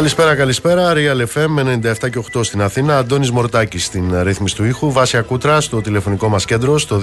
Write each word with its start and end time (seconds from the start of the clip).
Καλησπέρα, 0.00 0.34
καλησπέρα. 0.34 0.92
Real 0.94 1.26
FM 1.34 1.58
97 1.58 2.10
και 2.10 2.22
8 2.34 2.44
στην 2.44 2.62
Αθήνα. 2.62 2.98
Αντώνης 2.98 3.30
Μορτάκη 3.30 3.78
στην 3.78 4.22
ρύθμιση 4.22 4.56
του 4.56 4.64
ήχου. 4.64 4.92
Βάσια 4.92 5.22
Κούτρα 5.22 5.60
στο 5.60 5.80
τηλεφωνικό 5.80 6.28
μας 6.28 6.44
κέντρο 6.44 6.78
στο 6.78 7.00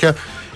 211-200-8200. 0.00 0.10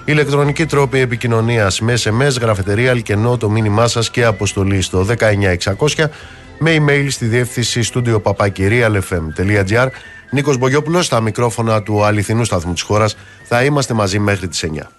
Ηλεκτρονική 0.04 0.66
τρόπη 0.66 0.98
επικοινωνίας 0.98 1.80
με 1.80 1.94
SMS, 2.04 2.40
γραφετερία, 2.40 2.90
αλκενό, 2.90 3.36
το 3.36 3.50
μήνυμά 3.50 3.86
σας 3.86 4.10
και 4.10 4.24
αποστολή 4.24 4.80
στο 4.82 5.04
19600 5.04 6.10
με 6.58 6.76
email 6.78 7.06
στη 7.08 7.24
διεύθυνση 7.24 7.90
studio 7.94 8.22
papakirialfm.gr. 8.22 9.86
Νίκος 10.30 10.56
Μπογιόπουλος 10.56 11.06
στα 11.06 11.20
μικρόφωνα 11.20 11.82
του 11.82 12.04
αληθινού 12.04 12.44
σταθμού 12.44 12.72
της 12.72 12.82
χώρας. 12.82 13.16
Θα 13.44 13.64
είμαστε 13.64 13.94
μαζί 13.94 14.18
μέχρι 14.18 14.48
τις 14.48 14.62
9. 14.62 14.90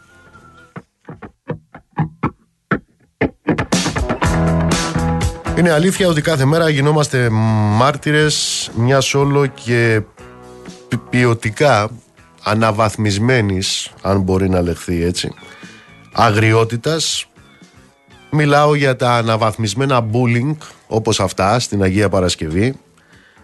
Είναι 5.58 5.72
αλήθεια 5.72 6.08
ότι 6.08 6.22
κάθε 6.22 6.46
μέρα 6.46 6.70
γινόμαστε 6.70 7.30
μάρτυρες 7.30 8.70
μιας 8.76 9.14
όλο 9.14 9.46
και 9.46 10.02
ποιοτικά 11.10 11.90
αναβαθμισμένης, 12.44 13.92
αν 14.02 14.22
μπορεί 14.22 14.50
να 14.50 14.62
λεχθεί 14.62 15.04
έτσι, 15.04 15.34
αγριότητας. 16.14 17.30
Μιλάω 18.32 18.76
για 18.76 18.96
τα 18.96 19.12
αναβαθμισμένα 19.12 20.06
bullying 20.12 20.56
όπως 20.88 21.20
αυτά 21.20 21.60
στην 21.60 21.82
Αγία 21.82 22.10
Παρασκευή. 22.10 22.74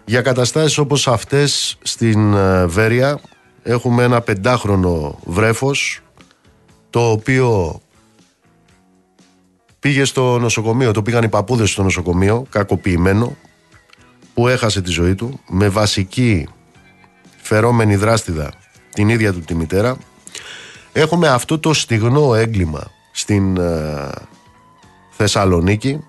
Για 0.04 0.20
καταστάσεις 0.20 0.78
όπως 0.78 1.08
αυτές 1.08 1.78
στην 1.82 2.34
ε, 2.34 2.66
Βέρεια 2.66 3.20
έχουμε 3.62 4.02
ένα 4.02 4.20
πεντάχρονο 4.20 5.18
βρέφος 5.24 6.00
το 6.90 7.10
οποίο 7.10 7.80
Πήγε 9.82 10.04
στο 10.04 10.38
νοσοκομείο, 10.38 10.92
το 10.92 11.02
πήγαν 11.02 11.22
οι 11.22 11.28
παππούδες 11.28 11.70
στο 11.70 11.82
νοσοκομείο, 11.82 12.46
κακοποιημένο, 12.50 13.36
που 14.34 14.48
έχασε 14.48 14.82
τη 14.82 14.90
ζωή 14.90 15.14
του, 15.14 15.40
με 15.48 15.68
βασική 15.68 16.48
φερόμενη 17.36 17.96
δράστιδα 17.96 18.52
την 18.92 19.08
ίδια 19.08 19.32
του 19.32 19.40
τη 19.40 19.54
μητέρα. 19.54 19.96
Έχουμε 20.92 21.28
αυτό 21.28 21.58
το 21.58 21.72
στιγνό 21.72 22.34
έγκλημα 22.34 22.90
στην 23.12 23.56
ε, 23.56 24.10
Θεσσαλονίκη. 25.10 26.04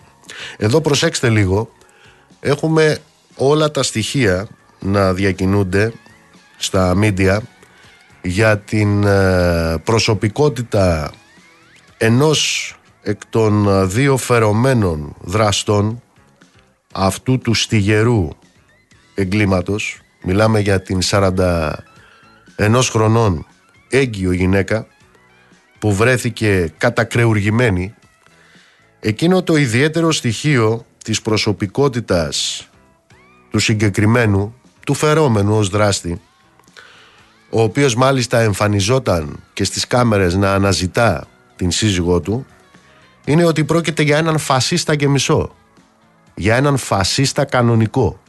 Εδώ 0.58 0.82
προσέξτε 0.82 1.30
λίγο, 1.30 1.70
έχουμε 2.40 2.98
όλα 3.36 3.72
τα 3.72 3.84
στοιχεία 3.84 4.48
να 4.80 5.14
διακινούνται 5.14 5.94
στα 6.58 6.96
μίντια 6.96 7.42
για 8.22 8.58
την 8.58 9.04
ε, 9.04 9.78
προσωπικότητα 9.84 11.12
ενός 11.98 12.76
εκ 13.04 13.22
των 13.30 13.68
ε, 13.68 13.86
δύο 13.86 14.18
φερομένων 14.18 15.16
δραστών 15.22 16.02
αυτού 16.94 17.38
του 17.38 17.54
στιγερού 17.54 18.30
εγκλήματος 19.16 20.02
μιλάμε 20.24 20.60
για 20.60 20.82
την 20.82 21.00
41 21.04 21.72
χρονών 22.90 23.46
έγκυο 23.90 24.32
γυναίκα 24.32 24.88
που 25.80 25.94
βρέθηκε 25.94 26.74
κατακρεουργημένη 26.78 27.94
εκείνο 29.00 29.44
το 29.44 29.56
ιδιαίτερο 29.56 30.12
στοιχείο 30.12 30.86
της 31.04 31.22
προσωπικότητας 31.22 32.68
του 33.52 33.60
συγκεκριμένου 33.60 34.56
του 34.86 34.94
φερόμενου 34.94 35.58
ως 35.58 35.70
δράστη 35.70 36.22
ο 37.50 37.62
οποίος 37.62 37.96
μάλιστα 37.96 38.40
εμφανιζόταν 38.40 39.44
και 39.54 39.64
στις 39.64 39.88
κάμερες 39.88 40.36
να 40.36 40.54
αναζητά 40.54 41.28
την 41.56 41.72
σύζυγό 41.72 42.20
του 42.20 42.46
είναι 43.26 43.46
ότι 43.46 43.64
πρόκειται 43.64 44.04
για 44.04 44.18
έναν 44.18 44.38
φασίστα 44.38 44.96
και 44.96 45.08
μισό. 45.08 45.56
Για 46.36 46.56
έναν 46.56 46.78
φασίστα 46.78 47.46
κανονικό. 47.46 48.20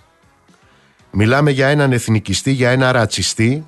Μιλάμε 1.11 1.51
για 1.51 1.69
έναν 1.69 1.93
εθνικιστή, 1.93 2.51
για 2.51 2.71
ένα 2.71 2.93
ρατσιστή, 2.93 3.67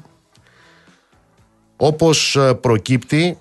όπως 1.76 2.36
ε, 2.36 2.54
προκύπτει 2.54 3.38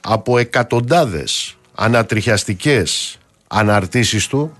από 0.00 0.38
εκατοντάδες 0.38 1.56
ανατριχιαστικές 1.74 3.18
αναρτήσεις 3.46 4.26
του 4.26 4.56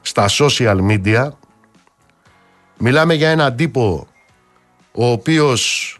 στα 0.00 0.28
social 0.28 0.78
media. 0.88 1.28
Μιλάμε 2.78 3.14
για 3.14 3.30
έναν 3.30 3.56
τύπο 3.56 4.06
ο 4.92 5.06
οποίος 5.06 5.96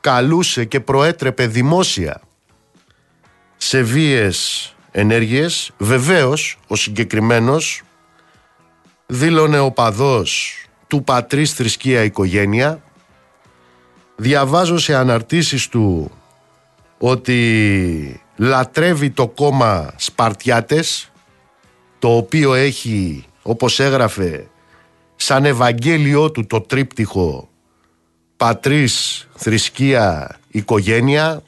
καλούσε 0.00 0.64
και 0.64 0.80
προέτρεπε 0.80 1.46
δημόσια 1.46 2.20
σε 3.56 3.82
βίες 3.82 4.70
ενέργειες. 4.90 5.70
Βεβαίως, 5.78 6.58
ο 6.66 6.76
συγκεκριμένος 6.76 7.82
δήλωνε 9.06 9.58
οπαδός 9.58 10.60
του 10.86 11.04
πατρίς 11.04 11.52
θρησκεία 11.52 12.02
οικογένεια. 12.02 12.82
Διαβάζω 14.16 14.78
σε 14.78 14.94
αναρτήσεις 14.94 15.68
του 15.68 16.10
ότι 16.98 18.20
λατρεύει 18.36 19.10
το 19.10 19.28
κόμμα 19.28 19.92
Σπαρτιάτες 19.96 21.10
το 21.98 22.16
οποίο 22.16 22.54
έχει 22.54 23.24
όπως 23.42 23.80
έγραφε 23.80 24.46
σαν 25.16 25.44
Ευαγγέλιο 25.44 26.30
του 26.30 26.46
το 26.46 26.60
τρίπτυχο 26.60 27.48
πατρίς 28.36 29.26
θρησκεία 29.34 30.36
οικογένεια 30.48 31.42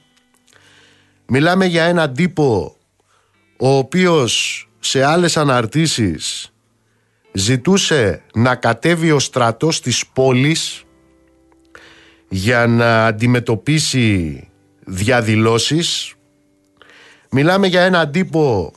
Μιλάμε 1.31 1.67
για 1.67 1.85
έναν 1.85 2.15
τύπο 2.15 2.77
ο 3.59 3.69
οποίος 3.69 4.63
σε 4.79 5.05
άλλες 5.05 5.37
αναρτήσεις 5.37 6.53
ζητούσε 7.33 8.23
να 8.35 8.55
κατέβει 8.55 9.11
ο 9.11 9.19
στρατός 9.19 9.81
της 9.81 10.07
πόλης 10.07 10.85
για 12.29 12.67
να 12.67 13.07
αντιμετωπίσει 13.07 14.49
διαδηλώσεις. 14.85 16.15
Μιλάμε 17.31 17.67
για 17.67 17.83
έναν 17.83 18.11
τύπο 18.11 18.73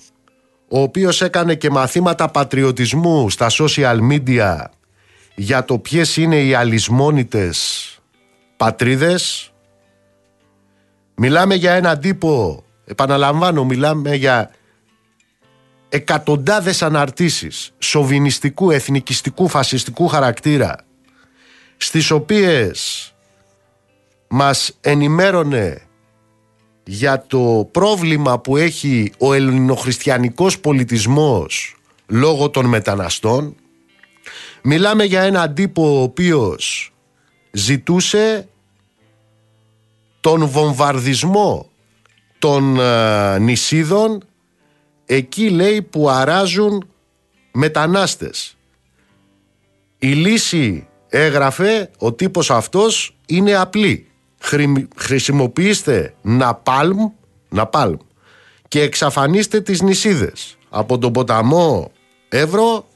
ο 0.67 0.81
οποίος 0.81 1.22
έκανε 1.22 1.56
και 1.56 1.69
μαθήματα 1.69 2.29
πατριωτισμού 2.29 3.29
στα 3.29 3.47
social 3.50 4.00
media 4.11 4.56
για 5.35 5.66
το 5.66 5.79
ποιες 5.79 6.17
είναι 6.17 6.41
οι 6.41 6.53
αλυσμόνητες 6.53 7.85
πατρίδες 8.57 9.50
Μιλάμε 11.16 11.55
για 11.55 11.73
έναν 11.73 11.99
τύπο, 11.99 12.63
επαναλαμβάνω, 12.85 13.66
μιλάμε 13.66 14.16
για 14.16 14.51
εκατοντάδες 15.89 16.81
αναρτήσεις 16.81 17.73
σοβινιστικού, 17.79 18.72
εθνικιστικού, 18.72 19.47
φασιστικού 19.47 20.07
χαρακτήρα 20.07 20.75
στις 21.77 22.11
οποίες 22.11 23.05
μας 24.27 24.77
ενημέρωνε 24.81 25.81
για 26.83 27.25
το 27.28 27.69
πρόβλημα 27.72 28.39
που 28.39 28.57
έχει 28.57 29.13
ο 29.17 29.33
ελληνοχριστιανικός 29.33 30.59
πολιτισμός 30.59 31.75
λόγω 32.07 32.49
των 32.49 32.66
μεταναστών. 32.66 33.55
Μιλάμε 34.63 35.03
για 35.03 35.22
έναν 35.22 35.53
τύπο 35.53 35.99
ο 35.99 36.02
οποίος 36.02 36.93
ζητούσε 37.52 38.47
τον 40.22 40.47
βομβαρδισμό 40.47 41.70
των 42.40 42.79
ε, 42.79 43.40
νησίδων 43.40 44.23
εκεί 45.06 45.50
λέει 45.50 45.82
που 45.82 46.09
αράζουν 46.09 46.90
μετανάστες. 47.52 48.56
Η 49.97 50.08
λύση 50.08 50.88
έγραφε 51.09 51.90
ο 51.97 52.14
τύπος 52.14 52.52
αυτός 52.52 53.16
είναι 53.26 53.56
απλή. 53.56 54.06
Χρησιμοποιήστε 54.96 56.14
ναπάλμ, 56.22 57.12
ναπάλμ 57.50 57.97
και 58.68 58.82
εξαφανίστε 58.82 59.62
τις 59.62 59.82
νησίδες 59.82 60.58
από 60.70 60.97
τον 60.97 61.12
ποταμό 61.12 61.91
Εύρο 62.29 62.88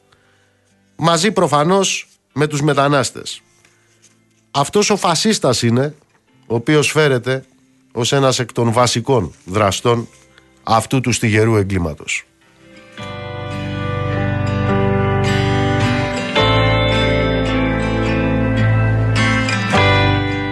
μαζί 0.96 1.32
προφανώς 1.32 2.08
με 2.34 2.48
τους 2.48 2.62
μετανάστες. 2.62 3.42
Αυτός 4.52 4.90
ο 4.90 4.96
φασίστας 4.96 5.62
είναι 5.62 5.96
ο 6.48 6.56
οποίος 6.56 6.92
φέρεται 6.92 7.46
ως 7.92 8.12
ένας 8.12 8.40
εκ 8.40 8.52
των 8.52 8.72
βασικών 8.72 9.34
δραστών 9.46 10.08
αυτού 10.64 11.02
του 11.02 11.12
στιγερού 11.12 11.56
εγκλήματος. 11.56 12.26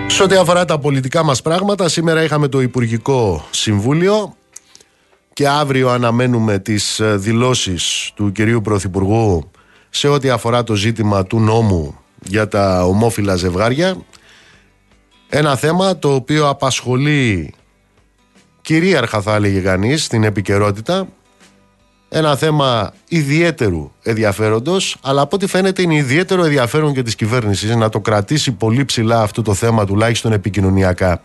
Σε 0.07 0.23
ό,τι 0.23 0.35
αφορά 0.35 0.65
τα 0.65 0.79
πολιτικά 0.79 1.23
μας 1.23 1.41
πράγματα, 1.41 1.89
σήμερα 1.89 2.23
είχαμε 2.23 2.47
το 2.47 2.61
Υπουργικό 2.61 3.47
Συμβούλιο 3.51 4.35
και 5.33 5.47
αύριο 5.47 5.89
αναμένουμε 5.89 6.59
τις 6.59 6.99
ε, 6.99 7.15
δηλώσεις 7.15 8.11
του 8.15 8.31
κυρίου 8.31 8.61
Πρωθυπουργού 8.61 9.51
σε 9.89 10.07
ό,τι 10.07 10.29
αφορά 10.29 10.63
το 10.63 10.75
ζήτημα 10.75 11.25
του 11.25 11.39
νόμου 11.39 11.97
για 12.23 12.47
τα 12.47 12.85
ομόφυλα 12.85 13.35
ζευγάρια 13.35 13.97
ένα 15.35 15.55
θέμα 15.55 15.97
το 15.97 16.13
οποίο 16.13 16.49
απασχολεί 16.49 17.53
κυρίαρχα 18.61 19.21
θα 19.21 19.35
έλεγε 19.35 19.59
κανείς 19.59 20.03
στην 20.03 20.23
επικαιρότητα. 20.23 21.07
ένα 22.09 22.35
θέμα 22.35 22.93
ιδιαίτερου 23.07 23.91
ενδιαφέροντος 24.03 24.97
αλλά 25.01 25.21
από 25.21 25.35
ό,τι 25.35 25.47
φαίνεται 25.47 25.81
είναι 25.81 25.95
ιδιαίτερο 25.95 26.43
ενδιαφέρον 26.43 26.93
και 26.93 27.01
της 27.01 27.15
κυβέρνησης 27.15 27.75
να 27.75 27.89
το 27.89 27.99
κρατήσει 27.99 28.51
πολύ 28.51 28.85
ψηλά 28.85 29.21
αυτό 29.21 29.41
το 29.41 29.53
θέμα 29.53 29.85
τουλάχιστον 29.85 30.31
επικοινωνιακά 30.31 31.21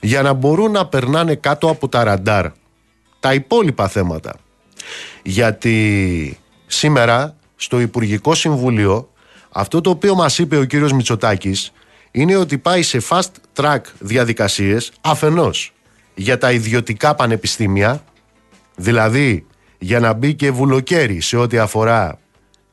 για 0.00 0.22
να 0.22 0.32
μπορούν 0.32 0.70
να 0.70 0.86
περνάνε 0.86 1.34
κάτω 1.34 1.68
από 1.70 1.88
τα 1.88 2.04
ραντάρ 2.04 2.46
τα 3.20 3.34
υπόλοιπα 3.34 3.88
θέματα 3.88 4.34
γιατί 5.22 6.38
σήμερα 6.66 7.36
στο 7.56 7.80
Υπουργικό 7.80 8.34
Συμβούλιο 8.34 9.08
αυτό 9.50 9.80
το 9.80 9.90
οποίο 9.90 10.14
μας 10.14 10.38
είπε 10.38 10.56
ο 10.56 10.64
κύριος 10.64 10.92
Μητσοτάκης 10.92 11.72
είναι 12.10 12.36
ότι 12.36 12.58
πάει 12.58 12.82
σε 12.82 13.02
fast 13.08 13.30
track 13.56 13.80
διαδικασίες 13.98 14.92
αφενός 15.00 15.72
για 16.14 16.38
τα 16.38 16.52
ιδιωτικά 16.52 17.14
πανεπιστήμια 17.14 18.04
δηλαδή 18.76 19.46
για 19.78 20.00
να 20.00 20.12
μπει 20.12 20.34
και 20.34 20.50
βουλοκαίρι 20.50 21.20
σε 21.20 21.36
ό,τι 21.36 21.58
αφορά 21.58 22.18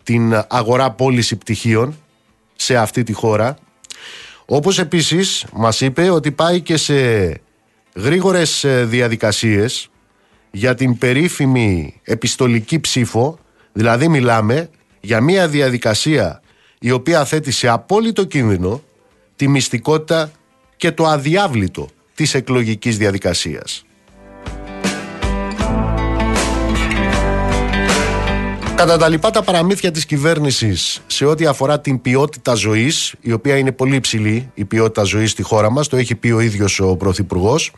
την 0.04 0.46
αγορά 0.48 0.92
πώληση 0.92 1.36
πτυχίων 1.36 1.98
σε 2.56 2.78
αυτή 2.78 3.04
τη 3.04 3.14
χώρα. 3.14 3.58
Όπως 4.46 4.80
επίσης 4.80 5.46
μας 5.54 5.82
είπε 5.82 6.10
ότι 6.10 6.32
πάει 6.32 6.62
και 6.62 6.78
σε 6.78 6.96
γρήγορες 7.96 8.64
ε, 8.64 8.86
διαδικασίες 8.86 9.90
για 10.52 10.76
την 10.76 10.98
περίφημη 10.98 12.02
επιστολική 12.04 12.80
ψήφο. 12.80 13.40
Δηλαδή 13.74 14.08
μιλάμε 14.08 14.70
για 15.00 15.22
μια 15.22 15.48
διαδικασία 15.48 16.42
η 16.80 16.92
οποία 16.92 17.26
θέτει 17.26 17.52
σε 17.52 17.68
απόλυτο 17.68 18.24
κίνδυνο 18.24 18.82
τη 19.38 19.48
μυστικότητα 19.48 20.32
και 20.78 20.92
το 20.92 21.06
αδιάβλητο 21.06 21.88
της 22.16 22.34
εκλογικής 22.34 22.98
διαδικασίας. 22.98 23.86
Κατά 28.76 28.98
τα 28.98 29.10
λοιπά 29.10 29.30
τα 29.30 29.44
παραμύθια 29.44 29.92
της 29.92 30.06
κυβέρνησης 30.06 31.02
σε 31.08 31.26
ό,τι 31.26 31.46
αφορά 31.46 31.80
την 31.80 32.02
ποιότητα 32.02 32.54
ζωής, 32.54 33.14
η 33.22 33.32
οποία 33.32 33.58
είναι 33.58 33.72
πολύ 33.72 33.96
υψηλή 33.96 34.52
η 34.54 34.66
ποιότητα 34.66 35.04
ζωής 35.04 35.32
στη 35.32 35.42
χώρα 35.44 35.70
μας, 35.70 35.88
το 35.88 35.98
έχει 35.98 36.16
πει 36.16 36.32
ο 36.32 36.40
ίδιος 36.40 36.80
ο 36.80 36.96
Πρωθυπουργός. 36.96 37.72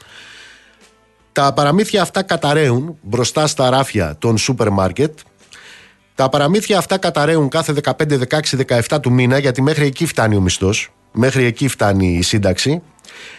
Τα 1.32 1.54
παραμύθια 1.54 2.02
αυτά 2.02 2.24
καταραίουν 2.24 2.98
μπροστά 3.02 3.48
στα 3.48 3.70
ράφια 3.70 4.16
των 4.20 4.38
σούπερ 4.38 4.70
μάρκετ 4.70 5.20
τα 6.20 6.30
παραμύθια 6.30 6.78
αυτά 6.78 6.98
καταραίουν 6.98 7.50
κάθε 7.50 7.74
15, 7.84 8.20
16, 8.30 8.82
17 8.90 9.00
του 9.02 9.12
μήνα 9.12 9.38
γιατί 9.38 9.62
μέχρι 9.62 9.86
εκεί 9.86 10.06
φτάνει 10.06 10.36
ο 10.36 10.42
μισθός, 10.42 10.92
μέχρι 11.12 11.44
εκεί 11.46 11.68
φτάνει 11.68 12.18
η 12.18 12.22
σύνταξη. 12.22 12.82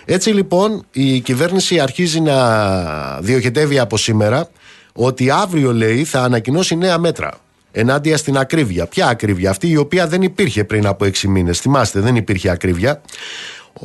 Έτσι 0.05 0.31
λοιπόν 0.31 0.87
η 0.93 1.21
κυβέρνηση 1.21 1.81
αρχίζει 1.81 2.21
να 2.21 3.21
διοχετεύει 3.21 3.79
από 3.79 3.97
σήμερα 3.97 4.49
ότι 4.93 5.31
αύριο 5.31 5.73
λέει 5.73 6.05
θα 6.05 6.23
ανακοινώσει 6.23 6.77
νέα 6.77 6.99
μέτρα 6.99 7.31
ενάντια 7.73 8.17
στην 8.17 8.39
ακρίβεια. 8.39 8.87
Ποια 8.87 9.07
ακρίβεια, 9.09 9.51
αυτή 9.51 9.69
η 9.69 9.77
οποία 9.77 10.07
δεν 10.07 10.23
υπήρχε 10.23 10.65
πριν 10.65 10.87
από 10.87 11.05
6 11.05 11.19
μήνες. 11.19 11.61
Θυμάστε, 11.61 12.01
δεν 12.01 12.17
υπήρχε 12.17 12.51
ακρίβεια. 12.51 13.03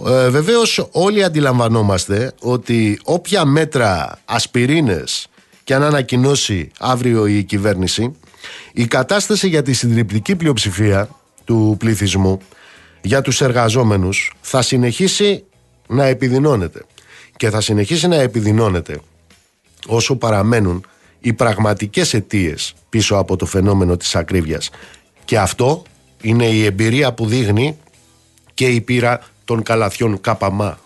Ε, 0.07 0.29
Βεβαίως 0.29 0.87
όλοι 0.91 1.23
αντιλαμβανόμαστε 1.23 2.33
ότι 2.41 2.99
όποια 3.03 3.45
μέτρα 3.45 4.19
ασπιρίνες 4.25 5.27
και 5.63 5.73
αν 5.73 5.83
ανακοινώσει 5.83 6.71
αύριο 6.79 7.25
η 7.27 7.43
κυβέρνηση 7.43 8.15
η 8.73 8.85
κατάσταση 8.85 9.47
για 9.47 9.61
τη 9.61 9.73
συντριπτική 9.73 10.35
πλειοψηφία 10.35 11.09
του 11.45 11.75
πληθυσμού 11.79 12.39
για 13.06 13.22
τους 13.22 13.42
εργαζόμενους 13.42 14.34
θα 14.42 14.62
συνεχίσει 14.62 15.44
να 15.88 16.06
επιδεινώνεται. 16.06 16.86
Και 17.38 17.50
θα 17.50 17.62
συνεχίσει 17.62 18.07
να 18.07 18.16
επιδεινώνεται 18.16 19.00
όσο 19.88 20.16
παραμένουν 20.16 20.86
οι 21.19 21.34
πραγματικές 21.34 22.13
αιτίες 22.13 22.74
πίσω 22.90 23.16
από 23.16 23.36
το 23.36 23.46
φαινόμενο 23.46 23.98
της 23.98 24.16
ακρίβειας. 24.16 24.69
Και 25.25 25.40
αυτό 25.40 25.84
είναι 26.22 26.46
η 26.46 26.66
εμπειρία 26.66 27.13
που 27.13 27.25
δείχνει 27.25 27.78
και 28.54 28.68
η 28.68 28.81
πείρα 28.81 29.22
των 29.46 29.63
καλαθιών 29.63 30.22
ΚΑΠΑΜΑ 30.22 30.80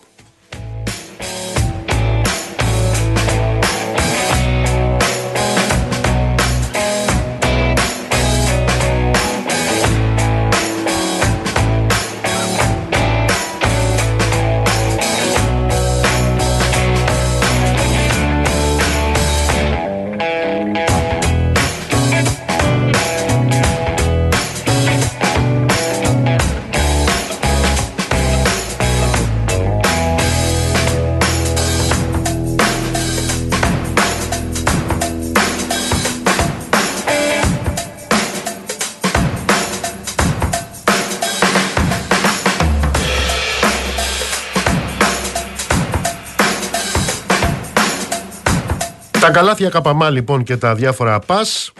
Τα 49.30 49.36
καλάθια 49.36 49.68
καπαμά 49.68 50.10
λοιπόν 50.10 50.42
και 50.42 50.56
τα 50.56 50.74
διάφορα 50.74 51.18
πας 51.18 51.72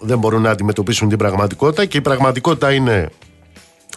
δεν 0.00 0.18
μπορούν 0.18 0.42
να 0.42 0.50
αντιμετωπίσουν 0.50 1.08
την 1.08 1.18
πραγματικότητα 1.18 1.84
και 1.84 1.96
η 1.96 2.00
πραγματικότητα 2.00 2.72
είναι 2.72 3.10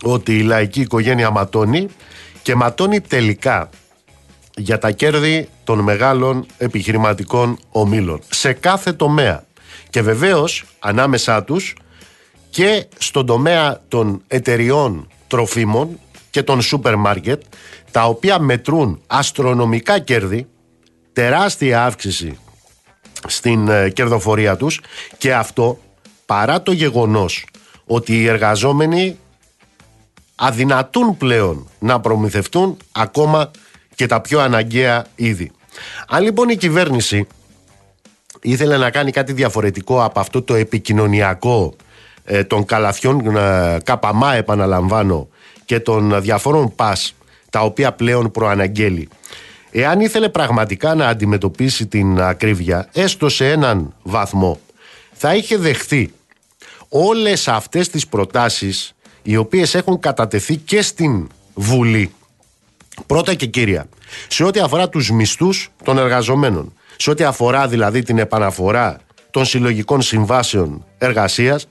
ότι 0.03 0.37
η 0.37 0.41
λαϊκή 0.41 0.81
οικογένεια 0.81 1.29
ματώνει 1.29 1.87
και 2.41 2.55
ματώνει 2.55 3.01
τελικά 3.01 3.69
για 4.55 4.77
τα 4.77 4.91
κέρδη 4.91 5.49
των 5.63 5.79
μεγάλων 5.79 6.45
επιχειρηματικών 6.57 7.59
ομίλων 7.69 8.19
σε 8.29 8.53
κάθε 8.53 8.93
τομέα 8.93 9.43
και 9.89 10.01
βεβαίως 10.01 10.63
ανάμεσά 10.79 11.43
τους 11.43 11.75
και 12.49 12.85
στον 12.97 13.25
τομέα 13.25 13.81
των 13.87 14.21
εταιριών 14.27 15.07
τροφίμων 15.27 15.99
και 16.29 16.43
των 16.43 16.61
σούπερ 16.61 16.95
μάρκετ 16.95 17.41
τα 17.91 18.05
οποία 18.05 18.39
μετρούν 18.39 19.01
αστρονομικά 19.07 19.99
κέρδη 19.99 20.47
τεράστια 21.13 21.85
αύξηση 21.85 22.39
στην 23.27 23.67
ε, 23.67 23.89
κερδοφορία 23.89 24.55
τους 24.55 24.81
και 25.17 25.33
αυτό 25.33 25.79
παρά 26.25 26.61
το 26.61 26.71
γεγονός 26.71 27.45
ότι 27.85 28.21
οι 28.21 28.27
εργαζόμενοι 28.27 29.17
αδυνατούν 30.35 31.17
πλέον 31.17 31.67
να 31.79 31.99
προμηθευτούν 31.99 32.77
ακόμα 32.91 33.51
και 33.95 34.05
τα 34.05 34.21
πιο 34.21 34.39
αναγκαία 34.39 35.05
είδη. 35.15 35.51
Αν 36.07 36.23
λοιπόν 36.23 36.49
η 36.49 36.55
κυβέρνηση 36.55 37.27
ήθελε 38.41 38.77
να 38.77 38.89
κάνει 38.89 39.11
κάτι 39.11 39.33
διαφορετικό 39.33 40.03
από 40.03 40.19
αυτό 40.19 40.41
το 40.41 40.55
επικοινωνιακό 40.55 41.73
ε, 42.25 42.43
των 42.43 42.65
καλαθιών 42.65 43.35
ε, 43.35 43.77
καπαμά 43.83 44.33
επαναλαμβάνω 44.35 45.27
και 45.65 45.79
των 45.79 46.21
διαφόρων 46.21 46.75
πας 46.75 47.15
τα 47.49 47.61
οποία 47.61 47.91
πλέον 47.93 48.31
προαναγγέλει 48.31 49.09
Εάν 49.77 49.99
ήθελε 49.99 50.29
πραγματικά 50.29 50.95
να 50.95 51.07
αντιμετωπίσει 51.07 51.85
την 51.85 52.21
ακρίβεια, 52.21 52.89
έστω 52.93 53.29
σε 53.29 53.51
έναν 53.51 53.93
βαθμό, 54.03 54.59
θα 55.13 55.35
είχε 55.35 55.57
δεχθεί 55.57 56.13
όλες 56.89 57.47
αυτές 57.47 57.89
τις 57.89 58.07
προτάσεις 58.07 58.95
οι 59.23 59.35
οποίες 59.35 59.75
έχουν 59.75 59.99
κατατεθεί 59.99 60.55
και 60.55 60.81
στην 60.81 61.27
Βουλή. 61.53 62.13
Πρώτα 63.05 63.33
και 63.33 63.45
κύρια, 63.45 63.87
σε 64.27 64.43
ό,τι 64.43 64.59
αφορά 64.59 64.89
τους 64.89 65.11
μισθούς 65.11 65.69
των 65.83 65.97
εργαζομένων, 65.97 66.73
σε 66.95 67.09
ό,τι 67.09 67.23
αφορά 67.23 67.67
δηλαδή 67.67 68.03
την 68.03 68.17
επαναφορά 68.17 68.99
των 69.31 69.45
συλλογικών 69.45 70.01
συμβάσεων 70.01 70.85
εργασίας, 70.97 71.67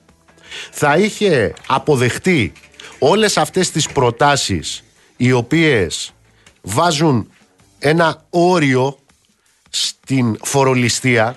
θα 0.71 0.97
είχε 0.97 1.55
αποδεχτεί 1.67 2.53
όλες 2.99 3.37
αυτές 3.37 3.71
τις 3.71 3.89
προτάσεις 3.89 4.85
οι 5.17 5.33
οποίες 5.33 6.13
βάζουν 6.63 7.29
ένα 7.87 8.25
όριο 8.31 8.99
στην 9.71 10.39
φορολιστία 10.43 11.37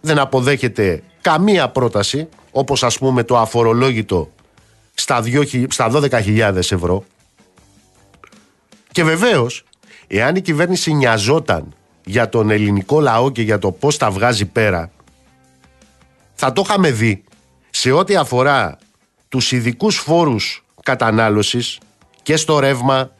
δεν 0.00 0.18
αποδέχεται 0.18 1.02
καμία 1.20 1.68
πρόταση 1.68 2.28
όπως 2.50 2.82
ας 2.82 2.98
πούμε 2.98 3.22
το 3.22 3.38
αφορολόγητο 3.38 4.30
στα 4.94 5.90
12.000 5.92 6.54
ευρώ. 6.54 7.04
Και 8.92 9.04
βεβαίως 9.04 9.64
εάν 10.06 10.36
η 10.36 10.40
κυβέρνηση 10.40 10.92
νοιαζόταν 10.92 11.74
για 12.04 12.28
τον 12.28 12.50
ελληνικό 12.50 13.00
λαό 13.00 13.30
και 13.30 13.42
για 13.42 13.58
το 13.58 13.70
πώς 13.72 13.96
τα 13.96 14.10
βγάζει 14.10 14.44
πέρα 14.46 14.90
θα 16.34 16.52
το 16.52 16.62
είχαμε 16.64 16.90
δει 16.90 17.24
σε 17.70 17.90
ό,τι 17.90 18.16
αφορά 18.16 18.78
τους 19.28 19.52
ειδικούς 19.52 19.96
φόρους 19.96 20.64
κατανάλωσης 20.82 21.78
και 22.22 22.36
στο 22.36 22.58
ρεύμα 22.58 23.10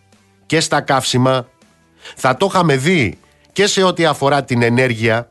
και 0.47 0.61
στα 0.61 0.81
καύσιμα 0.81 1.47
θα 2.17 2.37
το 2.37 2.47
είχαμε 2.51 2.77
δει 2.77 3.19
και 3.53 3.67
σε 3.67 3.83
ό,τι 3.83 4.05
αφορά 4.05 4.45
την 4.45 4.63
ενέργεια 4.63 5.31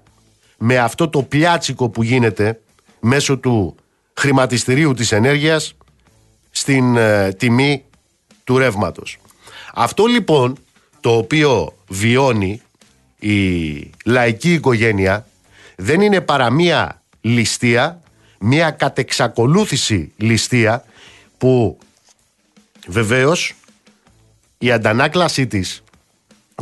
με 0.57 0.77
αυτό 0.77 1.09
το 1.09 1.23
πλιάτσικο 1.23 1.89
που 1.89 2.03
γίνεται 2.03 2.59
μέσω 2.99 3.37
του 3.37 3.75
χρηματιστηρίου 4.13 4.93
της 4.93 5.11
ενέργειας 5.11 5.75
στην 6.51 6.95
ε, 6.95 7.33
τιμή 7.33 7.83
του 8.43 8.57
ρεύματος. 8.57 9.17
Αυτό 9.73 10.05
λοιπόν 10.05 10.57
το 10.99 11.15
οποίο 11.15 11.73
βιώνει 11.87 12.61
η 13.19 13.89
λαϊκή 14.05 14.53
οικογένεια 14.53 15.25
δεν 15.75 16.01
είναι 16.01 16.21
παρά 16.21 16.49
μία 16.49 17.01
ληστεία, 17.21 18.01
μία 18.39 18.71
κατεξακολούθηση 18.71 20.11
ληστεία 20.17 20.83
που 21.37 21.77
βεβαίως 22.87 23.55
η 24.57 24.71
αντανάκλασή 24.71 25.47
της 25.47 25.80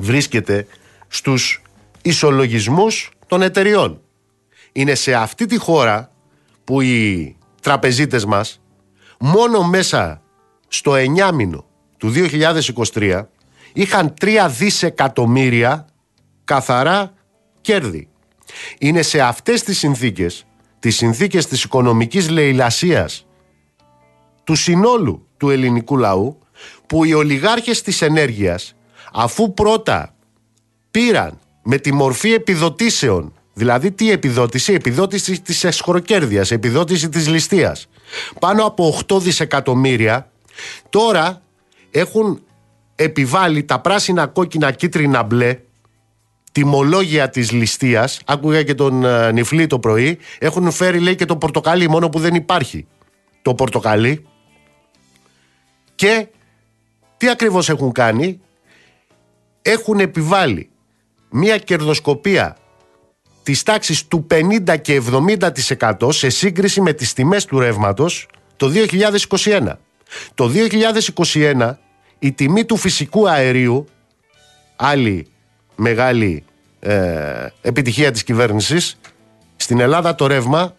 βρίσκεται 0.01 0.67
στους 1.07 1.61
ισολογισμούς 2.01 3.11
των 3.27 3.41
εταιριών. 3.41 4.01
Είναι 4.71 4.95
σε 4.95 5.13
αυτή 5.13 5.45
τη 5.45 5.57
χώρα 5.57 6.11
που 6.63 6.81
οι 6.81 7.35
τραπεζίτες 7.61 8.25
μας 8.25 8.61
μόνο 9.19 9.63
μέσα 9.63 10.21
στο 10.67 10.95
εννιάμινο 10.95 11.65
του 11.97 12.13
2023 12.93 13.25
είχαν 13.73 14.13
3 14.21 14.47
δισεκατομμύρια 14.49 15.85
καθαρά 16.43 17.13
κέρδη. 17.61 18.09
Είναι 18.79 19.01
σε 19.01 19.21
αυτές 19.21 19.63
τις 19.63 19.77
συνθήκες, 19.77 20.45
τις 20.79 20.95
συνθήκες 20.95 21.47
της 21.47 21.63
οικονομικής 21.63 22.29
λαιλασίας 22.29 23.25
του 24.43 24.55
συνόλου 24.55 25.27
του 25.37 25.49
ελληνικού 25.49 25.97
λαού, 25.97 26.39
που 26.87 27.03
οι 27.03 27.13
ολιγάρχες 27.13 27.81
της 27.81 28.01
ενέργειας, 28.01 28.75
αφού 29.13 29.53
πρώτα 29.53 30.15
πήραν 30.91 31.39
με 31.63 31.77
τη 31.77 31.93
μορφή 31.93 32.33
επιδοτήσεων, 32.33 33.33
δηλαδή 33.53 33.91
τι 33.91 34.11
επιδότηση, 34.11 34.73
επιδότηση 34.73 35.41
της 35.41 35.63
εσχροκέρδειας, 35.63 36.51
επιδότηση 36.51 37.09
της 37.09 37.27
ληστείας, 37.27 37.87
πάνω 38.39 38.63
από 38.63 38.99
8 39.07 39.19
δισεκατομμύρια, 39.19 40.31
τώρα 40.89 41.41
έχουν 41.91 42.41
επιβάλει 42.95 43.63
τα 43.63 43.79
πράσινα, 43.79 44.27
κόκκινα, 44.27 44.71
κίτρινα, 44.71 45.23
μπλε 45.23 45.59
τιμολόγια 46.51 47.29
της 47.29 47.51
ληστείας. 47.51 48.21
Άκουγα 48.25 48.63
και 48.63 48.73
τον 48.73 49.01
uh, 49.05 49.29
Νιφλή 49.33 49.67
το 49.67 49.79
πρωί. 49.79 50.17
Έχουν 50.39 50.71
φέρει 50.71 50.99
λέει 50.99 51.15
και 51.15 51.25
το 51.25 51.37
πορτοκαλί 51.37 51.89
μόνο 51.89 52.09
που 52.09 52.19
δεν 52.19 52.35
υπάρχει. 52.35 52.87
Το 53.41 53.53
πορτοκαλί 53.55 54.25
και 55.95 56.27
τι 57.17 57.29
ακριβώς 57.29 57.69
έχουν 57.69 57.91
κάνει; 57.91 58.41
Έχουν 59.61 59.99
επιβάλει 59.99 60.69
μια 61.29 61.57
κερδοσκοπία 61.57 62.57
της 63.43 63.63
τάξης 63.63 64.07
του 64.07 64.27
50 64.67 64.81
και 64.81 65.01
70% 65.97 66.13
σε 66.13 66.29
σύγκριση 66.29 66.81
με 66.81 66.93
τις 66.93 67.13
τιμές 67.13 67.45
του 67.45 67.59
ρεύματος 67.59 68.27
το 68.57 68.71
2021. 69.33 69.77
Το 70.35 70.51
2021 71.33 71.71
η 72.19 72.31
τιμή 72.31 72.65
του 72.65 72.77
φυσικού 72.77 73.29
αερίου, 73.29 73.87
άλλη 74.75 75.27
μεγάλη 75.75 76.43
ε, 76.79 77.47
επιτυχία 77.61 78.11
της 78.11 78.23
κυβέρνησης, 78.23 78.99
στην 79.55 79.79
Ελλάδα 79.79 80.15
το 80.15 80.27
ρεύμα, 80.27 80.75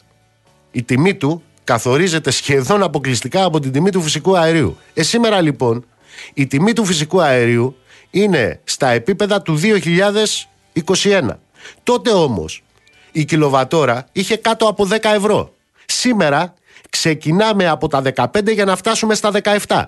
η 0.70 0.82
τιμή 0.82 1.14
του 1.14 1.42
καθορίζεται 1.64 2.30
σχεδόν 2.30 2.82
αποκλειστικά 2.82 3.44
από 3.44 3.60
την 3.60 3.72
τιμή 3.72 3.90
του 3.90 4.02
φυσικού 4.02 4.37
αερίου. 4.37 4.76
Ε, 4.94 5.02
σήμερα 5.02 5.40
λοιπόν 5.40 5.84
η 6.35 6.47
τιμή 6.47 6.73
του 6.73 6.85
φυσικού 6.85 7.21
αερίου 7.21 7.76
είναι 8.11 8.61
στα 8.64 8.88
επίπεδα 8.88 9.43
του 9.43 9.61
2021. 11.02 11.29
Τότε 11.83 12.11
όμως 12.11 12.62
η 13.12 13.25
κιλοβατόρα 13.25 14.07
είχε 14.12 14.37
κάτω 14.37 14.67
από 14.67 14.88
10 14.90 14.99
ευρώ. 15.02 15.52
Σήμερα 15.87 16.55
ξεκινάμε 16.90 17.69
από 17.69 17.88
τα 17.88 18.02
15 18.14 18.52
για 18.52 18.64
να 18.64 18.76
φτάσουμε 18.76 19.14
στα 19.14 19.31
17 19.67 19.85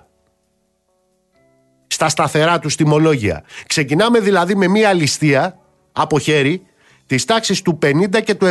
στα 1.87 2.09
σταθερά 2.09 2.59
του 2.59 2.69
τιμολόγια. 2.69 3.45
Ξεκινάμε 3.67 4.21
δηλαδή 4.21 4.55
με 4.55 4.69
μία 4.69 4.93
ληστεία 4.93 5.59
από 5.93 6.19
χέρι 6.19 6.63
της 7.07 7.25
τάξης 7.25 7.63
του 7.63 7.79
50 7.83 8.23
και 8.25 8.35
του 8.35 8.47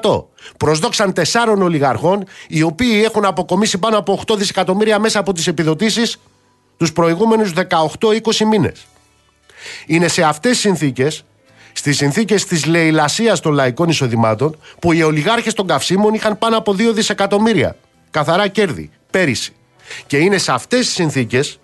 70%. 0.00 0.24
Προσδόξαν 0.56 1.12
τεσσάρων 1.12 1.62
ολιγαρχών, 1.62 2.24
οι 2.48 2.62
οποίοι 2.62 3.02
έχουν 3.04 3.24
αποκομίσει 3.24 3.78
πάνω 3.78 3.98
από 3.98 4.22
8 4.26 4.36
δισεκατομμύρια 4.36 4.98
μέσα 4.98 5.18
από 5.18 5.32
τις 5.32 5.46
επιδοτήσεις 5.46 6.20
τους 6.76 6.92
προηγούμενους 6.92 7.52
18-20 7.52 8.44
μήνες. 8.46 8.86
Είναι 9.86 10.08
σε 10.08 10.22
αυτές 10.22 10.52
τι 10.52 10.58
συνθήκες, 10.58 11.24
στις 11.72 11.96
συνθήκες 11.96 12.44
της 12.44 12.66
λαιλασίας 12.66 13.40
των 13.40 13.52
λαϊκών 13.52 13.88
εισοδημάτων, 13.88 14.58
που 14.78 14.92
οι 14.92 15.02
ολιγάρχες 15.02 15.54
των 15.54 15.66
καυσίμων 15.66 16.14
είχαν 16.14 16.38
πάνω 16.38 16.56
από 16.56 16.72
2 16.72 16.92
δισεκατομμύρια 16.92 17.76
καθαρά 18.10 18.48
κέρδη 18.48 18.90
πέρυσι. 19.10 19.52
Και 20.06 20.16
είναι 20.16 20.38
σε 20.38 20.52
αυτές 20.52 20.86
τις 20.86 20.94
συνθήκες 20.94 21.58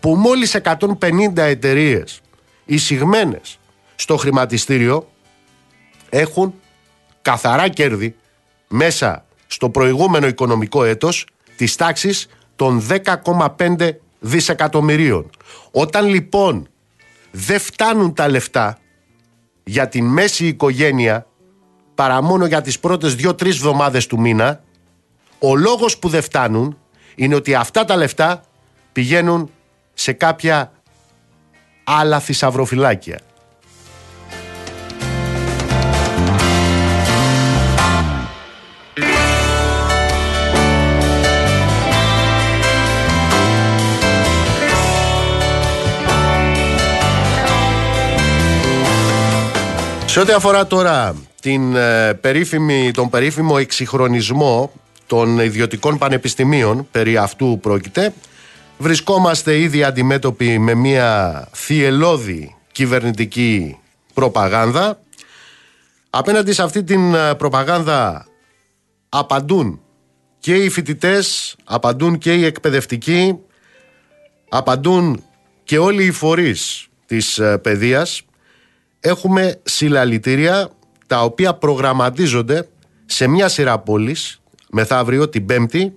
που 0.00 0.14
μόλις 0.14 0.54
150 0.54 1.42
εταιρείες 1.42 2.20
εισηγμένες 2.64 3.58
στο 3.94 4.16
χρηματιστήριο 4.16 5.10
έχουν 6.08 6.54
καθαρά 7.22 7.68
κέρδη 7.68 8.16
μέσα 8.68 9.24
στο 9.46 9.70
προηγούμενο 9.70 10.26
οικονομικό 10.26 10.84
έτος 10.84 11.26
της 11.56 11.76
τάξης 11.76 12.28
των 12.56 12.86
10,5 12.88 13.90
δισεκατομμυρίων. 14.20 15.30
Όταν 15.70 16.06
λοιπόν 16.06 16.68
δεν 17.30 17.60
φτάνουν 17.60 18.14
τα 18.14 18.28
λεφτά 18.28 18.78
για 19.64 19.88
την 19.88 20.04
μέση 20.04 20.46
οικογένεια 20.46 21.26
παρά 21.94 22.22
μόνο 22.22 22.46
για 22.46 22.60
τις 22.60 22.80
πρώτες 22.80 23.14
δύο-τρεις 23.14 23.56
εβδομάδες 23.56 24.06
του 24.06 24.20
μήνα, 24.20 24.62
ο 25.38 25.56
λόγος 25.56 25.98
που 25.98 26.08
δεν 26.08 26.22
φτάνουν 26.22 26.78
είναι 27.14 27.34
ότι 27.34 27.54
αυτά 27.54 27.84
τα 27.84 27.96
λεφτά 27.96 28.44
πηγαίνουν 28.92 29.50
σε 29.94 30.12
κάποια 30.12 30.72
άλλα 31.84 32.20
θησαυροφυλάκια. 32.20 33.20
Σε 50.10 50.20
ό,τι 50.20 50.32
αφορά 50.32 50.66
τώρα 50.66 51.14
την, 51.40 51.76
ε, 51.76 52.14
περίφημη, 52.14 52.90
τον 52.90 53.10
περίφημο 53.10 53.56
εξυγχρονισμό 53.58 54.72
των 55.06 55.38
ιδιωτικών 55.38 55.98
πανεπιστημίων, 55.98 56.88
περί 56.90 57.16
αυτού 57.16 57.58
πρόκειται, 57.62 58.12
Βρισκόμαστε 58.78 59.58
ήδη 59.58 59.84
αντιμέτωποι 59.84 60.58
με 60.58 60.74
μια 60.74 61.48
θυελώδη 61.52 62.56
κυβερνητική 62.72 63.78
προπαγάνδα. 64.14 65.00
Απέναντι 66.10 66.52
σε 66.52 66.62
αυτή 66.62 66.84
την 66.84 67.14
ε, 67.14 67.34
προπαγάνδα 67.34 68.26
απαντούν 69.08 69.80
και 70.38 70.54
οι 70.54 70.70
φοιτητές, 70.70 71.56
απαντούν 71.64 72.18
και 72.18 72.34
οι 72.34 72.44
εκπαιδευτικοί, 72.44 73.38
απαντούν 74.48 75.24
και 75.64 75.78
όλοι 75.78 76.04
οι 76.04 76.10
φορείς 76.10 76.86
της 77.06 77.38
ε, 77.38 77.58
παιδείας. 77.58 78.22
Έχουμε 79.00 79.60
συλλαλητήρια 79.62 80.70
τα 81.06 81.22
οποία 81.22 81.54
προγραμματίζονται 81.54 82.68
σε 83.06 83.26
μια 83.26 83.48
σειρά 83.48 83.78
πόλεις 83.78 84.40
μεθαύριο 84.70 85.28
την 85.28 85.46
Πέμπτη. 85.46 85.92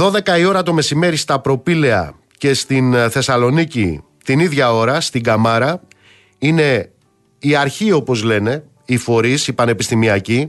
12 0.00 0.38
η 0.38 0.44
ώρα 0.44 0.62
το 0.62 0.72
μεσημέρι 0.72 1.16
στα 1.16 1.40
Προπήλαια 1.40 2.14
και 2.38 2.54
στην 2.54 2.94
ε, 2.94 3.08
Θεσσαλονίκη 3.08 4.02
την 4.24 4.38
ίδια 4.38 4.72
ώρα 4.72 5.00
στην 5.00 5.22
Καμάρα. 5.22 5.82
Είναι 6.38 6.90
η 7.38 7.54
αρχή 7.56 7.92
όπως 7.92 8.22
λένε 8.22 8.64
οι 8.84 8.96
φορείς, 8.96 9.48
οι 9.48 9.52
πανεπιστημιακοί. 9.52 10.48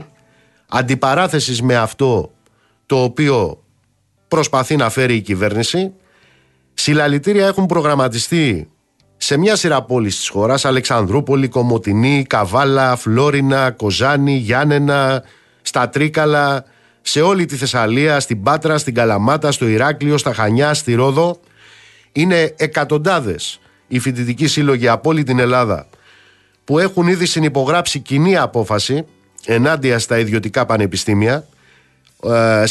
Αντιπαράθεσης 0.68 1.62
με 1.62 1.76
αυτό 1.76 2.32
το 2.86 3.02
οποίο 3.02 3.62
προσπαθεί 4.28 4.76
να 4.76 4.90
φέρει 4.90 5.14
η 5.14 5.20
κυβέρνηση. 5.20 5.92
Συλλαλητήρια 6.74 7.46
έχουν 7.46 7.66
προγραμματιστεί 7.66 8.70
σε 9.26 9.36
μια 9.36 9.56
σειρά 9.56 9.82
πόλεις 9.82 10.16
της 10.16 10.28
χώρας 10.28 10.64
Αλεξανδρούπολη, 10.64 11.48
Κομωτινή, 11.48 12.24
Καβάλα, 12.28 12.96
Φλόρινα, 12.96 13.70
Κοζάνη, 13.70 14.36
Γιάννενα, 14.36 15.22
στα 15.62 15.88
Τρίκαλα 15.88 16.64
σε 17.02 17.20
όλη 17.20 17.44
τη 17.44 17.56
Θεσσαλία, 17.56 18.20
στην 18.20 18.42
Πάτρα, 18.42 18.78
στην 18.78 18.94
Καλαμάτα, 18.94 19.52
στο 19.52 19.66
Ηράκλειο, 19.66 20.18
στα 20.18 20.32
Χανιά, 20.32 20.74
στη 20.74 20.94
Ρόδο. 20.94 21.40
Είναι 22.12 22.54
εκατοντάδες 22.56 23.60
οι 23.86 23.98
φοιτητικοί 23.98 24.46
σύλλογοι 24.46 24.88
από 24.88 25.10
όλη 25.10 25.22
την 25.22 25.38
Ελλάδα 25.38 25.86
που 26.64 26.78
έχουν 26.78 27.06
ήδη 27.06 27.26
συνυπογράψει 27.26 27.98
κοινή 27.98 28.36
απόφαση 28.36 29.06
ενάντια 29.46 29.98
στα 29.98 30.18
ιδιωτικά 30.18 30.66
πανεπιστήμια 30.66 31.46
ε, 32.24 32.64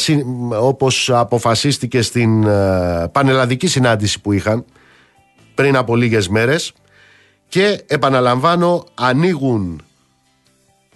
όπως 0.60 1.10
αποφασίστηκε 1.10 2.02
στην 2.02 2.46
ε, 2.46 3.08
πανελλαδική 3.12 3.66
συνάντηση 3.66 4.20
που 4.20 4.32
είχαν 4.32 4.64
πριν 5.56 5.76
από 5.76 5.96
λίγες 5.96 6.28
μέρες 6.28 6.72
και 7.48 7.84
επαναλαμβάνω 7.86 8.86
ανοίγουν 8.94 9.82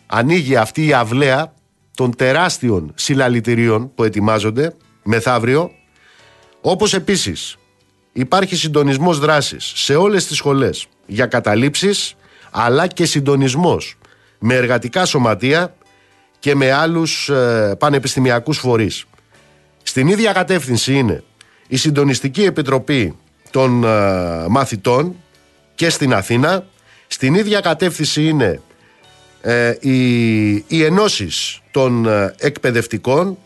ανοίγει 0.06 0.56
αυτή 0.56 0.86
η 0.86 0.92
αυλαία 0.92 1.54
των 1.96 2.16
τεράστιων 2.16 2.92
συλλαλητηρίων 2.94 3.94
που 3.94 4.04
ετοιμάζονται 4.04 4.74
μεθαύριο, 5.02 5.70
όπως 6.60 6.94
επίσης 6.94 7.56
υπάρχει 8.12 8.56
συντονισμός 8.56 9.18
δράσης 9.18 9.72
σε 9.74 9.94
όλες 9.94 10.26
τις 10.26 10.36
σχολές 10.36 10.86
για 11.06 11.26
καταλήψεις, 11.26 12.14
αλλά 12.50 12.86
και 12.86 13.04
συντονισμός 13.04 13.98
με 14.38 14.54
εργατικά 14.54 15.04
σωματεία 15.04 15.74
και 16.38 16.54
με 16.54 16.72
άλλους 16.72 17.28
ε, 17.28 17.76
πανεπιστημιακούς 17.78 18.58
φορείς. 18.58 19.04
Στην 19.82 20.08
ίδια 20.08 20.32
κατεύθυνση 20.32 20.94
είναι 20.94 21.24
η 21.68 21.76
Συντονιστική 21.76 22.42
Επιτροπή 22.42 23.16
των 23.50 23.84
ε, 23.84 24.46
Μαθητών 24.48 25.16
και 25.74 25.90
στην 25.90 26.14
Αθήνα. 26.14 26.66
Στην 27.06 27.34
ίδια 27.34 27.60
κατεύθυνση 27.60 28.28
είναι 28.28 28.60
ε, 29.40 29.74
οι, 29.80 30.50
οι 30.52 30.84
ενώσεις 30.84 31.60
των 31.70 32.06
ε, 32.06 32.34
εκπαιδευτικών. 32.38 33.38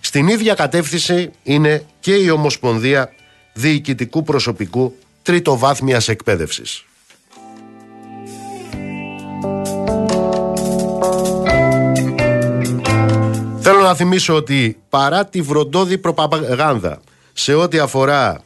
Στην 0.00 0.28
ίδια 0.28 0.54
κατεύθυνση 0.54 1.30
είναι 1.42 1.84
και 2.00 2.14
η 2.14 2.30
Ομοσπονδία 2.30 3.12
Διοικητικού 3.52 4.22
Προσωπικού 4.22 4.94
Τριτοβάθμιας 5.22 6.08
Εκπαίδευσης. 6.08 6.84
Θέλω 13.60 13.80
να 13.80 13.94
θυμίσω 13.94 14.34
ότι 14.34 14.78
παρά 14.88 15.26
τη 15.26 15.40
βροντόδη 15.40 15.98
προπαγάνδα 15.98 17.00
σε 17.32 17.54
ό,τι 17.54 17.78
αφορά 17.78 18.43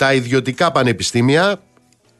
τα 0.00 0.14
ιδιωτικά 0.14 0.72
πανεπιστήμια 0.72 1.62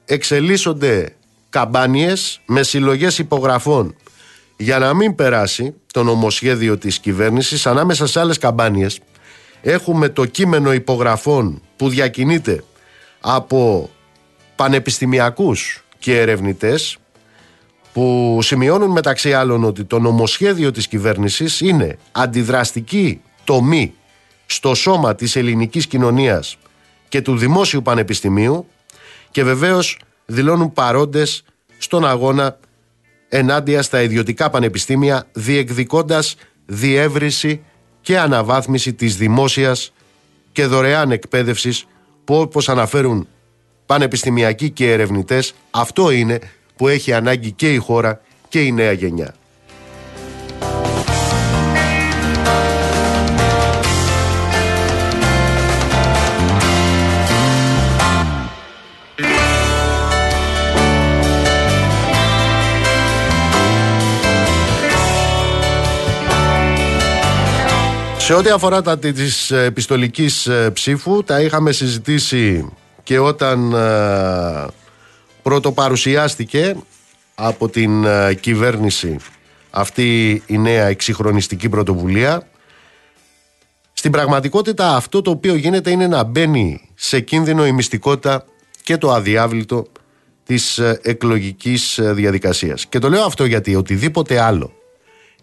εξελίσσονται 0.04 1.16
καμπάνιες 1.50 2.40
με 2.46 2.62
συλλογές 2.62 3.18
υπογραφών. 3.18 3.96
Για 4.56 4.78
να 4.78 4.94
μην 4.94 5.14
περάσει 5.14 5.75
το 5.92 6.02
νομοσχέδιο 6.02 6.78
της 6.78 6.99
κυβέρνησης 6.99 7.66
ανάμεσα 7.66 8.06
σε 8.06 8.20
άλλες 8.20 8.38
καμπάνιες 8.38 9.00
έχουμε 9.62 10.08
το 10.08 10.25
κείμενο 10.25 10.72
υπογραφών 10.72 11.62
που 11.76 11.88
διακινείται 11.88 12.64
από 13.20 13.90
πανεπιστημιακούς 14.56 15.84
και 15.99 16.20
ερευνητές 16.20 16.96
που 17.92 18.38
σημειώνουν 18.42 18.90
μεταξύ 18.90 19.32
άλλων 19.32 19.64
ότι 19.64 19.84
το 19.84 19.99
νομοσχέδιο 19.99 20.70
της 20.70 20.88
κυβέρνησης 20.88 21.60
είναι 21.60 21.99
αντιδραστική 22.12 23.20
τομή 23.44 23.94
στο 24.46 24.75
σώμα 24.75 25.14
της 25.14 25.37
ελληνικής 25.37 25.87
κοινωνίας 25.87 26.56
και 27.11 27.23
του 27.23 27.37
Δημόσιου 27.37 27.83
Πανεπιστημίου 27.83 28.67
και 29.31 29.45
βεβαίως 29.45 29.99
δηλώνουν 30.26 30.73
παρόντες 30.73 31.45
στον 31.79 32.07
αγώνα 32.07 32.59
ενάντια 33.29 33.83
στα 33.83 34.02
ιδιωτικά 34.02 34.50
πανεπιστήμια 34.50 35.26
διεκδικώντας 35.33 36.37
διεύρυνση 36.67 37.62
και 38.00 38.19
αναβάθμιση 38.19 38.93
της 38.93 39.17
δημόσιας 39.17 39.93
και 40.52 40.67
δωρεάν 40.67 41.11
εκπαίδευσης 41.11 41.87
που 42.25 42.35
όπως 42.35 42.68
αναφέρουν 42.68 43.29
πανεπιστημιακοί 43.87 44.70
και 44.70 44.92
ερευνητές 44.92 45.55
αυτό 45.70 46.11
είναι 46.11 46.38
που 46.77 46.88
έχει 46.88 47.12
ανάγκη 47.12 47.53
και 47.53 47.73
η 47.73 47.77
χώρα 47.77 48.20
και 48.49 48.62
η 48.62 48.73
νέα 48.73 48.92
γενιά. 48.92 49.35
Σε 68.20 68.35
ό,τι 68.35 68.50
αφορά 68.50 68.83
τα 68.83 68.98
της 68.98 69.50
επιστολικής 69.50 70.46
ε, 70.46 70.70
ψήφου, 70.70 71.22
τα 71.24 71.40
είχαμε 71.40 71.72
συζητήσει 71.72 72.72
και 73.02 73.18
όταν 73.18 73.72
ε, 73.72 74.66
πρωτοπαρουσιάστηκε 75.42 76.76
από 77.35 77.68
την 77.68 78.04
ε, 78.04 78.35
κυβέρνηση 78.35 79.16
αυτή 79.70 80.42
η 80.46 80.59
νέα 80.59 80.87
εξυγχρονιστική 80.87 81.68
πρωτοβουλία. 81.68 82.48
Στην 83.92 84.11
πραγματικότητα 84.11 84.94
αυτό 84.96 85.22
το 85.22 85.30
οποίο 85.30 85.54
γίνεται 85.54 85.90
είναι 85.90 86.06
να 86.06 86.22
μπαίνει 86.22 86.88
σε 86.94 87.20
κίνδυνο 87.20 87.66
η 87.66 87.72
μυστικότητα 87.72 88.44
και 88.83 88.96
το 88.96 89.12
αδιάβλητο 89.12 89.87
της 90.44 90.78
εκλογικής 91.02 91.98
διαδικασίας. 92.02 92.87
Και 92.87 92.98
το 92.98 93.09
λέω 93.09 93.24
αυτό 93.24 93.44
γιατί 93.44 93.74
οτιδήποτε 93.74 94.40
άλλο 94.40 94.72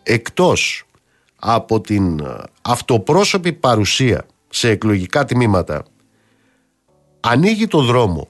εκτός 0.04 0.87
από 1.40 1.82
την 1.82 2.20
ε, 2.20 2.44
αυτοπρόσωπη 2.62 3.54
παρουσία 3.54 4.26
σε 4.50 4.70
εκλογικά 4.70 5.26
τμήματα 5.26 5.84
ανοίγει 7.20 7.68
το 7.68 7.82
δρόμο 7.82 8.28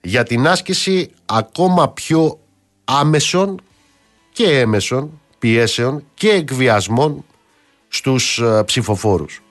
για 0.00 0.22
την 0.22 0.46
άσκηση 0.46 1.10
ακόμα 1.26 1.88
πιο 1.88 2.38
άμεσων 2.84 3.60
και 4.32 4.58
έμεσων 4.58 5.20
πιέσεων 5.38 6.04
και 6.14 6.28
εκβιασμών 6.28 7.24
στους 7.88 8.38
ε, 8.38 8.62
ψηφοφόρους. 8.66 9.42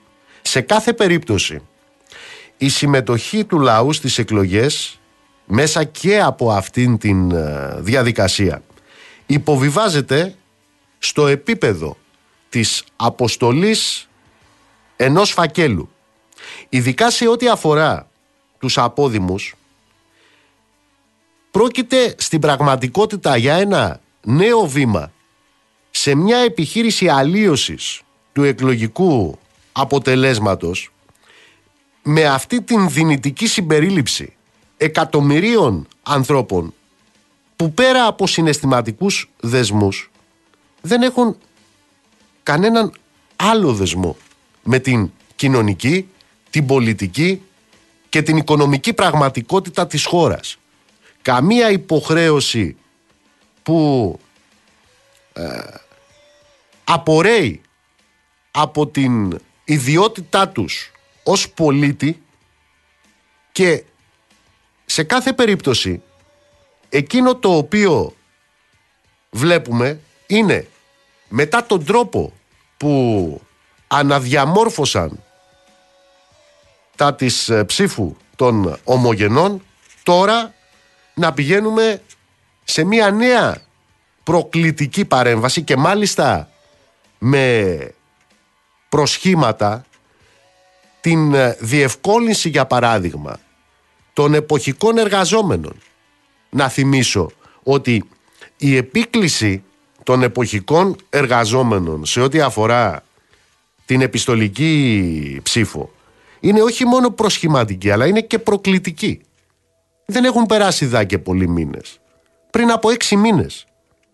Σε 0.42 0.60
κάθε 0.60 0.92
περίπτωση 0.92 1.62
η 2.56 2.68
συμμετοχή 2.68 3.44
του 3.44 3.58
λαού 3.58 3.92
στις 3.92 4.18
εκλογές 4.18 4.98
μέσα 5.46 5.84
και 5.84 6.20
από 6.20 6.50
αυτήν 6.52 6.98
την 6.98 7.30
ε, 7.30 7.76
διαδικασία 7.78 8.62
υποβιβάζεται 9.26 10.34
στο 10.98 11.26
επίπεδο 11.26 11.96
της 12.48 12.84
αποστολής 12.96 14.08
ενός 14.96 15.30
φακέλου. 15.30 15.90
Ειδικά 16.68 17.10
σε 17.10 17.28
ό,τι 17.28 17.48
αφορά 17.48 18.08
τους 18.58 18.78
απόδημους, 18.78 19.54
πρόκειται 21.50 22.14
στην 22.18 22.40
πραγματικότητα 22.40 23.36
για 23.36 23.54
ένα 23.54 24.00
νέο 24.24 24.66
βήμα 24.66 25.12
σε 25.90 26.14
μια 26.14 26.38
επιχείρηση 26.38 27.08
αλλίωσης 27.08 28.00
του 28.32 28.42
εκλογικού 28.42 29.38
αποτελέσματος 29.72 30.92
με 32.02 32.24
αυτή 32.24 32.62
την 32.62 32.88
δυνητική 32.88 33.46
συμπερίληψη 33.46 34.36
εκατομμυρίων 34.76 35.88
ανθρώπων 36.02 36.74
που 37.56 37.72
πέρα 37.72 38.06
από 38.06 38.26
συναισθηματικούς 38.26 39.30
δεσμούς 39.40 40.10
δεν 40.80 41.02
έχουν 41.02 41.36
κανέναν 42.48 42.92
άλλο 43.36 43.72
δεσμό 43.72 44.16
με 44.62 44.78
την 44.78 45.10
κοινωνική, 45.36 46.08
την 46.50 46.66
πολιτική 46.66 47.42
και 48.08 48.22
την 48.22 48.36
οικονομική 48.36 48.92
πραγματικότητα 48.92 49.86
της 49.86 50.04
χώρας. 50.04 50.56
Καμία 51.22 51.70
υποχρέωση 51.70 52.76
που 53.62 54.18
ε, 55.32 55.60
απορρέει 56.84 57.60
από 58.50 58.86
την 58.86 59.40
ιδιότητά 59.64 60.48
τους 60.48 60.92
ως 61.22 61.50
πολίτη 61.50 62.22
και 63.52 63.84
σε 64.86 65.02
κάθε 65.02 65.32
περίπτωση 65.32 66.02
εκείνο 66.88 67.36
το 67.36 67.56
οποίο 67.56 68.14
βλέπουμε 69.30 70.00
είναι 70.26 70.68
μετά 71.28 71.66
τον 71.66 71.84
τρόπο 71.84 72.32
που 72.78 73.40
αναδιαμόρφωσαν 73.86 75.22
τα 76.96 77.14
της 77.14 77.48
ε, 77.48 77.64
ψήφου 77.64 78.16
των 78.36 78.78
ομογενών 78.84 79.62
τώρα 80.02 80.54
να 81.14 81.32
πηγαίνουμε 81.32 82.02
σε 82.64 82.84
μια 82.84 83.10
νέα 83.10 83.62
προκλητική 84.24 85.04
παρέμβαση 85.04 85.62
και 85.62 85.76
μάλιστα 85.76 86.50
με 87.18 87.76
προσχήματα 88.88 89.84
την 91.00 91.34
ε, 91.34 91.56
διευκόλυνση 91.60 92.48
για 92.48 92.66
παράδειγμα 92.66 93.40
των 94.12 94.34
εποχικών 94.34 94.98
εργαζόμενων. 94.98 95.80
Να 96.50 96.68
θυμίσω 96.68 97.30
ότι 97.62 98.08
η 98.56 98.76
επίκληση 98.76 99.62
των 100.08 100.22
εποχικών 100.22 100.96
εργαζόμενων 101.10 102.06
σε 102.06 102.20
ό,τι 102.20 102.40
αφορά 102.40 103.02
την 103.84 104.00
επιστολική 104.00 105.40
ψήφο 105.42 105.90
είναι 106.40 106.62
όχι 106.62 106.84
μόνο 106.84 107.10
προσχηματική 107.10 107.90
αλλά 107.90 108.06
είναι 108.06 108.20
και 108.20 108.38
προκλητική. 108.38 109.20
Δεν 110.06 110.24
έχουν 110.24 110.46
περάσει 110.46 110.86
δά 110.86 111.04
και 111.04 111.18
πολλοί 111.18 111.48
μήνες. 111.48 112.00
Πριν 112.50 112.70
από 112.70 112.90
έξι 112.90 113.16
μήνες 113.16 113.66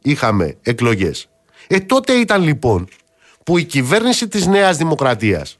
είχαμε 0.02 0.56
εκλογές. 0.62 1.28
Ε 1.66 1.80
τότε 1.80 2.12
ήταν 2.12 2.42
λοιπόν 2.42 2.88
που 3.44 3.58
η 3.58 3.64
κυβέρνηση 3.64 4.28
της 4.28 4.46
Νέας 4.46 4.76
Δημοκρατίας 4.76 5.58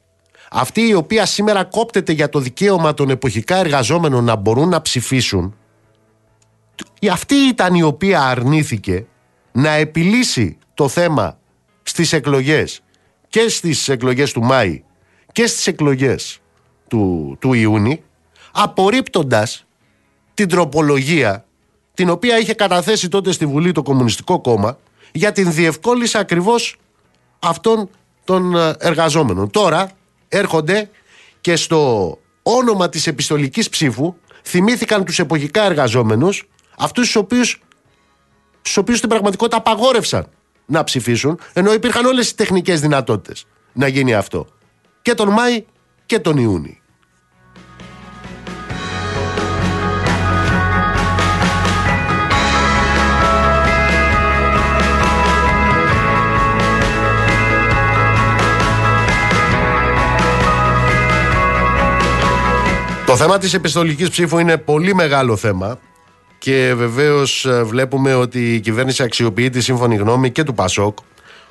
αυτή 0.51 0.81
η 0.81 0.93
οποία 0.93 1.25
σήμερα 1.25 1.63
κόπτεται 1.63 2.11
για 2.11 2.29
το 2.29 2.39
δικαίωμα 2.39 2.93
των 2.93 3.09
εποχικά 3.09 3.55
εργαζόμενων 3.55 4.23
να 4.23 4.35
μπορούν 4.35 4.69
να 4.69 4.81
ψηφίσουν 4.81 5.55
αυτή 7.11 7.35
ήταν 7.35 7.73
η 7.73 7.83
οποία 7.83 8.21
αρνήθηκε 8.21 9.05
να 9.55 9.71
επιλύσει 9.71 10.57
το 10.73 10.87
θέμα 10.87 11.37
στις 11.83 12.13
εκλογές 12.13 12.81
και 13.29 13.49
στις 13.49 13.89
εκλογές 13.89 14.31
του 14.31 14.43
Μάη 14.43 14.83
και 15.31 15.47
στις 15.47 15.67
εκλογές 15.67 16.39
του, 16.87 17.35
του 17.39 17.53
Ιούνιου 17.53 17.99
απορρίπτοντας 18.51 19.65
την 20.33 20.47
τροπολογία 20.47 21.45
την 21.93 22.09
οποία 22.09 22.39
είχε 22.39 22.53
καταθέσει 22.53 23.09
τότε 23.09 23.31
στη 23.31 23.45
Βουλή 23.45 23.71
το 23.71 23.83
Κομμουνιστικό 23.83 24.41
Κόμμα 24.41 24.77
για 25.11 25.31
την 25.31 25.51
διευκόλυνση 25.51 26.17
ακριβώς 26.17 26.75
αυτών 27.39 27.89
των 28.23 28.55
ε, 28.55 28.73
εργαζόμενων. 28.79 29.51
Τώρα 29.51 29.91
έρχονται 30.27 30.89
και 31.41 31.55
στο 31.55 32.17
όνομα 32.43 32.89
της 32.89 33.07
επιστολικής 33.07 33.69
ψήφου 33.69 34.15
θυμήθηκαν 34.43 35.05
τους 35.05 35.19
εποχικά 35.19 35.63
εργαζόμενους 35.63 36.47
αυτούς 36.77 37.05
τους 37.05 37.15
οποίους, 37.15 37.61
στους 38.65 38.77
οποίους 38.77 38.97
στην 38.97 39.09
πραγματικότητα 39.09 39.57
απαγόρευσαν 39.57 40.27
να 40.65 40.83
ψηφίσουν 40.83 41.39
ενώ 41.53 41.73
υπήρχαν 41.73 42.05
όλες 42.05 42.29
οι 42.29 42.35
τεχνικές 42.35 42.81
δυνατότητες 42.81 43.45
να 43.73 43.87
γίνει 43.87 44.13
αυτό 44.13 44.47
και 45.01 45.13
τον 45.13 45.29
Μάη 45.29 45.65
και 46.05 46.19
τον 46.19 46.37
Ιούνιο. 46.37 46.75
Το 63.05 63.15
θέμα 63.15 63.37
της 63.37 63.53
επιστολικής 63.53 64.09
ψήφου 64.09 64.37
είναι 64.37 64.57
πολύ 64.57 64.93
μεγάλο 64.93 65.35
θέμα 65.35 65.79
και 66.45 66.73
βεβαίως 66.75 67.45
ε, 67.45 67.63
βλέπουμε 67.63 68.13
ότι 68.13 68.53
η 68.53 68.59
κυβέρνηση 68.59 69.03
αξιοποιεί 69.03 69.49
τη 69.49 69.61
σύμφωνη 69.61 69.95
γνώμη 69.95 70.31
και 70.31 70.43
του 70.43 70.53
Πασόκ 70.53 70.97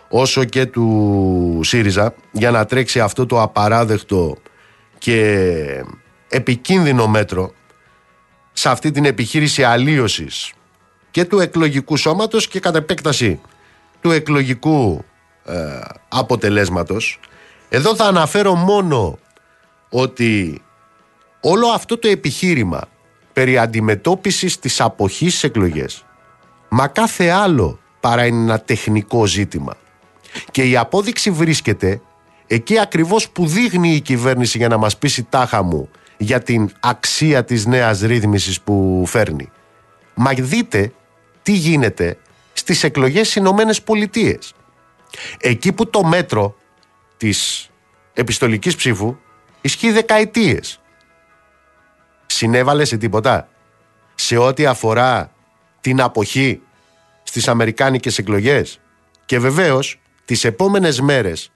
όσο 0.09 0.45
και 0.45 0.67
του 0.67 1.61
ΣΥΡΙΖΑ 1.63 2.15
για 2.33 2.51
να 2.51 2.65
τρέξει 2.65 3.01
αυτό 3.01 3.27
το 3.27 3.43
απαράδεκτο 3.43 4.37
και 4.99 5.85
επικίνδυνο 6.29 7.07
μέτρο 7.07 7.53
σε 8.53 8.69
αυτή 8.69 8.91
την 8.91 9.05
επιχείρηση 9.05 9.63
αλλίωσης 9.63 10.53
και 11.11 11.25
του 11.25 11.41
εκλογικού 11.41 11.97
σώματος 11.97 12.49
και 12.49 12.61
κατ' 12.61 12.77
επέκταση 12.77 13.41
του 14.01 14.11
εκλογικού 14.11 15.05
ε, 15.45 15.55
αποτελέσματος. 16.09 17.21
Εδώ 17.69 17.95
θα 17.95 18.05
αναφέρω 18.05 18.55
μόνο 18.55 19.19
ότι 19.89 20.63
όλο 21.41 21.67
αυτό 21.67 21.99
το 21.99 22.09
επιχείρημα 22.09 22.89
περί 23.35 23.59
αντιμετώπισης 23.59 24.59
της 24.59 24.81
αποχής 24.81 25.33
στις 25.33 25.45
εκλογές 25.45 26.05
μα 26.69 26.89
κάθε 26.89 27.29
άλλο 27.29 27.79
παρά 28.01 28.27
είναι 28.27 28.43
ένα 28.43 28.61
τεχνικό 28.61 29.27
ζήτημα 29.27 29.75
και 30.51 30.63
η 30.63 30.77
απόδειξη 30.77 31.31
βρίσκεται 31.31 32.01
εκεί 32.47 32.79
ακριβώς 32.79 33.31
που 33.31 33.47
δείχνει 33.47 33.95
η 33.95 34.01
κυβέρνηση 34.01 34.59
για 34.59 34.69
να 34.69 34.77
μας 34.77 34.99
πείσει 34.99 35.23
τάχα 35.23 35.63
μου 35.63 35.89
για 36.17 36.43
την 36.43 36.73
αξία 36.81 37.45
της 37.45 37.67
νέας 37.67 38.01
ρύθμισης 38.01 38.61
που 38.61 39.05
φέρνει. 39.07 39.51
Μα 40.15 40.33
δείτε 40.33 40.93
τι 41.43 41.53
γίνεται 41.53 42.19
στις 42.53 42.85
εκλογές 42.85 43.21
στις 43.21 43.35
Ηνωμένες 43.35 43.83
Πολιτείες. 43.83 44.55
Εκεί 45.41 45.73
που 45.73 45.91
το 45.91 46.05
μέτρο 46.05 46.57
της 47.17 47.71
επιστολικής 48.13 48.77
ψήφου 48.77 49.17
ισχύει 49.61 49.91
δεκαετίες 49.91 50.81
συνέβαλε 52.45 52.85
σε 52.85 52.97
τίποτα. 52.97 53.49
Σε 54.15 54.37
ό,τι 54.37 54.67
αφορά 54.67 55.33
την 55.81 56.01
αποχή 56.01 56.61
στις 57.23 57.49
αμερικάνικες 57.49 58.19
εκλογές. 58.19 58.81
Και 59.25 59.39
βεβαίως 59.39 60.01
τις 60.25 60.45
επόμενες 60.45 61.01
μέρες 61.01 61.53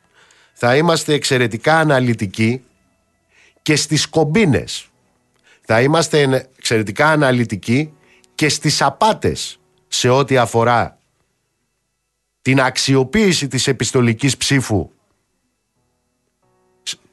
θα 0.52 0.76
είμαστε 0.76 1.12
εξαιρετικά 1.12 1.78
αναλυτικοί 1.78 2.64
και 3.62 3.76
στις 3.76 4.08
κομπίνες. 4.08 4.88
Θα 5.60 5.80
είμαστε 5.82 6.48
εξαιρετικά 6.56 7.08
αναλυτικοί 7.08 7.92
και 8.34 8.48
στις 8.48 8.82
απάτες 8.82 9.60
σε 9.88 10.08
ό,τι 10.08 10.36
αφορά 10.36 10.98
την 12.42 12.60
αξιοποίηση 12.60 13.48
της 13.48 13.66
επιστολικής 13.66 14.36
ψήφου 14.36 14.90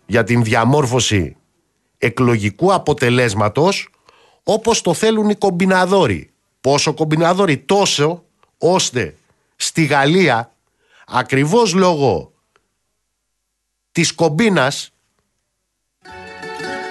για 0.06 0.24
την 0.24 0.44
διαμόρφωση 0.44 1.38
εκλογικού 1.98 2.74
αποτελέσματος 2.74 3.90
όπως 4.44 4.82
το 4.82 4.94
θέλουν 4.94 5.30
οι 5.30 5.36
κομπιναδόροι. 5.36 6.30
Πόσο 6.62 6.94
κομπιναδόροι 6.94 7.58
τόσο 7.58 8.24
ώστε 8.58 9.16
στη 9.56 9.86
Γαλλία 9.86 10.52
ακριβώς 11.08 11.74
λόγω 11.74 12.32
της 13.92 14.14
κομπίνας 14.14 14.92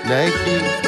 να 0.08 0.14
έχει 0.14 0.83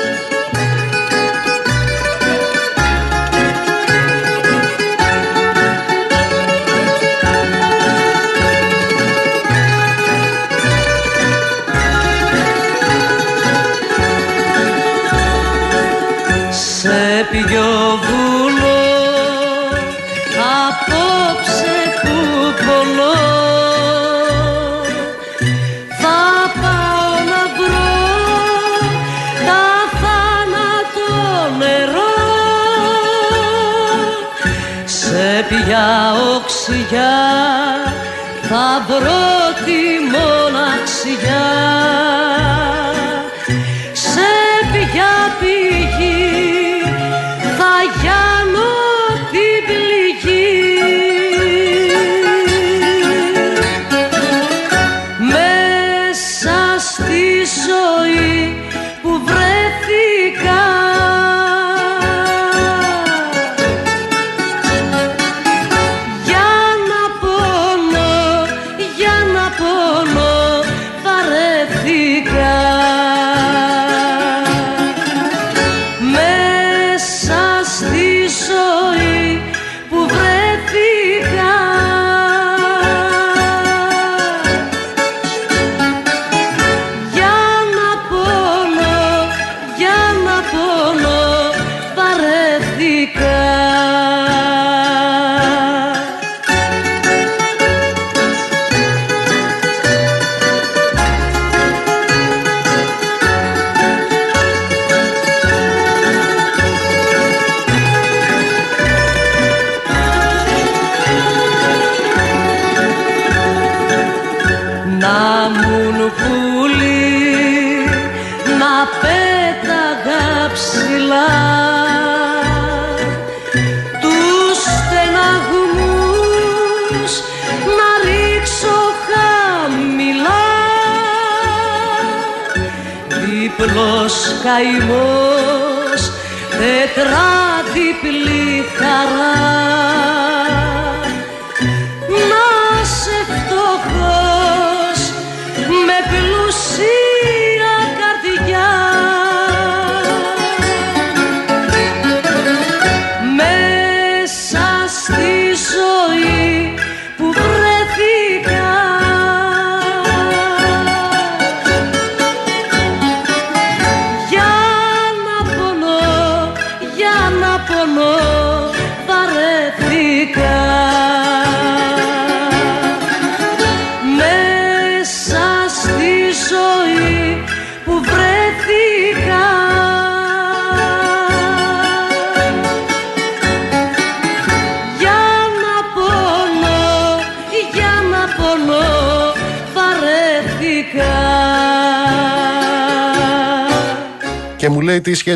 θα 38.99 39.03
βρω 39.03 39.65
τη 39.65 39.73
μοναξιά 40.13 41.66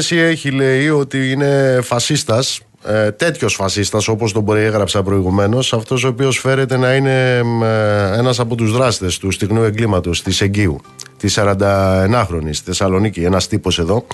σχέση 0.01 0.23
έχει, 0.23 0.51
λέει, 0.51 0.89
ότι 0.89 1.31
είναι 1.31 1.81
φασίστας. 1.83 2.61
Ε, 2.85 3.11
τέτοιος 3.11 3.55
φασίστας, 3.55 4.09
όπως 4.09 4.33
τον 4.33 4.45
περιέγραψα 4.45 5.03
προηγουμένως, 5.03 5.73
αυτός 5.73 6.05
ο 6.05 6.09
οποίος 6.09 6.39
φέρεται 6.39 6.77
να 6.77 6.95
είναι 6.95 7.37
ε, 7.63 8.19
ένας 8.19 8.41
από 8.41 8.55
τους 8.55 8.73
δράστες 8.73 9.19
του 9.19 9.31
στιγνού 9.31 9.63
εγκλήματος 9.63 10.23
της 10.23 10.41
Εγκύου, 10.41 10.81
της 11.17 11.39
41χρονη 11.41 12.49
στη 12.51 12.65
Θεσσαλονίκη, 12.65 13.23
ένας 13.23 13.49
τύπος 13.49 13.79
εδώ. 13.79 14.07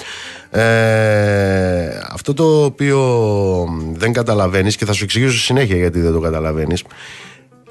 Ε, 0.50 0.62
αυτό 2.12 2.34
το 2.34 2.64
οποίο 2.64 2.98
δεν 3.94 4.12
καταλαβαίνεις 4.12 4.76
και 4.76 4.84
θα 4.84 4.92
σου 4.92 5.04
εξηγήσω 5.04 5.38
συνέχεια 5.38 5.76
γιατί 5.76 6.00
δεν 6.00 6.12
το 6.12 6.20
καταλαβαίνεις, 6.20 6.84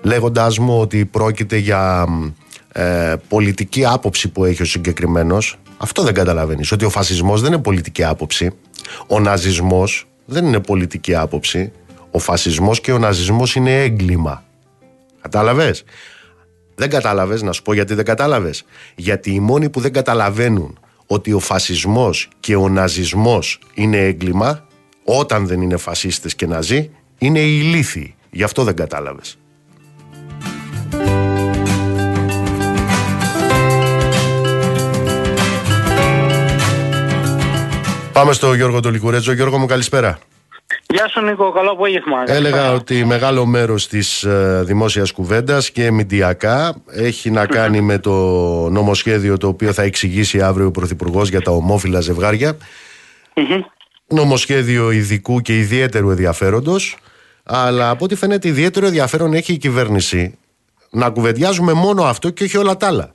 λέγοντάς 0.01 0.57
μου 0.57 0.79
ότι 0.79 1.05
πρόκειται 1.05 1.57
για 1.57 2.05
ε, 2.71 3.15
πολιτική 3.27 3.85
άποψη 3.85 4.29
που 4.29 4.45
έχει 4.45 4.61
ο 4.61 4.65
συγκεκριμένος, 4.65 5.57
αυτό 5.85 6.03
δεν 6.03 6.13
καταλαβαίνεις. 6.13 6.71
Ότι 6.71 6.85
ο 6.85 6.89
φασισμός 6.89 7.41
δεν 7.41 7.53
είναι 7.53 7.61
πολιτική 7.61 8.03
άποψη. 8.03 8.51
Ο 9.07 9.19
ναζισμός 9.19 10.07
δεν 10.25 10.45
είναι 10.45 10.59
πολιτική 10.59 11.15
άποψη. 11.15 11.71
Ο 12.11 12.19
φασισμός 12.19 12.81
και 12.81 12.91
ο 12.91 12.97
ναζισμός 12.97 13.55
είναι 13.55 13.81
έγκλημα. 13.81 14.43
Κατάλαβες; 15.21 15.83
Δεν 16.75 16.89
κατάλαβες, 16.89 17.41
να 17.41 17.51
σου 17.51 17.61
πω 17.61 17.73
γιατί 17.73 17.93
δεν 17.93 18.05
κατάλαβες. 18.05 18.65
Γιατί 18.95 19.31
οι 19.31 19.39
μόνοι 19.39 19.69
που 19.69 19.79
δεν 19.79 19.93
καταλαβαίνουν 19.93 20.79
ότι 21.05 21.33
ο 21.33 21.39
φασισμός 21.39 22.29
και 22.39 22.55
ο 22.55 22.69
ναζισμός 22.69 23.59
είναι 23.73 23.97
έγκλημα, 23.97 24.67
όταν 25.03 25.47
δεν 25.47 25.61
είναι 25.61 25.77
φασίστες 25.77 26.35
και 26.35 26.47
ναζί, 26.47 26.89
είναι 27.17 27.39
οι 27.39 27.59
ηλίθιοι. 27.61 28.15
Γι' 28.31 28.43
αυτό 28.43 28.63
δεν 28.63 28.75
κατάλαβες. 28.75 29.37
Πάμε 38.15 38.33
στο 38.33 38.53
Γιώργο 38.53 38.79
Τολικουρέτζο. 38.79 39.33
Γιώργο 39.33 39.57
μου 39.57 39.65
καλησπέρα. 39.65 40.19
Γεια 40.87 41.07
σου 41.07 41.21
Νίκο, 41.21 41.51
καλό 41.51 41.71
απόγευμα. 41.71 42.23
Έλεγα 42.25 42.71
ότι 42.71 43.05
μεγάλο 43.05 43.45
μέρος 43.45 43.87
της 43.87 44.23
ε, 44.23 44.63
δημόσιας 44.65 45.11
κουβέντας 45.11 45.71
και 45.71 45.91
μηντιακά 45.91 46.75
έχει 46.91 47.31
να 47.31 47.45
κάνει 47.45 47.81
με 47.81 47.99
το 47.99 48.11
νομοσχέδιο 48.69 49.37
το 49.37 49.47
οποίο 49.47 49.73
θα 49.73 49.83
εξηγήσει 49.83 50.41
αύριο 50.41 50.65
ο 50.65 50.71
Πρωθυπουργός 50.71 51.29
για 51.29 51.41
τα 51.41 51.51
ομόφυλα 51.51 51.99
ζευγάρια. 51.99 52.57
Νομοσχέδιο 54.07 54.91
ειδικού 54.91 55.41
και 55.41 55.57
ιδιαίτερου 55.57 56.09
ενδιαφέροντος 56.09 56.97
αλλά 57.43 57.89
από 57.89 58.05
ό,τι 58.05 58.15
φαίνεται 58.15 58.47
ιδιαίτερο 58.47 58.85
ενδιαφέρον 58.85 59.33
έχει 59.33 59.53
η 59.53 59.57
κυβέρνηση 59.57 60.37
να 60.89 61.09
κουβεντιάζουμε 61.09 61.73
μόνο 61.73 62.03
αυτό 62.03 62.29
και 62.29 62.43
όχι 62.43 62.57
όλα 62.57 62.77
τα 62.77 62.87
άλλα. 62.87 63.14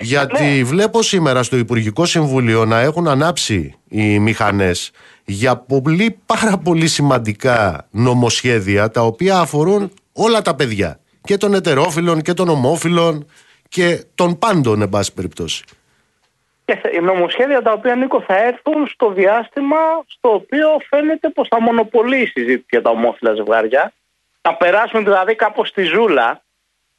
Γιατί 0.00 0.64
βλέπω 0.64 1.02
σήμερα 1.02 1.42
στο 1.42 1.56
Υπουργικό 1.56 2.04
Συμβούλιο 2.04 2.64
να 2.64 2.80
έχουν 2.80 3.08
ανάψει 3.08 3.74
οι 3.88 4.18
μηχανές 4.18 4.90
για 5.24 5.56
πολύ 5.56 6.18
πάρα 6.26 6.58
πολύ 6.64 6.86
σημαντικά 6.86 7.86
νομοσχέδια 7.90 8.90
τα 8.90 9.00
οποία 9.00 9.38
αφορούν 9.38 9.92
όλα 10.12 10.42
τα 10.42 10.54
παιδιά 10.54 11.00
και 11.22 11.36
των 11.36 11.54
ετερόφιλων 11.54 12.20
και 12.22 12.32
των 12.32 12.48
ομόφιλων 12.48 13.26
και 13.68 14.04
των 14.14 14.38
πάντων 14.38 14.82
εν 14.82 14.88
πάση 14.88 15.14
περιπτώσει. 15.14 15.64
Και 16.64 17.00
νομοσχέδια 17.00 17.62
τα 17.62 17.72
οποία 17.72 17.94
Νίκο 17.94 18.20
θα 18.20 18.36
έρθουν 18.36 18.86
στο 18.86 19.12
διάστημα 19.12 19.76
στο 20.06 20.34
οποίο 20.34 20.68
φαίνεται 20.88 21.28
πως 21.28 21.48
θα 21.48 21.60
μονοπολεί 21.60 22.20
η 22.20 22.26
συζήτηση 22.26 22.66
για 22.70 22.82
τα 22.82 22.90
ομόφυλα 22.90 23.34
ζευγάρια. 23.34 23.92
Να 24.42 24.54
περάσουμε 24.54 25.02
δηλαδή 25.02 25.34
κάπως 25.34 25.68
στη 25.68 25.82
ζούλα. 25.82 26.42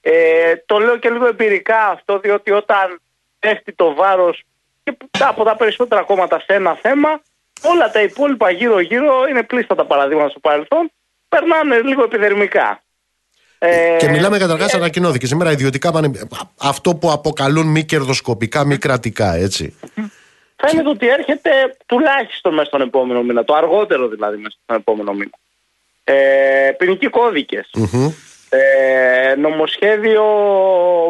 Ε, 0.02 0.56
το 0.66 0.80
λέω 0.80 0.98
και 0.98 1.10
λίγο 1.10 1.28
εμπειρικά 1.28 1.88
αυτό 1.88 2.20
διότι 2.20 2.52
όταν 2.52 3.00
πέφτει 3.40 3.74
το 3.74 3.94
βάρος 3.94 4.44
και 4.84 4.98
από 5.20 5.44
τα 5.44 5.56
περισσότερα 5.56 6.02
κόμματα 6.02 6.40
σε 6.40 6.54
ένα 6.54 6.76
θέμα 6.82 7.22
όλα 7.62 7.92
τα 7.92 8.02
υπόλοιπα 8.02 8.52
γύρω-γύρω 8.52 9.28
είναι 9.30 9.44
πλήστα 9.44 9.76
τα 9.76 9.86
παραδείγματα 9.86 10.30
στο 10.30 10.40
παρελθόν. 10.40 10.92
Περνάνε 11.30 11.82
λίγο 11.82 12.04
επιδερμικά. 12.04 12.84
Ε, 13.58 13.98
και 14.00 14.08
μιλάμε 14.08 14.38
καταρχά, 14.38 14.66
ε, 14.66 14.78
ανακοινώθηκε 14.78 15.26
σήμερα 15.26 15.52
ιδιωτικά 15.52 15.92
αυτό 16.58 16.96
που 16.96 17.12
αποκαλούν 17.12 17.68
μη 17.68 17.84
κερδοσκοπικά, 17.84 18.66
μη 18.66 18.78
κρατικά, 18.78 19.34
έτσι. 19.34 19.80
Φαίνεται 20.56 20.90
ότι 20.90 21.08
έρχεται 21.08 21.50
τουλάχιστον 21.86 22.54
μέσα 22.54 22.66
στον 22.66 22.82
επόμενο 22.82 23.24
μήνα, 23.24 23.44
το 23.44 23.54
αργότερο 23.54 24.08
δηλαδή 24.08 24.38
μέσα 24.38 24.58
στον 24.64 24.76
επόμενο 24.76 25.14
μήνα. 25.14 25.38
Ε, 26.04 26.72
ποινικοί 26.78 27.10
Ε, 28.54 29.36
νομοσχέδιο 29.36 30.24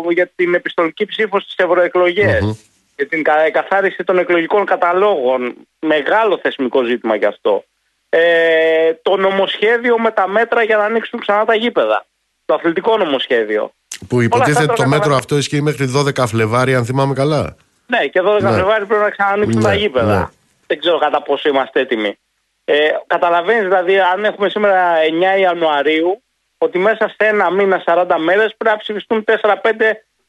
για 0.10 0.32
την 0.36 0.54
επιστολική 0.54 1.06
ψήφος 1.06 1.44
στις 1.44 1.56
ευρωεκλογές 1.58 2.70
και 2.96 3.06
την 3.06 3.24
καθάριση 3.52 4.04
των 4.04 4.18
εκλογικών 4.18 4.66
καταλόγων. 4.66 5.56
Μεγάλο 5.80 6.40
θεσμικό 6.42 6.84
ζήτημα 6.84 7.16
γι' 7.16 7.26
αυτό. 7.26 7.64
Ε, 8.10 8.94
το 9.02 9.18
νομοσχέδιο 9.18 10.00
με 10.00 10.12
τα 10.12 10.28
μέτρα 10.28 10.64
για 10.64 10.78
να 10.78 10.84
ανοίξουν 10.84 11.20
ξανά 11.20 11.46
τα 11.46 11.56
γήπεδα. 11.56 12.06
Το 12.46 12.54
αθλητικό 12.54 12.98
νομοσχέδιο. 12.98 13.72
Που 14.08 14.22
υποτίθεται 14.22 14.74
το 14.74 14.88
μέτρο 14.88 15.16
αυτό 15.16 15.38
ισχύει 15.38 15.62
μέχρι 15.62 15.92
12 15.96 16.24
Φλεβάρι, 16.28 16.76
αν 16.76 16.86
θυμάμαι 16.86 17.14
καλά. 17.14 17.56
Ναι, 17.88 18.08
και 18.08 18.22
12 18.22 18.42
ναι. 18.42 18.52
Φλεβάρι 18.52 18.86
πρέπει 18.86 19.04
να 19.04 19.10
ξανανοίξουν 19.10 19.62
ναι, 19.62 19.68
τα 19.68 19.74
γήπεδα. 19.74 20.20
Ναι. 20.20 20.26
Δεν 20.68 20.80
ξέρω 20.80 20.98
κατά 20.98 21.22
πόσο 21.22 21.50
είμαστε 21.50 21.80
έτοιμοι. 21.80 22.18
Ε, 22.66 22.90
Καταλαβαίνεις 23.08 23.64
δηλαδή, 23.64 24.00
αν 24.00 24.26
έχουμε 24.26 24.50
σήμερα 24.50 24.96
9 25.38 25.40
Ιανουαρίου, 25.40 26.24
ότι 26.64 26.78
μέσα 26.78 27.08
σε 27.08 27.16
ένα 27.28 27.52
μήνα 27.52 27.84
40 27.86 28.06
μέρες 28.20 28.56
πρέπει 28.58 28.76
να 28.76 28.78
ψηφιστούν 28.78 29.24
4-5 29.28 29.62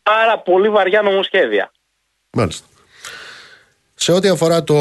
πάρα 0.03 0.39
πολύ 0.39 0.69
βαριά 0.69 1.03
νομοσχέδια. 1.03 1.73
Μάλιστα. 2.31 2.67
Σε 3.95 4.13
ό,τι 4.13 4.29
αφορά 4.29 4.65
το 4.65 4.75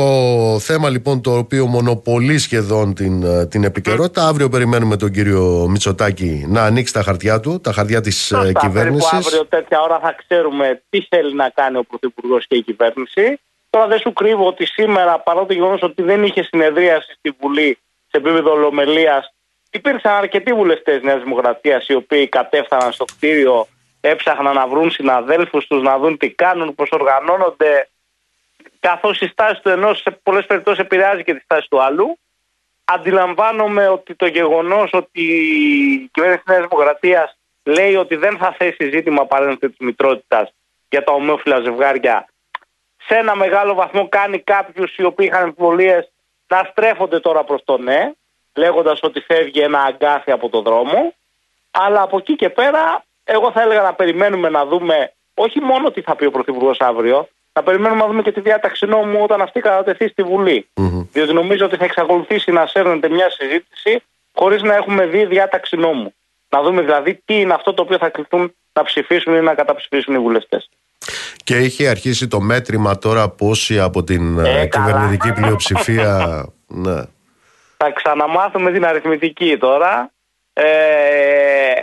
θέμα 0.60 0.90
λοιπόν 0.90 1.22
το 1.22 1.38
οποίο 1.38 1.66
μονοπολεί 1.66 2.38
σχεδόν 2.38 2.94
την, 2.94 3.24
ε, 3.24 3.46
την 3.46 3.64
επικαιρότητα, 3.64 4.28
αύριο 4.28 4.50
περιμένουμε 4.50 4.98
τον 4.98 5.12
κύριο 5.12 5.68
Μητσοτάκη 5.70 6.46
να 6.48 6.64
ανοίξει 6.64 6.94
τα 6.94 7.04
χαρτιά 7.04 7.40
του, 7.40 7.60
τα 7.62 7.72
χαρτιά 7.72 8.02
της 8.02 8.32
ε, 8.32 8.52
κυβέρνησης. 8.60 9.12
Αύριο 9.12 9.46
τέτοια 9.46 9.82
ώρα 9.82 10.00
θα 10.00 10.16
ξέρουμε 10.18 10.82
τι 10.90 11.02
θέλει 11.10 11.36
να 11.36 11.50
κάνει 11.50 11.78
ο 11.78 11.84
Πρωθυπουργός 11.84 12.48
και 12.48 12.56
η 12.56 12.62
κυβέρνηση. 12.62 13.40
Τώρα 13.70 13.88
δεν 13.88 14.00
σου 14.00 14.14
κρύβω 14.14 14.48
ότι 14.48 14.66
σήμερα, 14.66 15.20
παρά 15.20 15.46
το 15.46 15.54
γεγονός 15.54 15.82
ότι 15.82 16.02
δεν 16.02 16.24
είχε 16.24 16.44
συνεδρίαση 16.44 17.14
στη 17.18 17.36
Βουλή 17.40 17.78
σε 18.08 18.18
επίπεδο 18.18 18.52
ολομελίας, 18.52 19.34
υπήρξαν 19.71 20.13
αρκετοί 20.13 20.53
βουλευτές 20.53 21.01
Νέας 21.01 21.23
Δημοκρατίας 21.23 21.88
οι 21.88 21.93
οποίοι 21.93 22.27
κατέφθαναν 22.27 22.91
στο 22.91 23.05
κτίριο 23.05 23.67
έψαχναν 24.01 24.55
να 24.55 24.67
βρουν 24.67 24.91
συναδέλφους 24.91 25.67
τους, 25.67 25.81
να 25.81 25.97
δουν 25.99 26.17
τι 26.17 26.29
κάνουν, 26.29 26.75
πώς 26.75 26.89
οργανώνονται, 26.91 27.89
καθώς 28.79 29.21
η 29.21 29.27
στάση 29.27 29.62
του 29.62 29.69
ενός 29.69 29.99
σε 29.99 30.19
πολλές 30.23 30.45
περιπτώσεις 30.45 30.79
επηρεάζει 30.79 31.23
και 31.23 31.34
τη 31.34 31.39
στάση 31.39 31.67
του 31.69 31.81
άλλου. 31.81 32.17
Αντιλαμβάνομαι 32.84 33.88
ότι 33.88 34.15
το 34.15 34.25
γεγονός 34.25 34.89
ότι 34.93 35.21
η 35.21 36.10
κυβέρνηση 36.12 36.43
της 36.43 36.53
Νέας 36.53 36.67
Δημοκρατίας 36.69 37.38
λέει 37.63 37.95
ότι 37.95 38.15
δεν 38.15 38.38
θα 38.38 38.55
θέσει 38.57 38.89
ζήτημα 38.89 39.25
παρένθεση 39.25 39.73
της 39.77 39.86
μητρότητας 39.86 40.53
για 40.89 41.03
τα 41.03 41.13
ομόφυλα 41.13 41.60
ζευγάρια 41.60 42.25
σε 43.05 43.15
ένα 43.15 43.36
μεγάλο 43.36 43.73
βαθμό 43.73 44.10
κάνει 44.10 44.39
κάποιους 44.39 44.95
οι 44.95 45.03
οποίοι 45.03 45.29
είχαν 45.31 45.43
εμφιβολίες 45.43 46.12
να 46.47 46.67
στρέφονται 46.71 47.19
τώρα 47.19 47.43
προς 47.43 47.62
το 47.63 47.77
ναι, 47.77 48.12
λέγοντας 48.56 49.00
ότι 49.04 49.20
φεύγει 49.20 49.60
ένα 49.60 49.80
αγκάθι 49.80 50.32
από 50.32 50.50
το 50.50 50.62
δρόμο. 50.62 51.14
Αλλά 51.72 52.02
από 52.02 52.18
εκεί 52.18 52.36
και 52.36 52.50
πέρα 52.50 53.04
εγώ 53.24 53.52
θα 53.52 53.62
έλεγα 53.62 53.82
να 53.82 53.94
περιμένουμε 53.94 54.50
να 54.50 54.66
δούμε 54.66 55.14
όχι 55.34 55.60
μόνο 55.60 55.92
τι 55.92 56.02
θα 56.02 56.16
πει 56.16 56.26
ο 56.26 56.32
Πρωθυπουργός 56.32 56.80
αύριο, 56.80 57.28
να 57.54 57.64
περιμένουμε 57.64 58.02
να 58.02 58.08
δούμε 58.08 58.22
και 58.22 58.32
τη 58.32 58.42
διάταξη 58.42 58.86
νόμου 58.86 59.20
όταν 59.24 59.42
αυτή 59.42 59.60
κατατεθεί 59.60 60.08
στη 60.08 60.24
Βουλή. 60.24 60.68
Mm-hmm. 60.74 61.08
Διότι 61.12 61.34
νομίζω 61.34 61.66
ότι 61.66 61.78
θα 61.78 61.84
εξακολουθήσει 61.84 62.52
να 62.52 62.66
σέρνεται 62.66 63.10
μια 63.10 63.30
συζήτηση 63.30 64.04
χωρίς 64.34 64.62
να 64.62 64.76
έχουμε 64.76 65.06
δει 65.06 65.26
διάταξη 65.26 65.76
νόμου. 65.76 66.14
Να 66.50 66.62
δούμε 66.62 66.82
δηλαδή 66.82 67.22
τι 67.26 67.40
είναι 67.40 67.54
αυτό 67.54 67.74
το 67.74 67.82
οποίο 67.82 67.98
θα 67.98 68.10
κληθούν 68.10 68.56
να 68.74 68.84
ψηφίσουν 68.84 69.36
ή 69.36 69.42
να 69.42 69.54
καταψηφίσουν 69.54 70.16
οι 70.16 70.20
βουλευτές. 70.20 70.70
Και 71.44 71.56
έχει 71.56 71.88
αρχίσει 71.88 72.28
το 72.28 72.40
μέτρημα 72.40 72.98
τώρα 72.98 73.30
πόσοι 73.30 73.80
από 73.80 74.04
την 74.04 74.40
ε, 74.40 74.62
Ε, 74.62 74.66
καλά. 74.66 74.86
κυβερνητική 74.86 75.34
πλειοψηφία. 75.34 76.46
ναι. 76.68 77.02
Θα 77.84 77.91
ξαναμάθουμε 77.91 78.72
την 78.72 78.86
αριθμητική 78.86 79.58
τώρα. 79.58 80.12
Ε, 80.54 81.74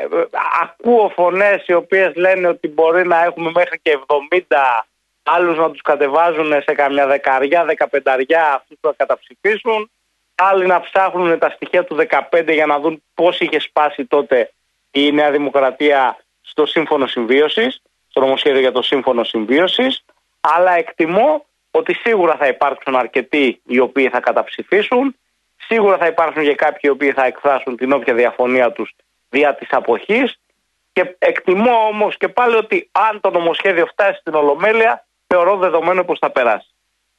ακούω 0.63 1.13
φωνές 1.15 1.67
οι 1.67 1.73
οποίες 1.73 2.15
λένε 2.15 2.49
ότι 2.49 2.69
μπορεί 2.69 3.07
να 3.07 3.25
έχουμε 3.25 3.51
μέχρι 3.55 3.81
και 3.83 3.99
70 4.07 4.85
άλλους 5.23 5.57
να 5.57 5.71
τους 5.71 5.83
κατεβάζουν 5.83 6.53
σε 6.53 6.75
καμιά 6.75 7.07
δεκαριά, 7.07 7.65
δεκαπενταριά 7.65 8.53
αυτούς 8.55 8.77
που 8.81 8.89
θα 8.89 8.95
καταψηφίσουν. 8.97 9.91
Άλλοι 10.35 10.67
να 10.67 10.81
ψάχνουν 10.81 11.39
τα 11.39 11.51
στοιχεία 11.51 11.85
του 11.85 11.97
15 12.31 12.53
για 12.53 12.67
να 12.67 12.79
δουν 12.79 13.03
πώς 13.15 13.41
είχε 13.41 13.61
σπάσει 13.61 14.05
τότε 14.05 14.53
η 14.91 15.13
Νέα 15.13 15.31
Δημοκρατία 15.31 16.19
στο 16.41 16.67
Σύμφωνο 16.67 17.07
Συμβίωσης, 17.07 17.83
στο 18.09 18.21
νομοσχέδιο 18.21 18.61
για 18.61 18.73
το 18.73 18.83
Σύμφωνο 18.83 19.25
Συμβίωσης. 19.25 20.05
Αλλά 20.41 20.73
εκτιμώ 20.73 21.47
ότι 21.71 21.95
σίγουρα 21.95 22.37
θα 22.37 22.47
υπάρξουν 22.47 22.97
αρκετοί 22.97 23.61
οι 23.67 23.79
οποίοι 23.79 24.09
θα 24.09 24.21
καταψηφίσουν. 24.21 25.17
Σίγουρα 25.67 25.97
θα 25.97 26.07
υπάρξουν 26.07 26.43
και 26.43 26.55
κάποιοι 26.55 26.81
οι 26.83 26.89
οποίοι 26.89 27.13
θα 27.13 27.25
εκφράσουν 27.25 27.77
την 27.77 27.93
όποια 27.93 28.15
διαφωνία 28.15 28.73
τους 28.73 28.95
δια 29.29 29.55
της 29.55 29.69
αποχής. 29.71 30.41
Και 30.93 31.17
εκτιμώ 31.19 31.87
όμως 31.93 32.17
και 32.17 32.29
πάλι 32.29 32.57
ότι 32.57 32.89
αν 32.93 33.21
το 33.21 33.31
νομοσχέδιο 33.31 33.87
φτάσει 33.87 34.19
στην 34.21 34.35
Ολομέλεια, 34.35 35.07
θεωρώ 35.27 35.57
δεδομένο 35.57 36.05
πως 36.05 36.19
θα 36.19 36.31
περάσει. 36.31 36.75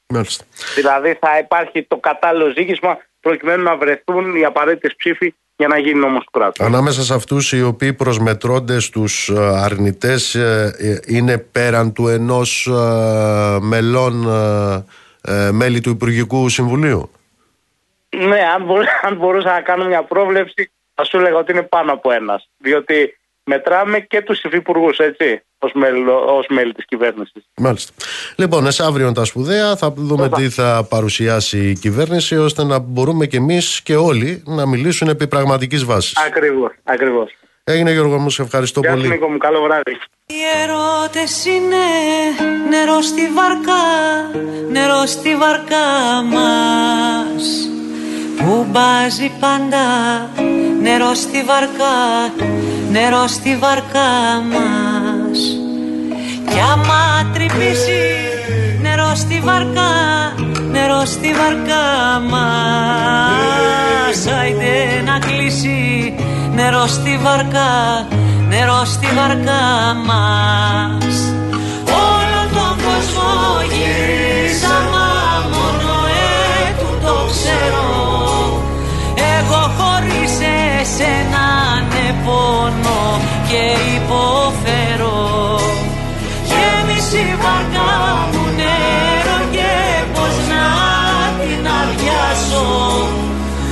Μάλιστα. 0.08 0.43
Δηλαδή 0.75 1.17
θα 1.21 1.38
υπάρχει 1.38 1.84
το 1.84 1.97
κατάλληλο 1.97 2.49
ζήγισμα 2.49 2.97
προκειμένου 3.19 3.63
να 3.63 3.78
βρεθούν 3.78 4.36
οι 4.36 4.45
απαραίτητες 4.45 4.95
ψήφοι 4.95 5.34
για 5.56 5.67
να 5.67 5.78
γίνει 5.78 5.99
νόμος 5.99 6.23
του 6.23 6.32
κράτους. 6.32 6.65
Ανάμεσα 6.65 7.02
σε 7.02 7.13
αυτούς 7.13 7.52
οι 7.52 7.63
οποίοι 7.63 7.93
προσμετρώνται 7.93 8.80
στους 8.80 9.30
ε, 9.30 9.39
αρνητές 9.39 10.36
ε, 10.36 10.75
ε, 10.78 10.99
είναι 11.06 11.38
πέραν 11.38 11.93
του 11.93 12.08
ενός 12.08 12.67
ε, 12.67 13.58
μελών 13.62 14.28
ε, 14.28 14.86
ε, 15.21 15.52
μέλη 15.52 15.82
του 15.82 15.89
Υπουργικού 15.89 16.49
Συμβουλίου. 16.49 17.12
Ναι, 18.17 18.39
αν, 18.56 18.63
μπορού, 18.65 18.84
αν 19.08 19.15
μπορούσα 19.15 19.52
να 19.52 19.62
κάνω 19.62 19.86
μια 19.86 20.04
πρόβλεψη, 20.04 20.72
θα 20.93 21.04
σου 21.04 21.17
έλεγα 21.17 21.38
ότι 21.38 21.52
είναι 21.52 21.62
πάνω 21.63 21.91
από 21.91 22.12
ένας. 22.12 22.50
Διότι 22.58 23.17
μετράμε 23.43 24.00
και 24.00 24.22
τους 24.22 24.43
υφυπουργούς, 24.43 24.98
έτσι, 24.98 25.43
ως 25.58 25.72
μέλη, 25.74 26.10
ως 26.10 26.45
μέλη 26.50 26.74
της 26.74 26.86
κυβέρνησης. 26.86 27.43
Μάλιστα. 27.56 27.93
Λοιπόν, 28.36 28.65
εσάβριον 28.65 29.13
τα 29.13 29.26
σπουδαία, 29.26 29.76
θα 29.76 29.91
δούμε 29.95 30.24
Σωστά. 30.24 30.38
τι 30.38 30.50
θα 30.50 30.86
παρουσιάσει 30.89 31.69
η 31.69 31.74
κυβέρνηση, 31.74 32.38
ώστε 32.38 32.63
να 32.63 32.80
μπορούμε 32.80 33.26
και 33.26 33.38
εμείς 33.38 33.82
και 33.84 33.95
όλοι 33.95 34.43
να 34.45 34.67
μιλήσουν 34.67 35.08
επί 35.08 35.28
πραγματικής 35.28 35.86
βάσης. 35.86 36.17
Ακριβώς, 36.28 36.72
ακριβώς. 36.84 37.34
Έγινε 37.63 37.91
Γιώργο 37.91 38.17
μου, 38.17 38.30
σε 38.30 38.41
ευχαριστώ 38.41 38.80
Γεια 38.80 38.89
σου, 38.89 38.95
πολύ. 38.98 39.10
Νίκο 39.10 39.30
μου, 39.30 39.38
καλό 39.38 39.62
βράδυ. 39.62 39.91
Οι 40.26 40.41
ερώτες 40.63 41.45
είναι 41.45 41.86
νερό 42.69 43.02
στη 43.02 43.22
βαρκά, 43.28 43.84
νερό 44.69 45.06
στη 45.06 45.36
βαρκά 45.36 45.88
μας 46.24 47.69
που 48.39 48.65
μπάζει 48.71 49.32
πάντα 49.39 49.86
νερό 50.82 51.13
στη 51.13 51.43
βαρκά, 51.43 51.97
νερό 52.91 53.28
στη 53.28 53.58
βαρκά 53.58 54.12
μας. 54.52 55.39
Κι 56.49 56.60
άμα 56.71 57.32
τρυπήσει 57.34 58.02
νερό 58.82 59.12
στη 59.15 59.41
βαρκά, 59.43 59.91
νερό 60.71 61.06
στη 61.06 61.34
βαρκά 61.34 61.86
μας. 62.30 64.28
Άιντε 64.41 65.02
να 65.06 65.19
κλείσει 65.19 66.15
νερό 66.56 66.88
στη 66.88 67.19
βαρκά, 67.23 68.08
νερό 68.49 68.86
στη 68.86 69.08
βαρκά 69.15 69.63
μας. 70.06 71.15
Όλο 72.10 72.41
τον 72.54 72.73
κόσμο 72.86 73.30
γυρίσαμε 73.71 75.08
μόνο 75.54 75.93
έτου 76.67 77.06
το 77.06 77.15
ξέρω 77.32 77.99
Εγώ 79.52 79.72
χωρίς 79.78 80.34
εσένα 80.80 81.46
ναι 81.90 82.14
πόνο 82.26 83.22
και 83.48 83.64
υποφέρω. 83.96 85.60
Γέμισε 86.50 87.18
η 87.18 87.36
βαρκά 87.44 87.94
μου 88.32 88.44
νερό 88.60 89.40
και 89.52 89.72
πως 90.14 90.36
να 90.52 90.66
την 91.40 91.68
αδειάσω. 91.80 92.68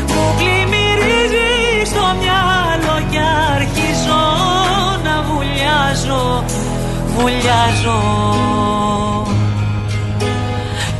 Μου 0.07 0.23
πλημμυρίζει 0.37 1.51
στο 1.85 2.05
μυαλό 2.21 2.97
και 3.11 3.23
αρχίζω 3.55 4.23
να 5.03 5.15
βουλιάζω, 5.29 6.43
βουλιάζω. 7.17 8.01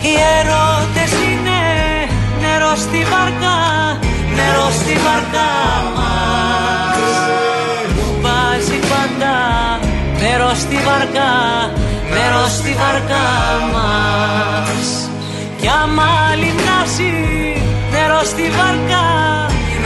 Οι 0.01 0.13
ερώτες 0.39 1.11
είναι 1.27 1.59
νερό 2.41 2.75
στη 2.75 3.05
βαρκά, 3.11 3.57
νερό 4.37 4.67
στη 4.79 4.93
βαρκά 5.05 5.53
μας. 5.95 7.15
Που 7.95 8.07
βάζει 8.23 8.79
πάντα 8.91 9.35
νερό 10.21 10.51
στη 10.63 10.77
βαρκά, 10.87 11.33
νερό 12.15 12.45
στη 12.57 12.71
βαρκά 12.81 13.27
μας. 13.73 14.87
Κι 15.59 15.69
άμα 15.81 16.11
λιμνάσει 16.41 17.13
νερό 17.93 18.21
στη 18.31 18.45
βαρκά, 18.57 19.05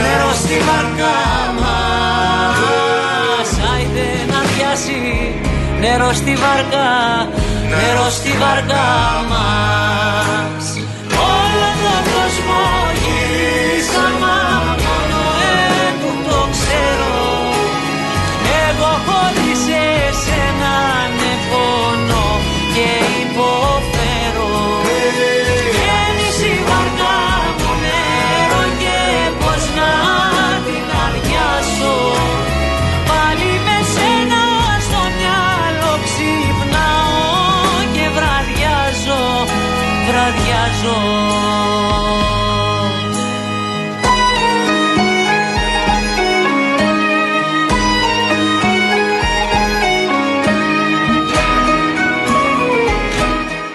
νερό 0.02 0.30
στη 0.42 0.56
βαρκά 0.68 1.18
μας. 1.60 3.48
Άιντε 3.72 4.08
να 4.32 4.40
πιάσει 4.50 5.00
νερό 5.80 6.12
στη 6.12 6.34
βαρκά, 6.42 6.90
νερό 7.70 8.06
στη 8.10 8.32
βαρκά 8.42 8.88
μας 9.30 10.61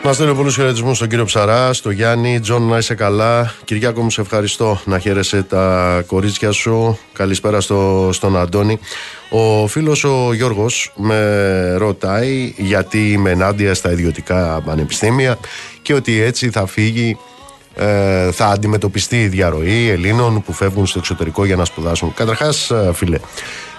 Να 0.07 0.13
στέλνω 0.13 0.33
πολλούς 0.33 0.55
χαιρετισμούς 0.55 0.95
στον 0.95 1.07
κύριο 1.07 1.25
Ψαρά, 1.25 1.73
στο 1.73 1.89
Γιάννη, 1.89 2.39
Τζον, 2.39 2.67
να 2.67 2.77
είσαι 2.77 2.95
καλά. 2.95 3.53
Κυριάκο 3.63 4.01
μου, 4.01 4.09
σε 4.09 4.21
ευχαριστώ 4.21 4.79
να 4.85 4.99
χαίρεσαι 4.99 5.43
τα 5.43 6.03
κορίτσια 6.07 6.51
σου. 6.51 6.99
Καλησπέρα 7.13 7.61
στο, 7.61 8.09
στον 8.13 8.37
Αντώνη. 8.37 8.79
Ο 9.29 9.67
φίλος 9.67 10.03
ο 10.03 10.33
Γιώργος 10.33 10.93
με 10.95 11.73
ρωτάει 11.77 12.53
γιατί 12.57 13.11
είμαι 13.11 13.31
ενάντια 13.31 13.73
στα 13.73 13.91
ιδιωτικά 13.91 14.61
πανεπιστήμια 14.65 15.37
και 15.81 15.93
ότι 15.93 16.21
έτσι 16.21 16.49
θα 16.49 16.65
φύγει 16.65 17.17
ε, 17.75 18.31
θα 18.31 18.45
αντιμετωπιστεί 18.45 19.21
η 19.21 19.27
διαρροή 19.27 19.89
Ελλήνων 19.89 20.41
που 20.41 20.53
φεύγουν 20.53 20.85
στο 20.85 20.99
εξωτερικό 20.99 21.45
για 21.45 21.55
να 21.55 21.65
σπουδάσουν. 21.65 22.13
Καταρχάς, 22.13 22.71
φίλε, 22.93 23.19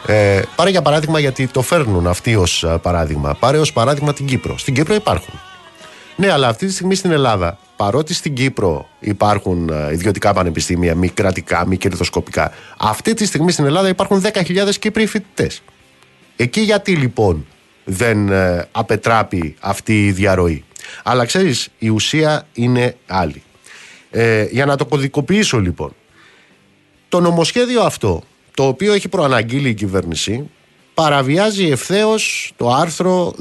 ε, 0.06 0.40
πάρε 0.56 0.70
για 0.70 0.82
παράδειγμα 0.82 1.18
γιατί 1.18 1.46
το 1.46 1.62
φέρνουν 1.62 2.06
αυτοί 2.06 2.36
ως 2.36 2.66
παράδειγμα. 2.82 3.34
Πάρε 3.34 3.58
ως 3.58 3.72
παράδειγμα 3.72 4.12
την 4.12 4.26
Κύπρο. 4.26 4.58
Στην 4.58 4.74
Κύπρο 4.74 4.94
υπάρχουν. 4.94 5.47
Ναι, 6.20 6.30
αλλά 6.32 6.48
αυτή 6.48 6.66
τη 6.66 6.72
στιγμή 6.72 6.94
στην 6.94 7.10
Ελλάδα, 7.10 7.58
παρότι 7.76 8.14
στην 8.14 8.34
Κύπρο 8.34 8.88
υπάρχουν 9.00 9.68
ε, 9.68 9.92
ιδιωτικά 9.92 10.32
πανεπιστήμια, 10.32 10.94
μη 10.94 11.08
κρατικά, 11.08 11.66
μη 11.66 11.76
κερδοσκοπικά, 11.76 12.52
αυτή 12.78 13.14
τη 13.14 13.26
στιγμή 13.26 13.52
στην 13.52 13.64
Ελλάδα 13.64 13.88
υπάρχουν 13.88 14.22
10.000 14.32 14.74
Κύπροι 14.78 15.06
φοιτητές. 15.06 15.62
Εκεί 16.36 16.60
γιατί 16.60 16.96
λοιπόν 16.96 17.46
δεν 17.84 18.28
ε, 18.28 18.68
απετράπει 18.72 19.56
αυτή 19.60 20.06
η 20.06 20.12
διαρροή. 20.12 20.64
Αλλά 21.02 21.24
ξέρεις, 21.24 21.68
η 21.78 21.88
ουσία 21.88 22.46
είναι 22.52 22.96
άλλη. 23.06 23.42
Ε, 24.10 24.44
για 24.50 24.66
να 24.66 24.76
το 24.76 24.86
κωδικοποιήσω 24.86 25.60
λοιπόν, 25.60 25.94
το 27.08 27.20
νομοσχέδιο 27.20 27.82
αυτό, 27.82 28.22
το 28.54 28.66
οποίο 28.66 28.92
έχει 28.92 29.08
προαναγγείλει 29.08 29.68
η 29.68 29.74
κυβέρνηση, 29.74 30.50
παραβιάζει 30.94 31.66
ευθέως 31.66 32.52
το 32.56 32.72
άρθρο 32.72 33.34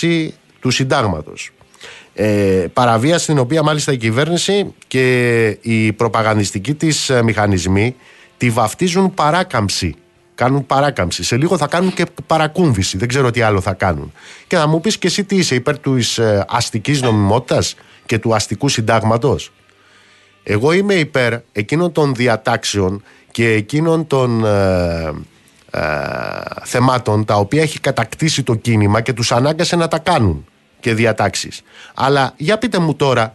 16 0.00 0.28
του 0.60 0.70
συντάγματος. 0.70 1.50
Ε, 2.18 2.66
παραβίαση 2.72 3.26
την 3.26 3.38
οποία 3.38 3.62
μάλιστα 3.62 3.92
η 3.92 3.96
κυβέρνηση 3.96 4.74
και 4.86 5.46
οι 5.60 5.92
προπαγανδιστικοί 5.92 6.74
της 6.74 7.10
ε, 7.10 7.22
μηχανισμοί 7.22 7.96
τη 8.36 8.50
βαφτίζουν 8.50 9.14
παράκαμψη 9.14 9.94
Κάνουν 10.36 10.66
παράκαμψη. 10.66 11.22
Σε 11.22 11.36
λίγο 11.36 11.56
θα 11.56 11.66
κάνουν 11.66 11.94
και 11.94 12.06
παρακούμβηση. 12.26 12.98
Δεν 12.98 13.08
ξέρω 13.08 13.30
τι 13.30 13.40
άλλο 13.40 13.60
θα 13.60 13.72
κάνουν. 13.72 14.12
Και 14.46 14.56
θα 14.56 14.66
μου 14.66 14.80
πεις 14.80 14.98
και 14.98 15.06
εσύ 15.06 15.24
τι 15.24 15.36
είσαι 15.36 15.54
υπέρ 15.54 15.78
της 15.78 16.18
ε, 16.18 16.44
αστικής 16.48 17.02
νομιμότητας 17.02 17.74
και 18.06 18.18
του 18.18 18.34
αστικού 18.34 18.68
συντάγματος. 18.68 19.52
Εγώ 20.42 20.72
είμαι 20.72 20.94
υπέρ 20.94 21.34
εκείνων 21.52 21.92
των 21.92 22.14
διατάξεων 22.14 23.02
και 23.30 23.52
εκείνων 23.52 24.06
των 24.06 24.44
ε, 24.44 25.12
ε, 25.70 25.80
θεμάτων 26.64 27.24
τα 27.24 27.34
οποία 27.34 27.62
έχει 27.62 27.80
κατακτήσει 27.80 28.42
το 28.42 28.54
κίνημα 28.54 29.00
και 29.00 29.12
τους 29.12 29.32
ανάγκασε 29.32 29.76
να 29.76 29.88
τα 29.88 29.98
κάνουν 29.98 30.46
και 30.86 30.94
διατάξεις. 30.94 31.62
Αλλά 31.94 32.34
για 32.36 32.58
πείτε 32.58 32.78
μου 32.78 32.94
τώρα, 32.94 33.34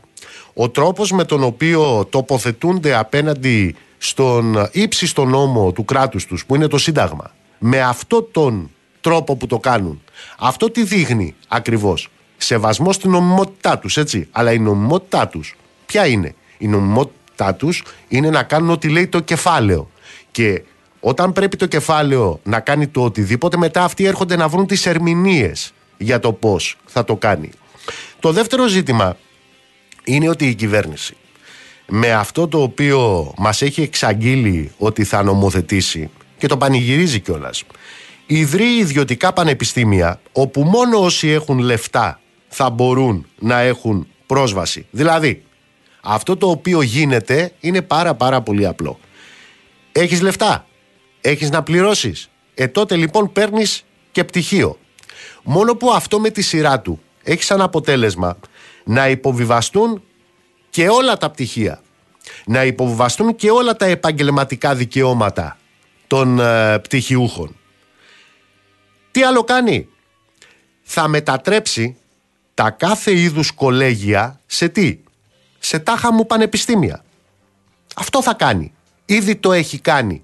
ο 0.54 0.70
τρόπος 0.70 1.12
με 1.12 1.24
τον 1.24 1.44
οποίο 1.44 2.06
τοποθετούνται 2.10 2.96
απέναντι 2.96 3.76
στον 3.98 4.70
ύψιστο 4.72 5.26
νόμο 5.26 5.72
του 5.72 5.86
κράτους 5.86 6.26
τους 6.26 6.46
που 6.46 6.56
είναι 6.56 6.68
το 6.68 6.78
Σύνταγμα 6.78 7.32
με 7.58 7.82
αυτό 7.82 8.22
τον 8.22 8.70
τρόπο 9.02 9.36
που 9.36 9.48
το 9.48 9.60
κάνουν 9.60 10.02
αυτό 10.40 10.72
τι 10.72 10.84
δείχνει 10.84 11.36
ακριβώς; 11.48 12.10
Σεβασμός 12.38 12.96
στην 12.96 13.12
νομιμότητά 13.12 13.80
τους 13.80 13.98
έτσι. 13.98 14.28
Αλλά 14.32 14.52
η 14.52 14.60
νομιμότητά 14.60 15.28
τους 15.28 15.56
ποια 15.86 16.08
είναι; 16.08 16.36
Η 16.58 16.68
νομιμότητά 16.68 17.56
τους 17.56 17.84
είναι 18.08 18.30
να 18.30 18.44
κάνουν 18.44 18.70
ό,τι 18.70 18.90
λέει 18.90 19.08
το 19.08 19.20
κεφάλαιο. 19.20 19.90
Και 20.32 20.64
όταν 21.00 21.34
πρέπει 21.34 21.58
το 21.58 21.66
κεφάλαιο 21.66 22.40
να 22.44 22.60
κάνει 22.60 22.88
το 22.88 23.04
οτιδήποτε 23.04 23.58
μετά 23.58 23.84
αυτοί 23.84 24.06
έρχονται 24.06 24.36
να 24.36 24.48
βρουν 24.48 24.68
τις 24.68 24.86
ερμηνείες 24.86 25.74
για 26.02 26.20
το 26.20 26.34
πώς 26.34 26.78
θα 26.86 27.04
το 27.04 27.16
κάνει 27.16 27.50
το 28.22 28.32
δεύτερο 28.32 28.68
ζήτημα 28.68 29.18
είναι 30.04 30.30
ότι 30.30 30.48
η 30.48 30.56
κυβέρνηση 30.56 31.16
με 31.88 32.12
αυτό 32.12 32.48
το 32.48 32.62
οποίο 32.62 33.34
μας 33.38 33.62
έχει 33.62 33.82
εξαγγείλει 33.82 34.72
ότι 34.78 35.04
θα 35.04 35.24
νομοθετήσει 35.24 36.10
και 36.38 36.48
το 36.48 36.58
πανηγυρίζει 36.58 37.20
κιόλας. 37.20 37.64
Ιδρύει 38.26 38.78
ιδιωτικά 38.80 39.34
πανεπιστήμια 39.34 40.22
όπου 40.32 40.62
μόνο 40.62 41.04
όσοι 41.04 41.28
έχουν 41.28 41.60
λεφτά 41.60 42.20
θα 42.48 42.70
μπορούν 42.70 43.28
να 43.40 43.60
έχουν 43.60 44.08
πρόσβαση. 44.26 44.86
Δηλαδή, 44.92 45.44
αυτό 46.02 46.38
το 46.38 46.50
οποίο 46.50 46.82
γίνεται 46.82 47.52
είναι 47.60 47.82
πάρα 47.82 48.14
πάρα 48.16 48.42
πολύ 48.42 48.68
απλό. 48.68 49.00
Έχεις 49.92 50.22
λεφτά, 50.22 50.66
έχεις 51.22 51.50
να 51.50 51.64
πληρώσεις. 51.64 52.30
Ε 52.54 52.68
τότε 52.68 52.96
λοιπόν 52.96 53.32
παίρνεις 53.32 53.84
και 54.12 54.24
πτυχίο. 54.24 54.78
Μόνο 55.44 55.76
που 55.76 55.92
αυτό 55.92 56.20
με 56.20 56.30
τη 56.30 56.42
σειρά 56.42 56.80
του 56.80 57.02
έχει 57.24 57.44
σαν 57.44 57.62
αποτέλεσμα 57.62 58.38
να 58.84 59.10
υποβιβαστούν 59.10 60.04
και 60.70 60.90
όλα 60.90 61.18
τα 61.18 61.30
πτυχία. 61.30 61.82
Να 62.46 62.64
υποβιβαστούν 62.64 63.36
και 63.36 63.52
όλα 63.52 63.76
τα 63.76 63.86
επαγγελματικά 63.86 64.76
δικαιώματα 64.76 65.58
των 66.08 66.40
ε, 66.40 66.80
πτυχιούχων. 66.80 67.56
Τι 69.12 69.24
άλλο 69.24 69.44
κάνει; 69.44 69.88
Θα 70.82 71.08
μετατρέψει 71.08 71.98
τα 72.54 72.70
κάθε 72.70 73.20
είδους 73.20 73.52
κολέγια 73.52 74.40
σε 74.46 74.68
τι; 74.70 75.00
Σε 75.60 75.80
τάχα 75.80 76.14
μου 76.14 76.26
πανεπιστήμια. 76.26 77.04
Αυτό 77.96 78.22
θα 78.22 78.34
κάνει. 78.34 78.74
Ήδη 79.06 79.36
το 79.36 79.52
έχει 79.52 79.80
κάνει 79.80 80.22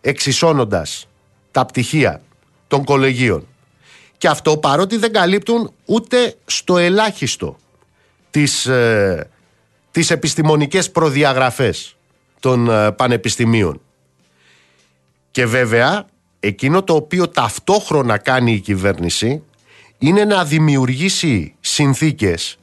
εξισώνοντας 0.00 1.08
τα 1.50 1.66
πτυχία 1.66 2.22
των 2.68 2.84
κολεγίων. 2.84 3.46
Και 4.24 4.30
αυτό 4.30 4.56
παρότι 4.56 4.96
δεν 4.96 5.12
καλύπτουν 5.12 5.72
ούτε 5.84 6.36
στο 6.44 6.78
ελάχιστο 6.78 7.56
τις, 8.30 8.66
ε, 8.66 9.30
τις 9.90 10.10
επιστημονικές 10.10 10.90
προδιαγραφές 10.90 11.96
των 12.40 12.70
ε, 12.70 12.92
πανεπιστημίων. 12.92 13.80
Και 15.30 15.46
βέβαια 15.46 16.06
εκείνο 16.40 16.82
το 16.82 16.94
οποίο 16.94 17.28
ταυτόχρονα 17.28 18.18
κάνει 18.18 18.52
η 18.52 18.60
κυβέρνηση 18.60 19.42
είναι 19.98 20.24
να 20.24 20.44
δημιουργήσει 20.44 21.54
συνθήκες 21.60 22.58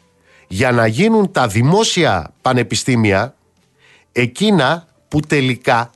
για 0.48 0.72
να 0.72 0.88
γίνουν 0.88 1.32
τα 1.32 1.48
δημόσια 1.48 2.34
πανεπιστήμια 2.42 3.36
εκείνα 4.12 4.88
που 5.08 5.20
τελικά 5.20 5.92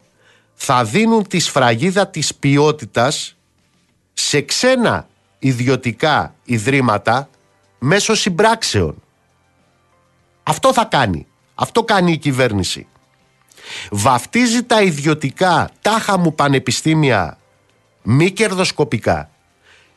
θα 0.53 0.83
δίνουν 0.83 1.27
τη 1.27 1.39
σφραγίδα 1.39 2.07
της 2.07 2.35
ποιότητας 2.35 3.35
σε 4.13 4.41
ξένα 4.41 5.07
ιδιωτικά 5.39 6.35
ιδρύματα 6.43 7.29
μέσω 7.79 8.15
συμπράξεων. 8.15 9.03
Αυτό 10.43 10.73
θα 10.73 10.85
κάνει. 10.85 11.27
Αυτό 11.55 11.83
κάνει 11.83 12.11
η 12.11 12.17
κυβέρνηση. 12.17 12.87
Βαφτίζει 13.91 14.63
τα 14.63 14.81
ιδιωτικά 14.81 15.69
τάχα 15.81 16.17
μου 16.17 16.35
πανεπιστήμια 16.35 17.37
μη 18.01 18.31
κερδοσκοπικά 18.31 19.29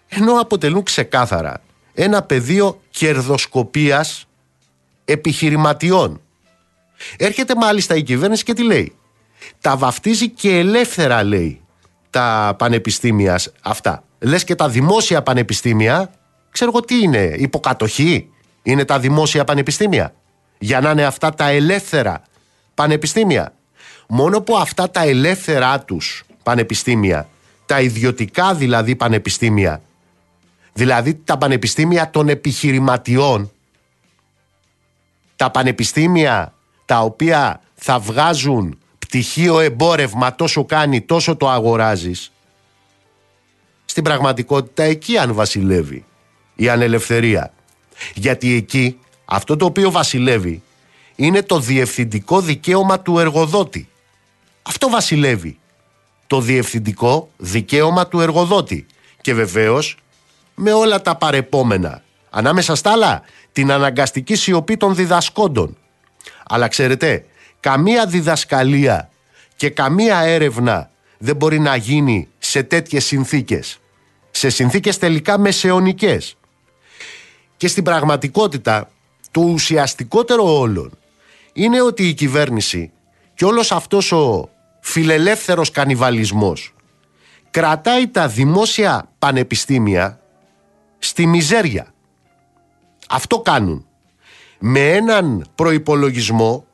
ενώ 0.09 0.41
αποτελούν 0.41 0.82
ξεκάθαρα 0.82 1.61
ένα 1.95 2.22
πεδίο 2.22 2.80
κερδοσκοπίας 2.91 4.26
επιχειρηματιών. 5.05 6.20
Έρχεται 7.16 7.55
μάλιστα 7.57 7.95
η 7.95 8.03
κυβέρνηση 8.03 8.45
και 8.45 8.53
τι 8.53 8.62
λέει. 8.62 8.97
Τα 9.61 9.76
βαφτίζει 9.76 10.28
και 10.30 10.59
ελεύθερα 10.59 11.22
λέει 11.22 11.61
τα 12.11 12.55
πανεπιστήμια 12.59 13.41
αυτά. 13.62 14.03
Λες 14.19 14.45
και 14.45 14.55
τα 14.55 14.69
δημόσια 14.69 15.23
πανεπιστήμια, 15.23 16.11
ξέρω 16.51 16.71
εγώ 16.75 16.85
τι 16.85 17.03
είναι, 17.03 17.35
υποκατοχή 17.39 18.31
είναι 18.62 18.85
τα 18.85 18.99
δημόσια 18.99 19.45
πανεπιστήμια. 19.45 20.14
Για 20.59 20.81
να 20.81 20.91
είναι 20.91 21.05
αυτά 21.05 21.35
τα 21.35 21.49
ελεύθερα 21.49 22.23
πανεπιστήμια. 22.75 23.53
Μόνο 24.09 24.41
που 24.41 24.57
αυτά 24.57 24.91
τα 24.91 25.03
ελεύθερά 25.03 25.81
τους 25.81 26.25
πανεπιστήμια, 26.43 27.29
τα 27.66 27.81
ιδιωτικά 27.81 28.55
δηλαδή 28.55 28.97
πανεπιστήμια, 28.97 29.83
δηλαδή 30.73 31.14
τα 31.14 31.39
πανεπιστήμια 31.39 32.11
των 32.11 32.29
επιχειρηματιών, 32.29 33.51
τα 35.37 35.51
πανεπιστήμια 35.51 36.53
τα 36.85 37.01
οποία 37.01 37.61
θα 37.75 37.99
βγάζουν 37.99 38.79
πτυχίο 38.99 39.61
εμπόρευμα 39.61 40.35
τόσο 40.35 40.64
κάνει 40.64 41.01
τόσο 41.01 41.37
το 41.37 41.49
αγοράζεις 41.49 42.33
στην 43.91 44.03
πραγματικότητα 44.03 44.82
εκεί 44.82 45.18
αν 45.18 45.34
βασιλεύει 45.34 46.05
η 46.55 46.68
ανελευθερία. 46.68 47.53
Γιατί 48.14 48.55
εκεί 48.55 48.99
αυτό 49.24 49.57
το 49.57 49.64
οποίο 49.64 49.91
βασιλεύει 49.91 50.62
είναι 51.16 51.43
το 51.43 51.59
διευθυντικό 51.59 52.41
δικαίωμα 52.41 53.01
του 53.01 53.18
εργοδότη. 53.18 53.89
Αυτό 54.62 54.89
βασιλεύει. 54.89 55.59
Το 56.26 56.41
διευθυντικό 56.41 57.30
δικαίωμα 57.36 58.07
του 58.07 58.20
εργοδότη. 58.20 58.86
Και 59.20 59.34
βεβαίως 59.34 59.97
με 60.55 60.72
όλα 60.72 61.03
τα 61.03 61.16
παρεπόμενα. 61.16 62.03
Ανάμεσα 62.30 62.74
στα 62.74 62.93
άλλα 62.93 63.22
την 63.53 63.70
αναγκαστική 63.70 64.34
σιωπή 64.34 64.76
των 64.76 64.95
διδασκόντων. 64.95 65.76
Αλλά 66.49 66.68
ξέρετε 66.68 67.24
καμία 67.61 68.07
διδασκαλία 68.07 69.11
και 69.57 69.70
καμία 69.70 70.18
έρευνα 70.18 70.91
δεν 71.19 71.37
μπορεί 71.37 71.59
να 71.59 71.77
γίνει 71.77 72.29
σε 72.39 72.62
τέτοιες 72.62 73.05
συνθήκες. 73.05 73.79
Σε 74.31 74.49
συνθήκες 74.49 74.99
τελικά 74.99 75.39
μεσαιωνικές. 75.39 76.37
Και 77.57 77.69
στην 77.69 77.85
πραγματικότητα 77.85 78.91
το 79.31 79.41
ουσιαστικότερο 79.41 80.59
όλων 80.59 80.99
είναι 81.53 81.83
ότι 81.83 82.09
η 82.09 82.14
κυβέρνηση 82.14 82.91
και 83.35 83.45
όλος 83.45 83.73
αυτός 83.73 84.12
ο 84.12 84.51
φιλελεύθερος 84.81 85.71
κανιβαλισμός 85.71 86.75
κρατάει 87.51 88.09
τα 88.09 88.29
δημόσια 88.29 89.09
πανεπιστήμια 89.19 90.21
στη 90.99 91.27
μιζέρια. 91.27 91.93
Αυτό 93.09 93.41
κάνουν. 93.41 93.87
Με 94.59 94.91
έναν 94.93 95.47
προϋπολογισμό 95.55 96.66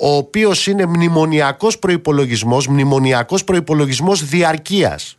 ο 0.00 0.16
οποίος 0.16 0.66
είναι 0.66 0.86
μνημονιακός 0.86 1.78
προϋπολογισμός, 1.78 2.66
μνημονιακός 2.66 3.44
προϋπολογισμός 3.44 4.24
διαρκείας. 4.24 5.18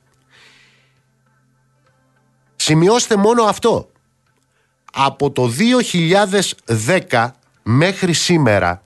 Σημειώστε 2.55 3.15
μόνο 3.15 3.43
αυτό. 3.43 3.89
Από 4.93 5.31
το 5.31 5.47
2010 5.47 7.31
μέχρι 7.63 8.13
σήμερα 8.13 8.83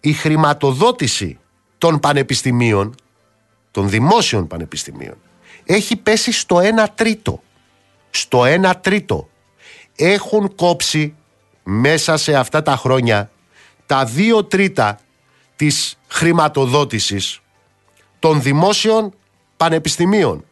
η 0.00 0.12
χρηματοδότηση 0.12 1.38
των 1.78 2.00
πανεπιστημίων, 2.00 2.94
των 3.70 3.88
δημόσιων 3.88 4.46
πανεπιστημίων, 4.46 5.16
έχει 5.64 5.96
πέσει 5.96 6.32
στο 6.32 6.56
1 6.56 6.86
τρίτο. 6.94 7.42
Στο 8.10 8.42
1 8.44 8.72
τρίτο. 8.80 9.28
Έχουν 9.96 10.54
κόψει 10.54 11.14
μέσα 11.62 12.16
σε 12.16 12.34
αυτά 12.34 12.62
τα 12.62 12.76
χρόνια 12.76 13.30
τα 13.86 14.10
2 14.16 14.48
τρίτα 14.48 14.98
της 15.60 15.98
χρηματοδότησης 16.08 17.40
των 18.18 18.42
δημόσιων 18.42 19.14
πανεπιστημίων 19.56 20.44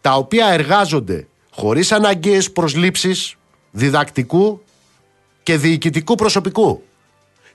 τα 0.00 0.14
οποία 0.14 0.46
εργάζονται 0.46 1.26
χωρίς 1.50 1.92
αναγκαίες 1.92 2.52
προσλήψεις 2.52 3.36
διδακτικού 3.70 4.62
και 5.42 5.56
διοικητικού 5.56 6.14
προσωπικού 6.14 6.82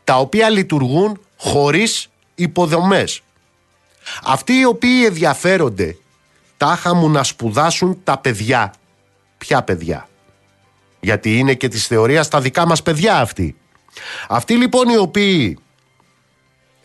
τα 0.03 0.15
οποία 0.15 0.49
λειτουργούν 0.49 1.19
χωρίς 1.37 2.09
υποδομές. 2.35 3.21
Αυτοί 4.23 4.53
οι 4.53 4.65
οποίοι 4.65 5.03
ενδιαφέρονται 5.05 5.97
τάχα 6.57 6.93
μου 6.93 7.09
να 7.09 7.23
σπουδάσουν 7.23 7.99
τα 8.03 8.17
παιδιά. 8.17 8.73
Ποια 9.37 9.63
παιδιά; 9.63 10.09
Γιατί 10.99 11.37
είναι 11.37 11.53
και 11.53 11.67
της 11.67 11.87
θεωρίας 11.87 12.27
τα 12.27 12.41
δικά 12.41 12.65
μας 12.65 12.83
παιδιά 12.83 13.19
αυτοί. 13.19 13.55
Αυτοί 14.27 14.55
λοιπόν 14.55 14.89
οι 14.89 14.97
οποίοι 14.97 15.57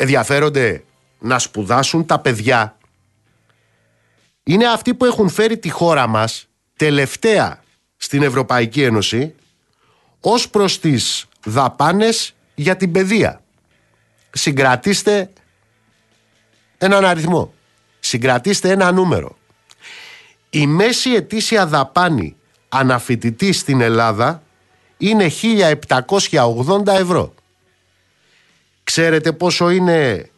ενδιαφέρονται 0.03 0.84
να 1.18 1.38
σπουδάσουν 1.38 2.07
τα 2.07 2.18
παιδιά 2.18 2.76
είναι 4.42 4.66
αυτοί 4.66 4.94
που 4.94 5.05
έχουν 5.05 5.28
φέρει 5.28 5.59
τη 5.59 5.70
χώρα 5.70 6.07
μας 6.07 6.48
τελευταία 6.76 7.62
στην 7.96 8.22
Ευρωπαϊκή 8.22 8.82
Ένωση 8.82 9.34
ως 10.20 10.48
προς 10.48 10.80
τις 10.80 11.26
δαπάνες 11.44 12.34
για 12.55 12.76
την 12.76 12.92
παιδεία. 12.92 13.42
Συγκρατήστε 14.30 15.30
έναν 16.78 17.05
αριθμό. 17.05 17.55
Συγκρατήστε 18.00 18.70
ένα 18.70 18.92
νούμερο. 18.92 19.36
Η 20.50 20.66
μέση 20.66 21.11
ετήσια 21.11 21.66
δαπάνη 21.66 22.36
αναφοιτητή 22.68 23.53
στην 23.53 23.80
Ελλάδα 23.80 24.42
είναι 24.96 25.30
1780 26.30 26.86
ευρώ. 26.86 27.34
Ξέρετε 28.85 29.33
πόσο 29.33 29.70
είναι 29.70 30.30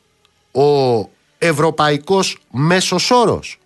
ο 0.52 0.98
ευρωπαϊκός 1.38 2.38
μέσος 2.50 3.10
όρος; 3.10 3.58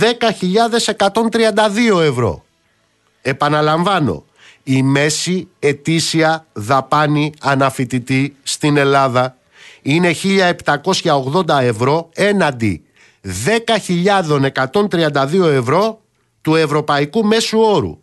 10.132 0.00 2.02
ευρώ. 2.02 2.44
Επαναλαμβάνω, 3.22 4.24
η 4.62 4.82
μέση 4.82 5.48
ετήσια 5.58 6.46
δαπάνη 6.52 7.32
αναφοιτητή 7.40 8.36
στην 8.42 8.76
Ελλάδα 8.76 9.36
είναι 9.82 10.14
1.780 10.22 11.60
ευρώ 11.60 12.08
έναντι 12.14 12.84
10.132 13.22 15.44
ευρώ 15.44 16.00
του 16.42 16.54
ευρωπαϊκού 16.54 17.24
μέσου 17.24 17.58
όρου. 17.58 17.98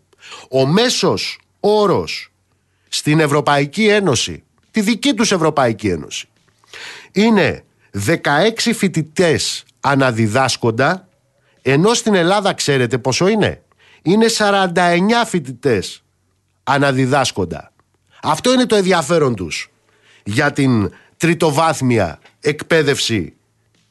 Ο 0.50 0.66
μέσος 0.66 1.40
όρος 1.60 2.32
στην 2.88 3.20
Ευρωπαϊκή 3.20 3.88
Ένωση, 3.88 4.44
τη 4.78 4.84
δική 4.84 5.14
τους 5.14 5.32
Ευρωπαϊκή 5.32 5.88
Ένωση, 5.90 6.28
είναι 7.12 7.64
16 8.06 8.14
φοιτητές 8.76 9.64
αναδιδάσκοντα, 9.80 11.08
ενώ 11.62 11.94
στην 11.94 12.14
Ελλάδα 12.14 12.54
ξέρετε 12.54 12.98
πόσο 12.98 13.28
είναι; 13.28 13.64
Είναι 14.02 14.26
49 14.38 14.74
φοιτητές 15.26 16.04
αναδιδάσκοντα. 16.64 17.72
Αυτό 18.22 18.54
είναι 18.54 18.66
το 18.66 18.76
ενδιαφέρον 18.76 19.36
τους 19.36 19.72
για 20.24 20.52
την 20.52 20.92
τριτοβάθμια 21.18 22.20
εκπαίδευση 22.40 23.34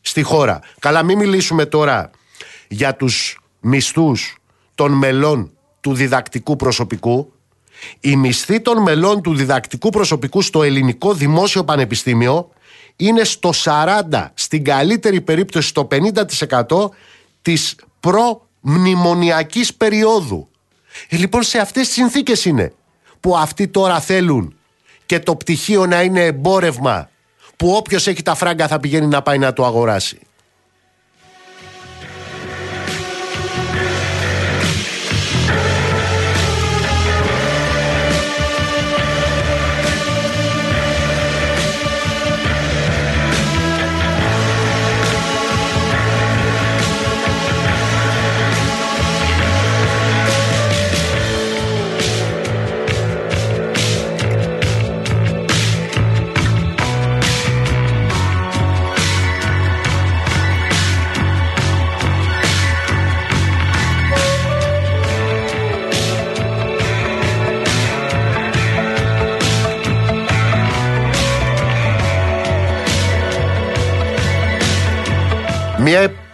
στη 0.01 0.23
χώρα. 0.23 0.61
Καλά 0.79 1.03
μην 1.03 1.19
μιλήσουμε 1.19 1.67
τώρα 1.67 2.11
για 2.69 2.97
τους 2.97 3.41
μισθούς 3.61 4.37
των 4.75 4.93
μελών 4.93 5.53
του 5.81 5.95
διδακτικού 5.95 6.57
προσωπικού. 6.57 7.33
Οι 8.01 8.17
μισθοί 8.17 8.61
των 8.61 8.83
μελών 8.83 9.23
του 9.23 9.35
διδακτικού 9.35 9.91
προσωπικού 9.91 10.43
στο 10.43 10.63
ελληνικό 10.63 11.15
δημόσιο 11.15 11.65
πανεπιστήμιο 11.65 12.51
είναι 12.97 13.25
στο 13.25 13.51
40, 13.65 14.27
στην 14.35 14.65
καλύτερη 14.65 15.21
περίπτωση 15.21 15.69
στο 15.69 15.89
50% 15.91 16.89
της 17.43 17.77
προμνημονιακής 18.01 19.75
περίοδου. 19.75 20.49
Ε, 21.09 21.17
λοιπόν 21.17 21.43
σε 21.43 21.59
αυτές 21.59 21.87
τις 21.87 21.95
συνθήκες 21.95 22.45
είναι 22.45 22.73
που 23.21 23.37
αυτοί 23.37 23.69
τώρα 23.69 24.01
θέλουν 24.01 24.55
και 25.07 25.19
το 25.19 25.37
πτυχίο 25.37 25.87
να 25.87 26.03
είναι 26.03 26.25
εμπόρευμα 26.25 27.11
που 27.57 27.71
όποιος 27.71 28.07
έχει 28.07 28.23
τα 28.23 28.35
φράγκα 28.35 28.69
θα 28.69 28.81
πηγαίνει 28.81 29.07
να 29.07 29.23
πάει 29.23 29.39
να 29.39 29.53
το 29.53 29.65
αγοράσει. 29.65 30.19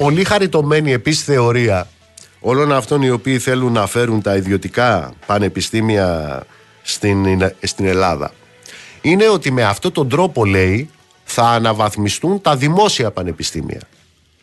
Πολύ 0.03 0.25
χαριτωμένη 0.25 0.93
επίσης 0.93 1.25
θεωρία 1.25 1.89
όλων 2.41 2.73
αυτών 2.73 3.03
οι 3.03 3.11
οποίοι 3.11 3.39
θέλουν 3.39 3.73
να 3.73 3.87
φέρουν 3.87 4.23
τα 4.23 4.37
ιδιωτικά 4.37 5.13
πανεπιστήμια 5.27 6.43
στην, 6.83 7.51
στην 7.63 7.87
Ελλάδα 7.87 8.33
είναι 9.01 9.29
ότι 9.29 9.51
με 9.51 9.65
αυτόν 9.65 9.93
τον 9.93 10.09
τρόπο 10.09 10.45
λέει 10.45 10.91
θα 11.25 11.43
αναβαθμιστούν 11.43 12.41
τα 12.41 12.57
δημόσια 12.57 13.11
πανεπιστήμια. 13.11 13.81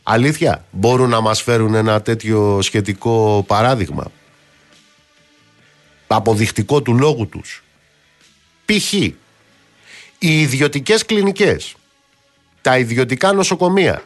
Αλήθεια, 0.03 0.66
μπορούν 0.72 1.10
να 1.10 1.22
μας 1.22 1.41
φέρουν 1.41 1.74
ένα 1.74 2.01
τέτοιο 2.01 2.62
σχετικό 2.62 3.43
παράδειγμα; 3.47 4.12
Αποδεικτικό 6.07 6.82
του 6.82 6.97
λόγου 6.97 7.28
τους. 7.28 7.64
Π.χ. 8.66 8.93
οι 8.93 9.16
ιδιωτικές 10.20 11.05
κλινικές, 11.05 11.76
τα 12.62 12.78
ιδιωτικά 12.78 13.34
νοσοκομεία, 13.34 14.03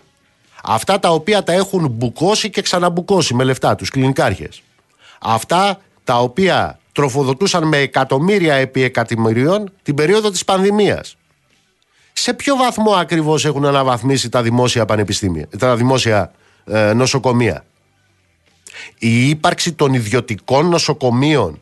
Αυτά 0.65 0.99
τα 0.99 1.09
οποία 1.09 1.43
τα 1.43 1.53
έχουν 1.53 1.87
μπουκώσει 1.87 2.49
και 2.49 2.61
ξαναμπουκώσει 2.61 3.33
με 3.33 3.43
λεφτά 3.43 3.75
τους 3.75 3.89
κλινικάρχες. 3.89 4.61
Αυτά 5.19 5.79
τα 6.03 6.19
οποία 6.19 6.79
τροφοδοτούσαν 6.91 7.67
με 7.67 7.77
εκατομμύρια 7.77 8.53
επί 8.53 8.81
εκατομμυρίων 8.81 9.71
την 9.83 9.95
περίοδο 9.95 10.29
της 10.29 10.45
πανδημίας. 10.45 11.15
Σε 12.13 12.33
ποιο 12.33 12.55
βαθμό 12.55 12.91
ακριβώς 12.93 13.45
έχουν 13.45 13.65
αναβαθμίσει 13.65 14.29
τα 14.29 14.41
δημόσια 14.41 14.85
πανεπιστήμια, 14.85 15.47
τα 15.57 15.75
δημόσια 15.75 16.31
ε, 16.65 16.93
νοσοκομεία; 16.93 17.65
Η 18.97 19.29
ύπαρξη 19.29 19.73
των 19.73 19.93
ιδιωτικών 19.93 20.69
νοσοκομείων 20.69 21.61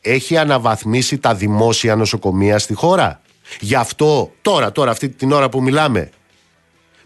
έχει 0.00 0.36
αναβαθμίσει 0.36 1.18
τα 1.18 1.34
δημόσια 1.34 1.96
νοσοκομεία 1.96 2.58
στη 2.58 2.74
χώρα. 2.74 3.20
Γι' 3.60 3.74
αυτό 3.74 4.32
τώρα, 4.42 4.72
τώρα 4.72 4.90
αυτή 4.90 5.08
την 5.08 5.32
ώρα 5.32 5.48
που 5.48 5.62
μιλάμε 5.62 6.10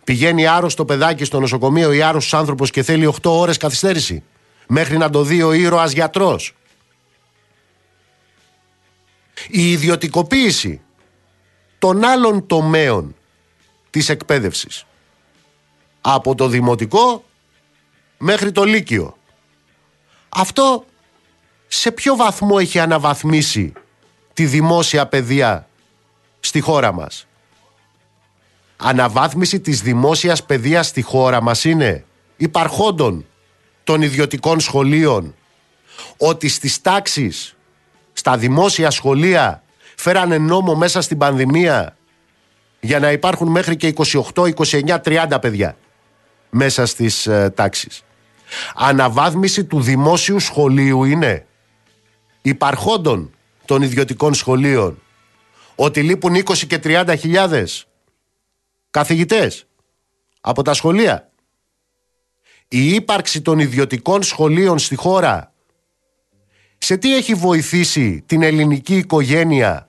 Πηγαίνει 0.04 0.46
άρρωστο 0.46 0.84
παιδάκι 0.84 1.24
στο 1.24 1.40
νοσοκομείο 1.40 1.92
ή 1.92 2.02
άρρωστος 2.02 2.34
άνθρωπος 2.34 2.70
και 2.70 2.82
θέλει 2.82 3.06
8 3.06 3.30
ώρες 3.30 3.56
καθυστέρηση. 3.56 4.22
Μέχρι 4.66 4.96
να 4.96 5.10
το 5.10 5.22
δει 5.22 5.42
ο 5.42 5.52
ήρωας 5.52 5.92
γιατρός. 5.92 6.54
Η 9.48 9.70
ιδιωτικοποίηση 9.70 10.80
των 11.78 12.04
άλλων 12.04 12.46
τομέων 12.46 13.14
της 13.90 14.08
εκπαίδευσης 14.08 14.84
από 16.00 16.34
το 16.34 16.48
δημοτικό 16.48 17.24
μέχρι 18.18 18.52
το 18.52 18.64
λύκειο. 18.64 19.16
Αυτό 20.28 20.84
σε 21.68 21.90
ποιο 21.90 22.16
βαθμό 22.16 22.56
έχει 22.60 22.78
αναβαθμίσει 22.78 23.72
τη 24.32 24.46
δημόσια 24.46 25.06
παιδεία 25.06 25.68
στη 26.40 26.60
χώρα 26.60 26.92
μας; 26.92 27.26
Αναβάθμιση 28.80 29.60
της 29.60 29.80
δημόσιας 29.82 30.44
παιδείας 30.44 30.86
στη 30.86 31.02
χώρα 31.02 31.42
μας 31.42 31.64
είναι 31.64 32.04
υπαρχόντων 32.36 33.26
των 33.84 34.02
ιδιωτικών 34.02 34.60
σχολείων 34.60 35.34
ότι 36.16 36.48
στις 36.48 36.80
τάξεις, 36.80 37.56
στα 38.12 38.36
δημόσια 38.36 38.90
σχολεία 38.90 39.62
φέρανε 39.96 40.38
νόμο 40.38 40.74
μέσα 40.74 41.00
στην 41.00 41.18
πανδημία 41.18 41.96
για 42.80 42.98
να 42.98 43.12
υπάρχουν 43.12 43.48
μέχρι 43.48 43.76
και 43.76 43.94
28, 44.34 44.54
29, 44.54 45.00
30 45.04 45.38
παιδιά 45.40 45.76
μέσα 46.50 46.86
στις 46.86 47.26
ε, 47.26 47.52
τάξεις. 47.54 48.04
Αναβάθμιση 48.74 49.64
του 49.64 49.80
δημόσιου 49.80 50.38
σχολείου 50.38 51.04
είναι 51.04 51.46
υπαρχόντων 52.42 53.30
των 53.64 53.82
ιδιωτικών 53.82 54.34
σχολείων 54.34 55.02
ότι 55.74 56.02
λείπουν 56.02 56.34
20 56.34 56.56
και 56.66 56.80
30 56.84 57.14
χιλιάδες 57.18 57.86
καθηγητές 58.90 59.66
από 60.40 60.62
τα 60.62 60.74
σχολεία. 60.74 61.30
Η 62.68 62.94
ύπαρξη 62.94 63.42
των 63.42 63.58
ιδιωτικών 63.58 64.22
σχολείων 64.22 64.78
στη 64.78 64.94
χώρα 64.94 65.54
σε 66.78 66.96
τι 66.96 67.16
έχει 67.16 67.34
βοηθήσει 67.34 68.22
την 68.26 68.42
ελληνική 68.42 68.96
οικογένεια; 68.96 69.88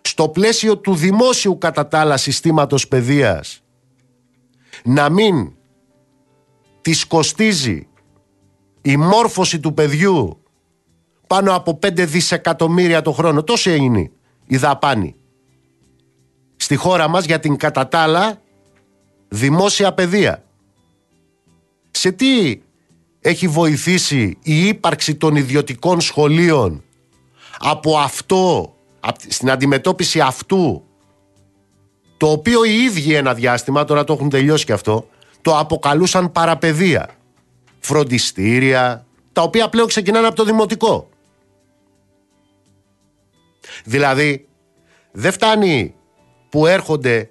Στο 0.00 0.28
πλαίσιο 0.28 0.78
του 0.78 0.94
δημόσιου 0.94 1.58
κατά 1.58 1.88
τα 1.88 2.00
άλλα 2.00 2.16
συστήματος 2.16 2.88
παιδείας 2.88 3.60
να 4.84 5.10
μην 5.10 5.52
της 6.80 7.06
κοστίζει 7.06 7.88
η 8.82 8.96
μόρφωση 8.96 9.60
του 9.60 9.74
παιδιού 9.74 10.42
πάνω 11.26 11.54
από 11.54 11.78
5 11.82 11.92
δισεκατομμύρια 12.06 13.02
το 13.02 13.12
χρόνο. 13.12 13.42
Τόσο 13.42 13.70
είναι 13.70 14.10
η 14.46 14.56
δαπάνη. 14.56 15.16
Στη 16.66 16.76
χώρα 16.76 17.08
μας 17.08 17.24
για 17.24 17.40
την 17.40 17.56
κατατάλα 17.56 18.40
δημόσια 19.28 19.92
παιδεία. 19.92 20.42
Σε 21.90 22.12
τι 22.12 22.60
έχει 23.20 23.48
βοηθήσει 23.48 24.38
η 24.42 24.66
ύπαρξη 24.66 25.14
των 25.14 25.36
ιδιωτικών 25.36 26.00
σχολείων 26.00 26.84
από 27.58 27.98
αυτό, 27.98 28.74
στην 29.28 29.50
αντιμετώπιση 29.50 30.20
αυτού 30.20 30.84
το 32.16 32.30
οποίο 32.30 32.64
οι 32.64 32.82
ίδιοι 32.82 33.14
ένα 33.14 33.34
διάστημα, 33.34 33.84
τώρα 33.84 34.04
το 34.04 34.12
έχουν 34.12 34.28
τελειώσει 34.28 34.64
και 34.64 34.72
αυτό, 34.72 35.08
το 35.42 35.58
αποκαλούσαν 35.58 36.32
παραπαιδεία. 36.32 37.08
Φροντιστήρια, 37.78 39.06
τα 39.32 39.42
οποία 39.42 39.68
πλέον 39.68 39.86
ξεκινάνε 39.86 40.26
από 40.26 40.36
το 40.36 40.44
δημοτικό. 40.44 41.08
Δηλαδή, 43.84 44.48
δεν 45.12 45.32
φτάνει 45.32 45.95
που 46.48 46.66
έρχονται 46.66 47.30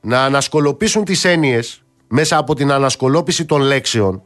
να 0.00 0.24
ανασκολοπήσουν 0.24 1.04
τις 1.04 1.24
έννοιες 1.24 1.82
μέσα 2.08 2.36
από 2.36 2.54
την 2.54 2.70
ανασκολόπηση 2.72 3.44
των 3.44 3.60
λέξεων. 3.60 4.22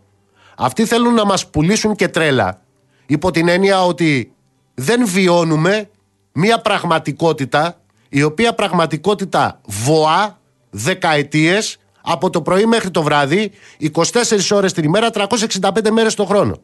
Αυτοί 0.57 0.85
θέλουν 0.85 1.15
να 1.15 1.25
μας 1.25 1.51
πουλήσουν 1.51 1.95
και 1.95 2.09
τρέλα 2.09 2.63
υπό 3.07 3.31
την 3.31 3.49
έννοια 3.49 3.85
ότι 3.85 4.33
δεν 4.75 5.07
βιώνουμε 5.07 5.91
μία 6.33 6.61
πραγματικότητα 6.61 7.81
η 8.09 8.23
οποία 8.23 8.55
πραγματικότητα 8.55 9.61
βοά 9.67 10.39
δεκαετίες 10.71 11.79
από 12.01 12.31
το 12.31 12.43
πρωί 12.43 12.67
μέχρι 12.67 12.91
το 12.91 13.03
βράδυ 13.03 13.51
24 13.93 14.03
ώρες 14.51 14.73
την 14.73 14.85
ημέρα 14.85 15.11
365 15.13 15.91
μέρες 15.91 16.15
το 16.15 16.25
χρόνο. 16.25 16.57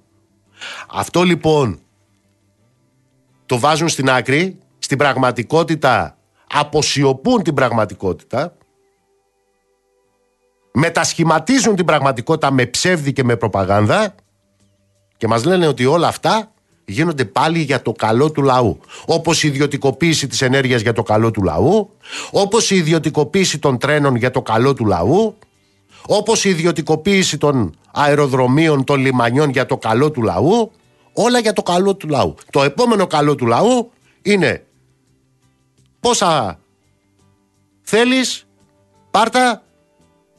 Αυτό 0.89 1.23
λοιπόν 1.23 1.81
το 3.47 3.59
βάζουν 3.59 3.89
στην 3.89 4.11
άκρη 4.11 4.59
στην 4.79 4.99
πραγματικότητα 4.99 6.17
αποσιωπούν 6.47 7.43
την 7.43 7.55
πραγματικότητα 7.55 8.57
μετασχηματίζουν 10.79 11.77
την 11.77 11.85
πραγματικότητα 11.85 12.53
με 12.53 12.67
ψεύδι 12.67 13.13
και 13.13 13.25
με 13.25 13.37
προπαγάνδα 13.37 14.15
και 15.17 15.27
μας 15.27 15.45
λένε 15.45 15.67
ότι 15.67 15.87
όλα 15.87 16.09
αυτά 16.09 16.51
γίνονται 16.85 17.25
πάλι 17.25 17.59
για 17.59 17.83
το 17.83 17.93
καλό 17.93 18.31
του 18.31 18.43
λαού. 18.43 18.81
Όπως 19.07 19.43
η 19.43 19.49
ιδιωτικοποίηση 19.49 20.27
της 20.27 20.43
ενέργειας 20.43 20.81
για 20.81 20.93
το 20.93 21.03
καλό 21.03 21.31
του 21.31 21.43
λαού, 21.43 21.91
όπως 22.31 22.71
η 22.71 22.77
ιδιωτικοποίηση 22.77 23.59
των 23.59 23.79
τρένων 23.79 24.15
για 24.15 24.31
το 24.31 24.43
καλό 24.43 24.75
του 24.75 24.87
λαού, 24.87 25.39
όπως 26.07 26.45
η 26.45 26.49
ιδιωτικοποίηση 26.49 27.39
των 27.39 27.75
αεροδρομίων, 27.93 28.85
των 28.85 29.01
λιμανιών 29.01 29.51
για 29.51 29.67
το 29.67 29.77
καλό 29.77 30.11
του 30.11 30.23
λαού, 30.23 30.71
όλα 31.13 31.39
για 31.39 31.53
το 31.53 31.63
καλό 31.63 31.95
του 31.95 32.09
λαού. 32.09 32.35
Το 32.51 32.63
επόμενο 32.63 33.07
καλό 33.07 33.35
του 33.35 33.47
λαού 33.47 33.91
είναι 34.23 34.66
πόσα 36.01 36.61
θέλεις, 37.83 38.47
πάρτα 39.11 39.63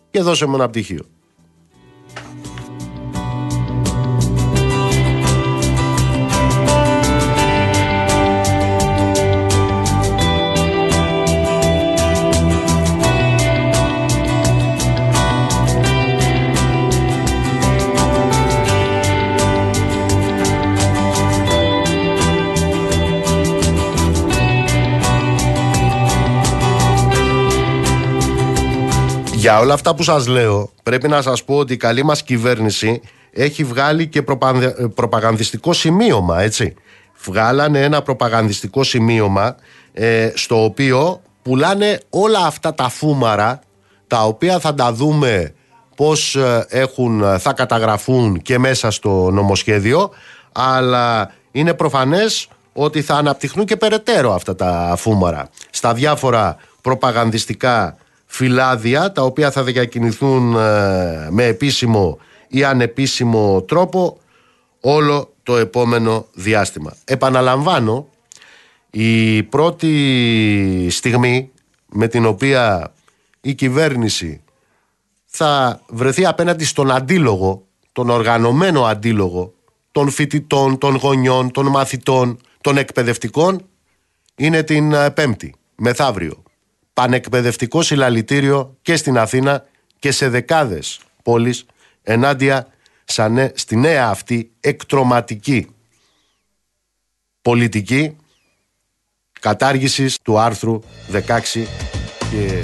και 0.10 0.22
δώσε 0.22 0.46
μου 0.46 0.56
ένα 0.56 0.70
πτυχίο. 0.70 1.06
Για 29.48 29.60
όλα 29.60 29.74
αυτά 29.74 29.96
που 29.96 30.04
σας 30.04 30.28
λέω 30.28 30.70
πρέπει 30.84 31.08
να 31.08 31.22
σας 31.22 31.44
πω 31.44 31.56
ότι 31.56 31.74
η 31.74 31.78
καλή 31.78 32.04
μας 32.04 32.24
κυβέρνηση 32.24 33.02
έχει 33.32 33.64
βγάλει 33.64 34.08
και 34.08 34.24
προπαγανδιστικό 34.96 35.74
σημείωμα 35.74 36.42
έτσι. 36.42 36.74
Βγάλανε 37.24 37.82
ένα 37.82 38.02
προπαγανδιστικό 38.02 38.84
σημείωμα 38.84 39.56
ε, 39.94 40.32
στο 40.34 40.64
οποίο 40.64 41.22
πουλάνε 41.42 42.00
όλα 42.10 42.46
αυτά 42.46 42.74
τα 42.74 42.90
φούμαρα 42.90 43.60
τα 44.08 44.24
οποία 44.24 44.60
θα 44.60 44.74
τα 44.74 44.94
δούμε 44.94 45.54
πώς 45.96 46.36
ε, 46.36 46.66
έχουν, 46.70 47.40
θα 47.40 47.54
καταγραφούν 47.54 48.42
και 48.42 48.58
μέσα 48.58 48.92
στο 48.92 49.32
νομοσχέδιο 49.32 50.10
αλλά 50.52 51.32
είναι 51.52 51.74
προφανές 51.74 52.48
ότι 52.74 53.02
θα 53.02 53.16
αναπτυχθούν 53.16 53.66
και 53.66 53.78
περαιτέρω 53.78 54.34
αυτά 54.34 54.56
τα 54.56 54.94
φούμαρα 54.98 55.50
στα 55.70 55.94
διάφορα 55.94 56.58
προπαγανδιστικά 56.82 57.98
φυλάδια 58.28 59.12
τα 59.12 59.24
οποία 59.24 59.52
θα 59.52 59.64
διακινηθούν 59.64 60.56
ε, 60.56 61.28
με 61.30 61.44
επίσημο 61.44 62.18
ή 62.48 62.64
ανεπίσημο 62.64 63.62
τρόπο 63.62 64.18
όλο 64.82 65.34
το 65.44 65.58
επόμενο 65.58 66.26
διάστημα. 66.34 66.96
Επαναλαμβάνω, 67.04 68.08
η 68.92 69.44
πρώτη 69.44 70.88
στιγμή 70.90 71.52
με 71.90 72.08
την 72.08 72.26
οποία 72.26 72.94
η 73.42 73.54
κυβέρνηση 73.54 74.42
θα 75.26 75.82
βρεθεί 75.88 76.26
απέναντι 76.26 76.66
στον 76.66 76.92
αντίλογο, 76.92 77.66
τον 77.92 78.10
οργανωμένο 78.10 78.86
αντίλογο 78.86 79.54
των 79.92 80.10
φοιτητών, 80.10 80.78
των 80.78 80.96
γονιών, 80.96 81.52
των 81.52 81.68
μαθητών, 81.68 82.40
των 82.62 82.78
εκπαιδευτικών 82.78 83.66
είναι 84.36 84.64
την 84.64 84.94
ε, 84.94 85.10
Πέμπτη, 85.10 85.56
μεθαύριο 85.76 86.44
πανεκπαιδευτικό 86.98 87.82
συλλαλητήριο 87.82 88.78
και 88.82 88.96
στην 88.96 89.18
Αθήνα 89.18 89.66
και 90.00 90.12
σε 90.12 90.30
δεκάδες 90.30 91.00
πόλεις 91.24 91.66
ενάντια 92.04 92.68
στη 93.54 93.76
νέα 93.76 94.08
αυτή 94.08 94.52
εκτροματική 94.60 95.68
πολιτική 97.42 98.16
κατάργησης 99.40 100.18
του 100.22 100.40
άρθρου 100.40 100.82
16 101.12 101.66
και 102.32 102.64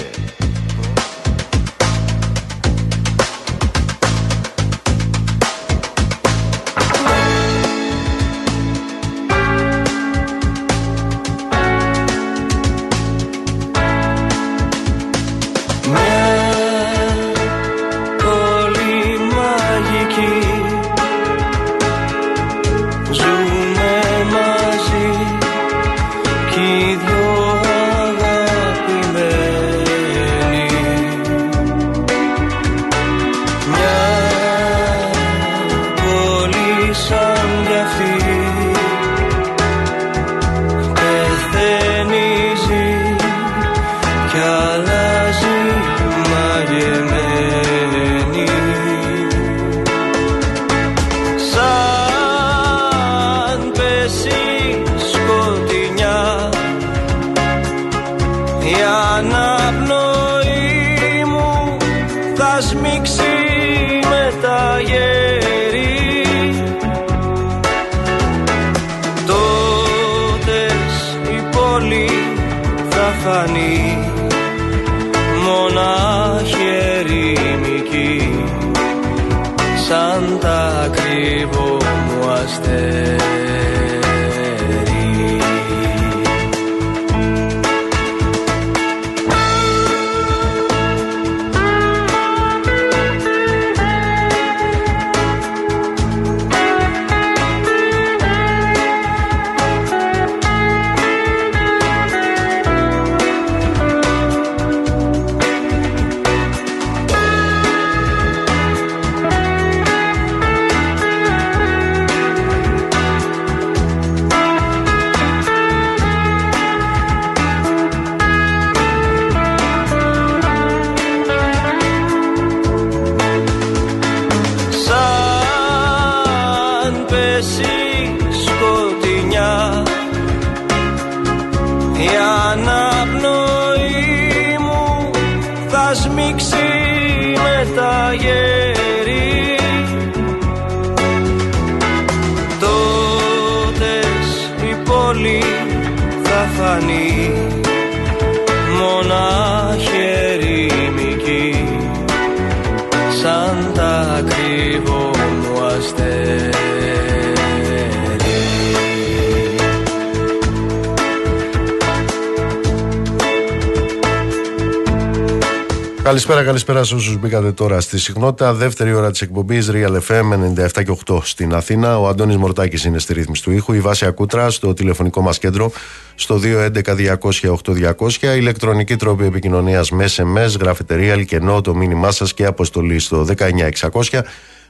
Καλησπέρα, 166.66 166.86
καλησπέρα 166.88 167.08
σε 167.08 167.10
όσους 167.10 167.22
μπήκατε 167.22 167.52
τώρα 167.52 167.80
στη 167.80 167.98
συχνότητα. 167.98 168.54
Δεύτερη 168.54 168.94
ώρα 168.94 169.10
της 169.10 169.20
εκπομπής 169.20 169.70
Real 169.72 169.98
FM 170.08 170.32
97 170.32 170.84
και 170.84 170.96
8 171.06 171.18
στην 171.22 171.54
Αθήνα. 171.54 171.98
Ο 171.98 172.08
Αντώνης 172.08 172.36
Μορτάκης 172.36 172.84
είναι 172.84 172.98
στη 172.98 173.12
ρύθμιση 173.12 173.42
του 173.42 173.50
ήχου. 173.50 173.72
Η 173.72 173.80
Βάσια 173.80 174.10
Κούτρα 174.10 174.50
στο 174.50 174.74
τηλεφωνικό 174.74 175.20
μας 175.20 175.38
κέντρο 175.38 175.72
στο 176.14 176.40
211-200-8200. 176.42 178.36
Ηλεκτρονική 178.36 178.96
τρόπη 178.96 179.24
επικοινωνίας 179.24 179.90
με 179.90 180.04
SMS, 180.16 180.58
γραφετερία, 180.60 181.12
αλκενό, 181.12 181.60
το 181.60 181.74
μήνυμά 181.74 182.10
σας 182.10 182.34
και 182.34 182.44
αποστολή 182.44 182.98
στο 182.98 183.24
19600 183.24 184.24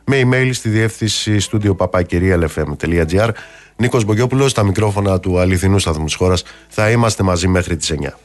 με 0.04 0.22
email 0.22 0.50
στη 0.52 0.68
διεύθυνση 0.68 1.40
στούντιο 1.40 1.76
papakirialfm.gr. 1.78 3.28
Νίκος 3.76 4.04
Μπογιόπουλος, 4.04 4.50
στα 4.50 4.62
μικρόφωνα 4.62 5.20
του 5.20 5.38
αληθινού 5.38 5.78
σταθμού 5.78 6.04
της 6.04 6.14
χώρας. 6.14 6.42
Θα 6.68 6.90
είμαστε 6.90 7.22
μαζί 7.22 7.48
μέχρι 7.48 7.76
τις 7.76 7.90
9. 7.90 8.18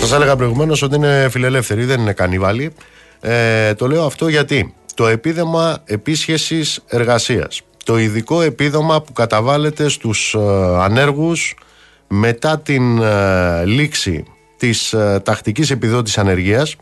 Σας 0.00 0.12
έλεγα 0.12 0.36
προηγουμένως 0.36 0.82
ότι 0.82 0.94
είναι 0.94 1.28
φιλελεύθερη, 1.30 1.84
δεν 1.84 2.00
είναι 2.00 2.12
κανιβάλη. 2.12 2.72
Ε, 3.20 3.74
το 3.74 3.88
λέω 3.88 4.04
αυτό 4.04 4.28
γιατί. 4.28 4.74
Το 4.94 5.06
επίδομα 5.06 5.82
επίσχεσης 5.84 6.80
εργασίας, 6.86 7.60
το 7.84 7.98
ειδικό 7.98 8.40
επίδομα 8.42 9.02
που 9.02 9.12
καταβάλλεται 9.12 9.88
στους 9.88 10.34
ε, 10.34 10.38
ανέργους 10.78 11.56
μετά 12.08 12.58
την 12.58 13.02
ε, 13.02 13.64
λήξη 13.64 14.24
της 14.56 14.92
ε, 14.92 15.20
τακτικής 15.24 15.70
επιδότησης 15.70 16.18
ανεργίας 16.18 16.76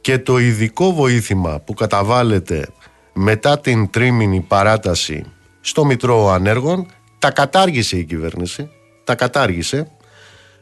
και 0.00 0.18
το 0.18 0.38
ειδικό 0.38 0.92
βοήθημα 0.92 1.60
που 1.60 1.74
καταβάλλεται 1.74 2.68
μετά 3.12 3.58
την 3.60 3.90
τρίμηνη 3.90 4.40
παράταση 4.40 5.24
στο 5.60 5.84
Μητρό 5.84 6.28
Ανέργων 6.28 6.86
τα 7.18 7.30
κατάργησε 7.30 7.96
η 7.96 8.04
κυβέρνηση, 8.04 8.68
τα 9.04 9.14
κατάργησε 9.14 9.90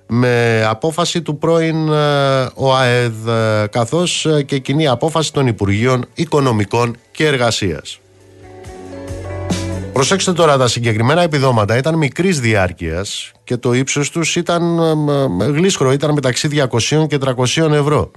με 0.07 0.65
απόφαση 0.69 1.23
του 1.23 1.39
πρώην 1.39 1.93
ε, 1.93 2.49
ΟΑΕΔ 2.55 3.29
ε, 3.29 3.67
καθώς 3.71 4.27
ε, 4.27 4.43
και 4.43 4.59
κοινή 4.59 4.87
απόφαση 4.87 5.33
των 5.33 5.47
Υπουργείων 5.47 6.05
Οικονομικών 6.15 6.97
και 7.11 7.27
Εργασίας. 7.27 7.99
Προσέξτε 9.93 10.33
τώρα 10.33 10.57
τα 10.57 10.69
συγκεκριμένα 10.69 11.23
επιδόματα 11.23 11.77
ήταν 11.77 11.95
μικρής 11.95 12.41
διάρκειας 12.41 13.33
και 13.45 13.57
το 13.57 13.73
ύψος 13.73 14.11
τους 14.11 14.37
ήταν 14.37 14.81
γλίσχρο, 15.39 15.93
ήταν 15.93 16.13
μεταξύ 16.13 16.49
200 16.71 17.07
και 17.09 17.19
300 17.57 17.73
ευρώ. 17.73 18.11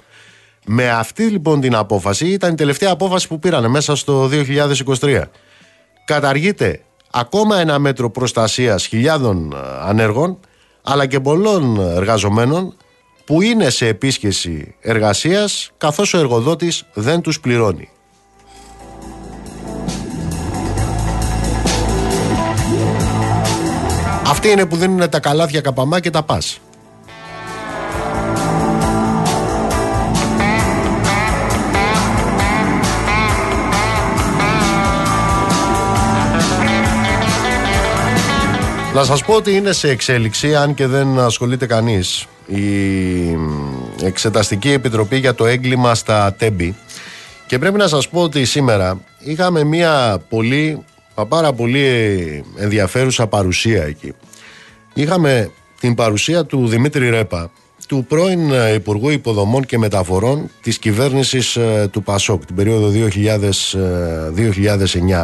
Με 0.65 0.89
αυτή 0.89 1.23
λοιπόν 1.23 1.61
την 1.61 1.75
απόφαση 1.75 2.27
ήταν 2.27 2.51
η 2.51 2.55
τελευταία 2.55 2.91
απόφαση 2.91 3.27
που 3.27 3.39
πήρανε 3.39 3.67
μέσα 3.67 3.95
στο 3.95 4.29
2023. 4.99 5.21
Καταργείται 6.05 6.81
ακόμα 7.11 7.59
ένα 7.59 7.79
μέτρο 7.79 8.09
προστασίας 8.09 8.85
χιλιάδων 8.85 9.55
ανέργων 9.85 10.37
αλλά 10.89 11.05
και 11.05 11.19
πολλών 11.19 11.79
εργαζομένων 11.79 12.75
που 13.25 13.41
είναι 13.41 13.69
σε 13.69 13.87
επίσκεψη 13.87 14.75
εργασίας 14.81 15.71
καθώς 15.77 16.13
ο 16.13 16.17
εργοδότης 16.17 16.85
δεν 16.93 17.21
τους 17.21 17.39
πληρώνει. 17.39 17.89
Αυτοί 24.27 24.49
είναι 24.49 24.65
που 24.65 24.75
δίνουν 24.75 25.09
τα 25.09 25.19
καλάθια 25.19 25.61
καπαμά 25.61 25.99
και 25.99 26.09
τα 26.09 26.23
πας. 26.23 26.59
Να 38.97 39.03
σας 39.03 39.23
πω 39.23 39.33
ότι 39.33 39.55
είναι 39.55 39.71
σε 39.71 39.89
εξέλιξη, 39.89 40.55
αν 40.55 40.73
και 40.73 40.87
δεν 40.87 41.19
ασχολείται 41.19 41.65
κανείς, 41.65 42.27
η 42.47 42.63
Εξεταστική 44.03 44.71
Επιτροπή 44.71 45.17
για 45.17 45.35
το 45.35 45.45
έγκλημα 45.45 45.95
στα 45.95 46.33
Τέμπη. 46.33 46.75
Και 47.47 47.59
πρέπει 47.59 47.77
να 47.77 47.87
σας 47.87 48.09
πω 48.09 48.21
ότι 48.21 48.45
σήμερα 48.45 48.99
είχαμε 49.19 49.63
μια 49.63 50.21
πολύ, 50.29 50.83
πάρα 51.27 51.53
πολύ 51.53 51.85
ενδιαφέρουσα 52.55 53.27
παρουσία 53.27 53.83
εκεί. 53.83 54.13
Είχαμε 54.93 55.51
την 55.79 55.95
παρουσία 55.95 56.45
του 56.45 56.67
Δημήτρη 56.67 57.09
Ρέπα, 57.09 57.51
του 57.87 58.05
πρώην 58.07 58.51
Υπουργού 58.75 59.09
Υποδομών 59.09 59.65
και 59.65 59.77
Μεταφορών 59.77 60.49
της 60.61 60.77
κυβέρνησης 60.77 61.55
ε, 61.55 61.89
του 61.91 62.03
ΠΑΣΟΚ 62.03 62.45
την 62.45 62.55
περίοδο 62.55 62.91
2000, 63.13 63.49
2009. 65.21 65.23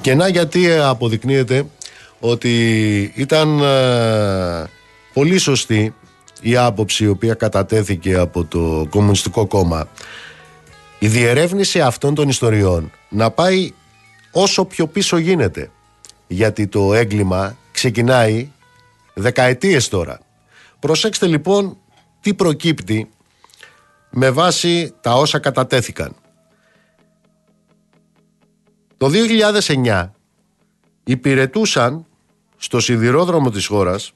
Και 0.00 0.14
να 0.14 0.28
γιατί 0.28 0.72
αποδεικνύεται 0.72 1.64
ότι 2.20 3.02
ήταν 3.16 3.62
ε, 3.62 4.70
πολύ 5.12 5.38
σωστή 5.38 5.94
η 6.40 6.56
άποψη 6.56 7.04
η 7.04 7.08
οποία 7.08 7.34
κατατέθηκε 7.34 8.14
από 8.14 8.44
το 8.44 8.86
Κομμουνιστικό 8.90 9.46
Κόμμα 9.46 9.88
η 10.98 11.08
διερεύνηση 11.08 11.80
αυτών 11.80 12.14
των 12.14 12.28
ιστοριών 12.28 12.92
να 13.08 13.30
πάει 13.30 13.72
όσο 14.32 14.64
πιο 14.64 14.86
πίσω 14.86 15.16
γίνεται 15.16 15.70
γιατί 16.26 16.66
το 16.66 16.94
έγκλημα 16.94 17.56
ξεκινάει 17.72 18.50
δεκαετίες 19.14 19.88
τώρα. 19.88 20.20
Προσέξτε 20.78 21.26
λοιπόν 21.26 21.76
τι 22.20 22.34
προκύπτει 22.34 23.10
με 24.10 24.30
βάση 24.30 24.94
τα 25.00 25.14
όσα 25.14 25.38
κατατέθηκαν. 25.38 26.14
Το 28.96 29.10
2009 29.84 30.08
υπηρετούσαν 31.04 32.06
στο 32.62 32.80
σιδηρόδρομο 32.80 33.50
της 33.50 33.66
χώρας 33.66 34.12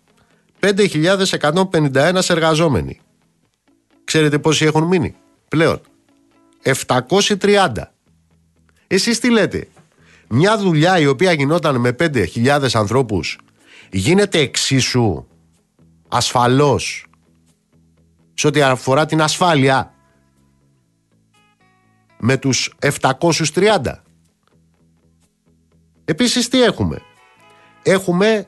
5.151 0.60 2.20
εργαζόμενοι. 2.28 3.00
Ξέρετε 4.04 4.38
πόσοι 4.38 4.64
έχουν 4.64 4.82
μείνει 4.82 5.14
πλέον; 5.48 5.80
730. 6.62 7.72
Εσείς 8.86 9.18
τι 9.18 9.30
λέτε; 9.30 9.68
Μια 10.28 10.58
δουλειά 10.58 10.98
η 10.98 11.06
οποία 11.06 11.32
γινόταν 11.32 11.80
με 11.80 11.96
5.000 11.98 12.68
ανθρώπους 12.72 13.38
γίνεται 13.90 14.38
εξίσου 14.38 15.26
ασφαλώς 16.08 17.06
σε 18.34 18.46
ό,τι 18.46 18.62
αφορά 18.62 19.06
την 19.06 19.22
ασφάλεια 19.22 19.94
με 22.18 22.36
τους 22.36 22.74
730. 22.78 24.02
Επίσης 26.04 26.48
τι 26.48 26.62
έχουμε; 26.62 27.02
Έχουμε 27.84 28.46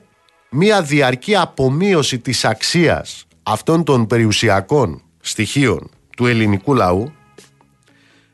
μία 0.49 0.81
διαρκή 0.81 1.35
απομείωση 1.35 2.19
της 2.19 2.45
αξίας 2.45 3.25
αυτών 3.43 3.83
των 3.83 4.07
περιουσιακών 4.07 5.01
στοιχείων 5.19 5.89
του 6.17 6.25
ελληνικού 6.25 6.73
λαού 6.73 7.11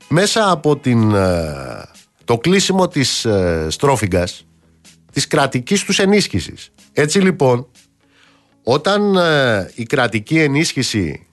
μέσα 0.07 0.51
από 0.51 0.77
την, 0.77 1.13
ε, 1.13 1.89
το 2.25 2.37
κλείσιμο 2.37 2.87
της 2.87 3.25
ε, 3.25 3.67
στρόφιγγας 3.69 4.45
της 5.11 5.27
κρατικής 5.27 5.83
τους 5.83 5.99
ενίσχυσης. 5.99 6.71
Έτσι 6.93 7.19
λοιπόν, 7.19 7.67
όταν 8.63 9.15
ε, 9.15 9.71
η 9.75 9.83
κρατική 9.83 10.39
ενίσχυση 10.39 11.27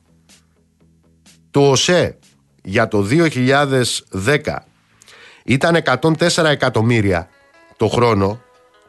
του 1.50 1.62
ΟΣΕ 1.62 2.18
για 2.62 2.88
το 2.88 3.06
2010 3.10 4.56
ήταν 5.44 5.82
104 5.84 6.44
εκατομμύρια 6.44 7.28
το 7.76 7.88
χρόνο 7.88 8.40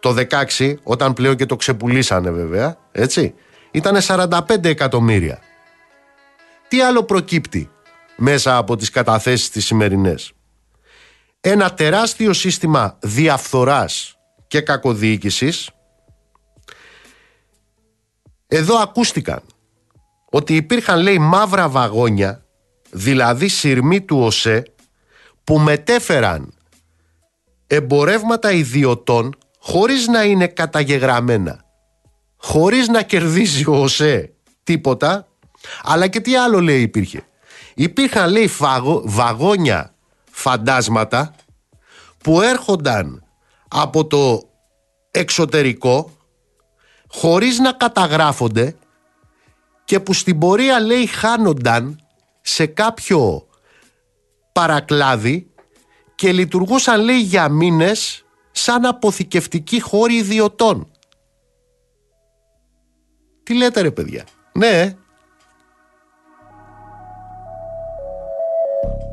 το 0.01 0.15
16, 0.57 0.75
όταν 0.83 1.13
πλέον 1.13 1.35
και 1.35 1.45
το 1.45 1.55
ξεπουλήσανε 1.55 2.31
βέβαια, 2.31 2.77
έτσι, 2.91 3.33
ήταν 3.71 3.97
45 4.01 4.65
εκατομμύρια. 4.65 5.39
Τι 6.67 6.81
άλλο 6.81 7.03
προκύπτει 7.03 7.69
μέσα 8.15 8.57
από 8.57 8.75
τις 8.75 8.89
καταθέσεις 8.89 9.49
τις 9.49 9.65
σημερινές; 9.65 10.33
Ένα 11.41 11.73
τεράστιο 11.73 12.33
σύστημα 12.33 12.97
διαφθοράς 12.99 14.17
και 14.47 14.61
κακοδιοίκησης. 14.61 15.69
Εδώ 18.47 18.77
ακούστηκαν 18.77 19.41
ότι 20.29 20.55
υπήρχαν 20.55 20.99
λέει 20.99 21.17
μαύρα 21.19 21.69
βαγόνια, 21.69 22.45
δηλαδή 22.89 23.47
σειρμοί 23.47 24.01
του 24.01 24.19
ΟΣΕ, 24.19 24.63
που 25.43 25.59
μετέφεραν 25.59 26.53
εμπορεύματα 27.67 28.51
ιδιωτών 28.51 29.35
χωρίς 29.61 30.07
να 30.07 30.23
είναι 30.23 30.47
καταγεγραμμένα, 30.47 31.65
χωρίς 32.37 32.87
να 32.87 33.01
κερδίζει 33.01 33.67
ο 33.67 33.75
ΟΣΕ 33.75 34.33
τίποτα, 34.63 35.27
αλλά 35.83 36.07
και 36.07 36.19
τι 36.19 36.35
άλλο 36.35 36.59
λέει 36.59 36.81
υπήρχε. 36.81 37.23
Υπήρχαν 37.73 38.31
λέει 38.31 38.49
βαγόνια 39.03 39.95
φαντάσματα 40.31 41.35
που 42.17 42.41
έρχονταν 42.41 43.23
από 43.67 44.07
το 44.07 44.49
εξωτερικό 45.11 46.11
χωρίς 47.07 47.59
να 47.59 47.71
καταγράφονται 47.71 48.75
και 49.83 49.99
που 49.99 50.13
στην 50.13 50.39
πορεία 50.39 50.79
λέει 50.79 51.05
χάνονταν 51.05 51.99
σε 52.41 52.65
κάποιο 52.65 53.47
παρακλάδι 54.51 55.51
και 56.15 56.31
λειτουργούσαν 56.31 57.01
λέει 57.01 57.21
για 57.21 57.49
μήνες 57.49 58.25
σαν 58.51 58.85
αποθηκευτικοί 58.85 59.79
χώροι 59.79 60.15
ιδιωτών. 60.15 60.91
Τι 63.43 63.53
λέτε 63.53 63.81
ρε 63.81 63.91
παιδιά; 63.91 64.23
Ναι. 64.51 64.95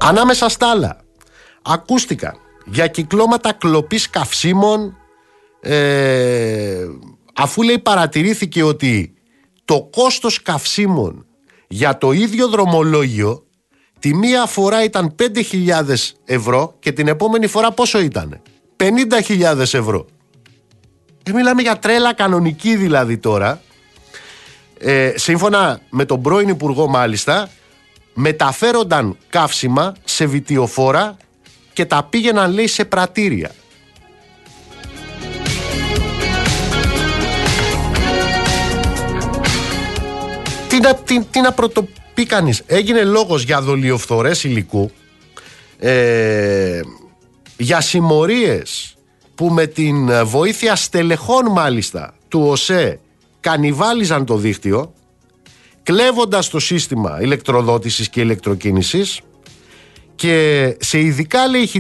Ανάμεσα 0.01 0.49
στα 0.49 0.71
άλλα 0.71 1.01
ακούστηκαν 1.63 2.37
για 2.67 2.87
κυκλώματα 2.87 3.53
κλοπής 3.53 4.11
καυσίμων 4.11 4.97
ε, 5.61 6.87
αφού 7.35 7.63
λέει 7.63 7.79
παρατηρήθηκε 7.79 8.63
ότι 8.63 9.15
το 9.65 9.89
κόστος 9.93 10.43
καυσίμων 10.43 11.27
για 11.69 11.99
το 11.99 12.13
ίδιο 12.13 12.49
δρομολόγιο 12.49 13.47
τη 13.99 14.15
μία 14.15 14.47
φορά 14.47 14.85
ήταν 14.85 15.15
5.000 15.19 15.95
ευρώ 16.25 16.77
και 16.79 16.93
την 16.93 17.09
επόμενη 17.09 17.47
φορά 17.47 17.73
πόσο 17.73 18.01
ήταν 18.01 18.43
50.000 18.79 19.59
ευρώ. 19.59 20.07
Ε, 21.23 21.33
μιλάμε 21.33 21.63
για 21.63 21.79
τρέλα 21.79 22.15
κανονική 22.15 22.77
δηλαδή 22.77 23.19
τώρα. 23.19 23.61
Ε, 24.79 25.13
σύμφωνα 25.17 25.81
με 25.91 26.05
τον 26.05 26.23
πρώην 26.23 26.49
Υπουργό 26.49 26.87
μάλιστα 26.87 27.49
μεταφέρονταν 28.15 29.17
καύσιμα 29.29 29.95
σε 30.05 30.27
βιτιοφόρα 30.27 31.17
και 31.73 31.85
τα 31.85 32.07
πήγαιναν 32.11 32.53
λέει 32.53 32.67
σε 32.67 32.85
πρατήρια. 32.85 33.51
Τι 40.69 40.81
να, 40.81 40.95
τι, 40.95 41.25
τι 41.25 41.41
να 41.41 41.53
πρωτοπεί 41.53 42.27
κανείς. 42.27 42.63
Έγινε 42.67 43.05
λόγος 43.05 43.43
για 43.43 43.61
δολιοφθορές 43.61 44.45
υλικού, 44.45 44.91
ε, 45.79 46.81
για 47.59 47.81
συμμορίες 47.81 48.97
που 49.35 49.49
με 49.49 49.67
την 49.67 50.27
βοήθεια 50.27 50.77
στελεχών 50.77 51.51
μάλιστα 51.51 52.15
του 52.29 52.41
ΟΣΕ 52.41 53.01
κανιβάλιζαν 53.41 54.25
το 54.25 54.37
δίκτυο 54.37 54.93
κλέβοντας 55.83 56.49
το 56.49 56.59
σύστημα 56.59 57.21
ηλεκτροδότησης 57.21 58.09
και 58.09 58.21
ηλεκτροκίνησης 58.21 59.21
και 60.15 60.77
σε 60.81 61.01
ειδικά 61.01 61.47
λέει 61.47 61.71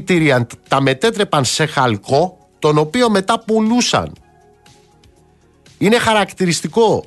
τα 0.68 0.80
μετέτρεπαν 0.80 1.44
σε 1.44 1.66
χαλκό 1.66 2.48
τον 2.58 2.78
οποίο 2.78 3.10
μετά 3.10 3.38
πουλούσαν. 3.38 4.12
Είναι 5.78 5.98
χαρακτηριστικό 5.98 7.04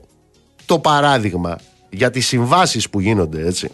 το 0.66 0.80
παράδειγμα 0.80 1.60
για 1.90 2.10
τις 2.10 2.28
συμβάσεις 2.28 2.90
που 2.90 3.00
γίνονται 3.00 3.46
έτσι. 3.48 3.70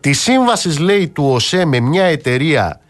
Τη 0.00 0.12
σύμβαση 0.12 0.68
λέει 0.80 1.08
του 1.08 1.24
ΟΣΕ 1.24 1.64
με 1.64 1.80
μια 1.80 2.04
εταιρεία 2.04 2.81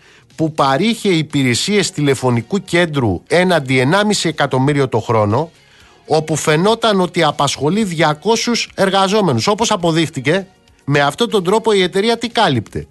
που 0.43 0.53
παρήχε 0.53 1.09
υπηρεσίες 1.09 1.90
τηλεφωνικού 1.90 2.59
κέντρου 2.64 3.22
έναντι 3.26 3.88
1,5 3.93 4.28
εκατομμύριο 4.28 4.88
το 4.88 4.99
χρόνο 4.99 5.51
όπου 6.07 6.36
φαινόταν 6.36 7.01
ότι 7.01 7.22
απασχολεί 7.22 7.97
200 7.99 8.66
εργαζόμενους. 8.74 9.47
Όπως 9.47 9.70
αποδείχτηκε, 9.70 10.47
με 10.84 11.01
αυτόν 11.01 11.30
τον 11.30 11.45
τρόπο 11.45 11.72
η 11.72 11.82
εταιρεία 11.82 12.18
τι 12.18 12.28
κάλυπτε. 12.28 12.86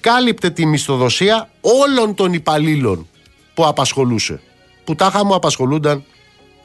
Κάλυπτε 0.00 0.50
τη 0.50 0.66
μισθοδοσία 0.66 1.50
όλων 1.60 2.14
των 2.14 2.32
υπαλλήλων 2.32 3.08
που 3.54 3.66
απασχολούσε. 3.66 4.40
Που 4.84 4.94
τάχα 4.94 5.24
μου 5.24 5.34
απασχολούνταν 5.34 6.04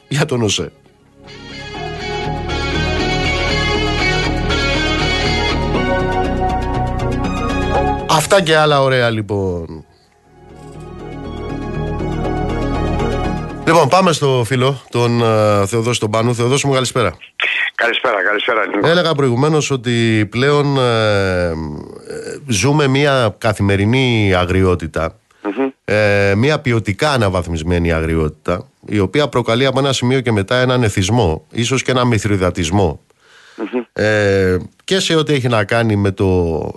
για 0.08 0.24
τον 0.24 0.42
ΟΣΕ. 0.42 0.72
Αυτά 8.10 8.42
και 8.42 8.56
άλλα 8.56 8.82
ωραία 8.82 9.10
λοιπόν. 9.10 9.84
Λοιπόν, 13.66 13.88
πάμε 13.88 14.12
στο 14.12 14.42
φίλο, 14.46 14.82
τον 14.90 15.20
uh, 15.22 15.64
Θεοδόση 15.66 16.00
τον 16.00 16.10
Πάνου. 16.10 16.34
Θεοδόση 16.34 16.66
μου, 16.66 16.72
καλησπέρα. 16.72 17.16
Καλησπέρα, 17.74 18.22
καλησπέρα. 18.22 18.66
Νίκο. 18.66 18.88
Έλεγα 18.88 19.14
προηγουμένως 19.14 19.70
ότι 19.70 20.26
πλέον 20.30 20.78
ε, 20.78 21.52
ζούμε 22.46 22.86
μια 22.86 23.34
καθημερινή 23.38 24.32
ε, 25.84 26.32
μια 26.36 26.60
ποιοτικά 26.60 27.10
αναβαθμισμένη 27.10 27.92
αγριότητα, 27.92 28.68
η 28.86 28.98
οποία 28.98 29.28
προκαλεί 29.28 29.66
από 29.66 29.78
ένα 29.78 29.92
σημείο 29.92 30.20
και 30.20 30.32
μετά 30.32 30.56
έναν 30.56 30.82
εθισμό, 30.82 31.46
ίσως 31.50 31.82
και 31.82 31.90
ένα 31.90 32.04
μυθριδατισμό 32.04 33.00
ε, 33.92 34.56
και 34.84 34.98
σε 34.98 35.14
ό,τι 35.14 35.32
έχει 35.32 35.48
να 35.48 35.64
κάνει 35.64 35.96
με 35.96 36.10
το 36.10 36.26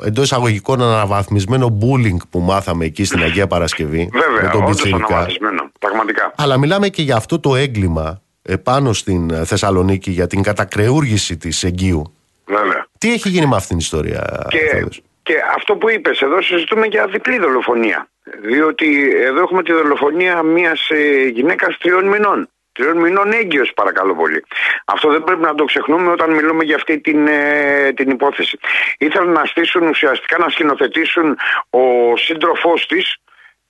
εντός 0.05 0.23
εισαγωγικών 0.23 0.81
αναβαθμισμένο 0.81 1.77
bullying 1.81 2.17
που 2.29 2.39
μάθαμε 2.39 2.85
εκεί 2.85 3.03
στην 3.03 3.21
Αγία 3.23 3.47
Παρασκευή. 3.47 4.09
Βέβαια, 4.11 4.41
με 4.43 4.49
τον 4.51 4.63
όντως 4.63 4.93
αναβαθμισμένο, 4.93 5.71
πραγματικά. 5.79 6.33
Αλλά 6.37 6.57
μιλάμε 6.57 6.89
και 6.89 7.01
για 7.01 7.15
αυτό 7.15 7.39
το 7.39 7.55
έγκλημα 7.55 8.21
επάνω 8.41 8.93
στην 8.93 9.45
Θεσσαλονίκη 9.45 10.11
για 10.11 10.27
την 10.27 10.43
κατακρεούργηση 10.43 11.37
της 11.37 11.63
Εγκύου. 11.63 12.13
Βέβαια. 12.45 12.87
Τι 12.97 13.13
έχει 13.13 13.29
γίνει 13.29 13.45
με 13.45 13.55
αυτήν 13.55 13.69
την 13.69 13.77
ιστορία, 13.77 14.47
και, 14.49 14.87
και 15.23 15.33
αυτό 15.55 15.75
που 15.75 15.89
είπες, 15.89 16.21
εδώ 16.21 16.41
συζητούμε 16.41 16.85
για 16.85 17.07
διπλή 17.07 17.39
δολοφονία. 17.39 18.09
Διότι 18.41 19.09
εδώ 19.25 19.41
έχουμε 19.41 19.63
τη 19.63 19.73
δολοφονία 19.73 20.43
μιας 20.43 20.89
ε, 20.89 21.27
γυναίκας 21.27 21.77
τριών 21.77 22.07
μηνών 22.07 22.49
τριών 22.79 22.97
μηνών 22.97 23.31
έγκυο, 23.31 23.65
παρακαλώ 23.75 24.15
πολύ. 24.15 24.43
Αυτό 24.85 25.09
δεν 25.09 25.23
πρέπει 25.23 25.41
να 25.41 25.55
το 25.55 25.63
ξεχνούμε 25.65 26.11
όταν 26.11 26.33
μιλούμε 26.33 26.63
για 26.63 26.75
αυτή 26.75 26.99
την, 26.99 27.27
ε, 27.27 27.91
την 27.95 28.09
υπόθεση. 28.09 28.57
Ήθελαν 28.97 29.31
να 29.31 29.45
στήσουν 29.45 29.87
ουσιαστικά 29.87 30.37
να 30.37 30.49
σκηνοθετήσουν 30.49 31.37
ο 31.69 32.15
σύντροφός 32.17 32.87
της, 32.87 33.17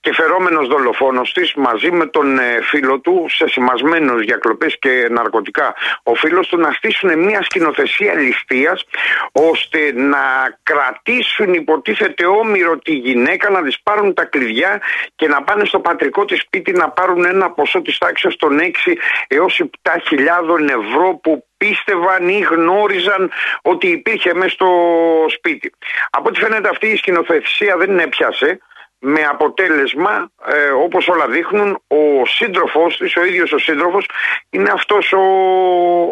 και 0.01 0.13
φερόμενος 0.13 0.67
δολοφόνος 0.67 1.31
της 1.33 1.53
μαζί 1.55 1.91
με 1.91 2.05
τον 2.05 2.37
ε, 2.37 2.61
φίλο 2.61 2.99
του 2.99 3.25
σε 3.29 3.47
σημασμένους 3.47 4.23
για 4.23 4.37
κλοπές 4.37 4.77
και 4.79 5.07
ναρκωτικά 5.09 5.75
ο 6.03 6.15
φίλος 6.15 6.47
του 6.47 6.57
να 6.57 6.71
στήσουν 6.71 7.19
μια 7.19 7.43
σκηνοθεσία 7.43 8.13
ληστείας 8.13 8.85
ώστε 9.31 9.91
να 9.93 10.19
κρατήσουν 10.63 11.53
υποτίθεται 11.53 12.25
όμοιρο 12.25 12.77
τη 12.77 12.93
γυναίκα 12.93 13.49
να 13.49 13.61
της 13.61 13.81
πάρουν 13.81 14.13
τα 14.13 14.25
κλειδιά 14.25 14.81
και 15.15 15.27
να 15.27 15.43
πάνε 15.43 15.65
στο 15.65 15.79
πατρικό 15.79 16.25
της 16.25 16.39
σπίτι 16.39 16.71
να 16.71 16.89
πάρουν 16.89 17.25
ένα 17.25 17.51
ποσό 17.51 17.81
της 17.81 17.97
τάξης 17.97 18.35
των 18.35 18.59
6 18.59 18.93
έως 19.27 19.61
7.000 19.81 20.69
ευρώ 20.69 21.19
που 21.23 21.43
πίστευαν 21.57 22.29
ή 22.29 22.39
γνώριζαν 22.39 23.31
ότι 23.61 23.87
υπήρχε 23.87 24.33
μέσα 24.33 24.49
στο 24.49 24.69
σπίτι. 25.27 25.73
Από 26.09 26.29
ό,τι 26.29 26.39
φαίνεται 26.39 26.69
αυτή 26.69 26.87
η 26.87 26.95
σκηνοθεσία 26.95 27.77
δεν 27.77 27.99
έπιασε 27.99 28.59
με 28.99 29.21
αποτέλεσμα, 29.29 30.31
ε, 30.45 30.69
όπως 30.69 31.07
όλα 31.07 31.27
δείχνουν, 31.27 31.81
ο 31.87 32.25
σύντροφός 32.25 32.97
της, 32.97 33.15
ο 33.15 33.25
ίδιος 33.25 33.51
ο 33.51 33.57
σύντροφος, 33.57 34.09
είναι 34.49 34.71
αυτός 34.73 35.13
ο, 35.13 35.21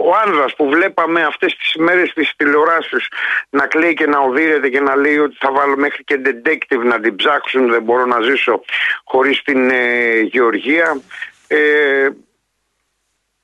ο 0.06 0.12
άνδρας 0.26 0.56
που 0.56 0.70
βλέπαμε 0.70 1.24
αυτές 1.24 1.56
τις 1.56 1.76
μέρες 1.76 2.14
της 2.14 2.34
τηλεοράσεις 2.36 3.08
να 3.50 3.68
κλαίει 3.68 3.94
και 3.94 4.08
να 4.08 4.20
οδύρεται 4.20 4.70
και 4.70 4.80
να 4.80 4.96
λέει 4.96 5.18
ότι 5.18 5.36
θα 5.40 5.52
βάλω 5.52 5.78
μέχρι 5.78 6.04
και 6.04 6.22
detective 6.26 6.84
να 6.84 7.00
την 7.00 7.16
ψάξουν, 7.16 7.70
δεν 7.70 7.84
μπορώ 7.84 8.06
να 8.06 8.22
ζήσω 8.22 8.62
χωρίς 9.04 9.42
την 9.44 9.70
ε, 9.70 10.20
Γεωργία. 10.20 11.02
Ε, 11.48 12.08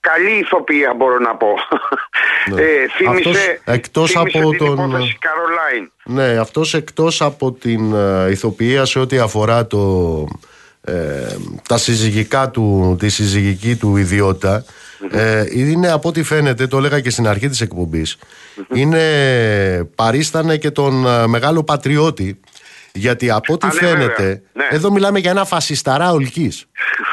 καλή 0.10 0.40
ηθοποιία 0.40 0.94
μπορώ 0.94 1.20
να 1.20 1.36
πω. 1.36 1.48
Ναι. 2.54 2.62
Ε, 2.62 2.88
θύμισε, 2.98 3.30
αυτός, 3.30 3.38
εκτός 3.66 4.12
θύμισε 4.12 4.38
από 4.38 4.50
την 4.50 4.58
τον... 4.58 4.74
υπόθεση 4.74 5.18
Καρολάιν. 5.20 5.92
Ναι, 6.04 6.40
αυτός 6.40 6.74
εκτός 6.74 7.22
από 7.22 7.52
την 7.52 7.94
uh, 7.96 8.32
ηθοποιία 8.32 8.86
σε 8.86 9.00
ό,τι 9.00 9.18
αφορά 9.18 9.68
το, 9.68 10.28
ε, 10.82 10.94
τα 11.68 11.78
συζυγικά 11.78 12.50
του, 12.50 12.96
τη 13.00 13.10
συζυγική 13.10 13.76
του 13.76 13.98
ιδιότητα 13.98 14.66
ε, 15.12 15.46
είναι 15.50 15.92
από 15.92 16.10
ό,τι 16.10 16.24
φαίνεται, 16.24 16.68
το 16.68 16.78
έλεγα 16.78 17.00
και 17.00 17.10
στην 17.10 17.28
αρχή 17.28 17.50
της 17.50 17.62
εκπομπής 17.62 18.18
είναι 18.74 19.04
παρίστανε 19.96 20.58
και 20.58 20.72
τον 20.72 21.06
uh, 21.08 21.26
μεγάλο 21.28 21.64
πατριώτη 21.64 22.40
γιατί 22.94 23.32
από 23.32 23.54
ό,τι 23.54 23.68
Α, 23.68 23.70
ναι, 23.74 23.80
φαίνεται 23.80 24.42
ναι. 24.54 24.68
εδώ 24.70 24.92
μιλάμε 24.92 25.20
για 25.20 25.32
ένα 25.32 25.46
φασισταρά 25.46 26.12
ολκής 26.12 26.66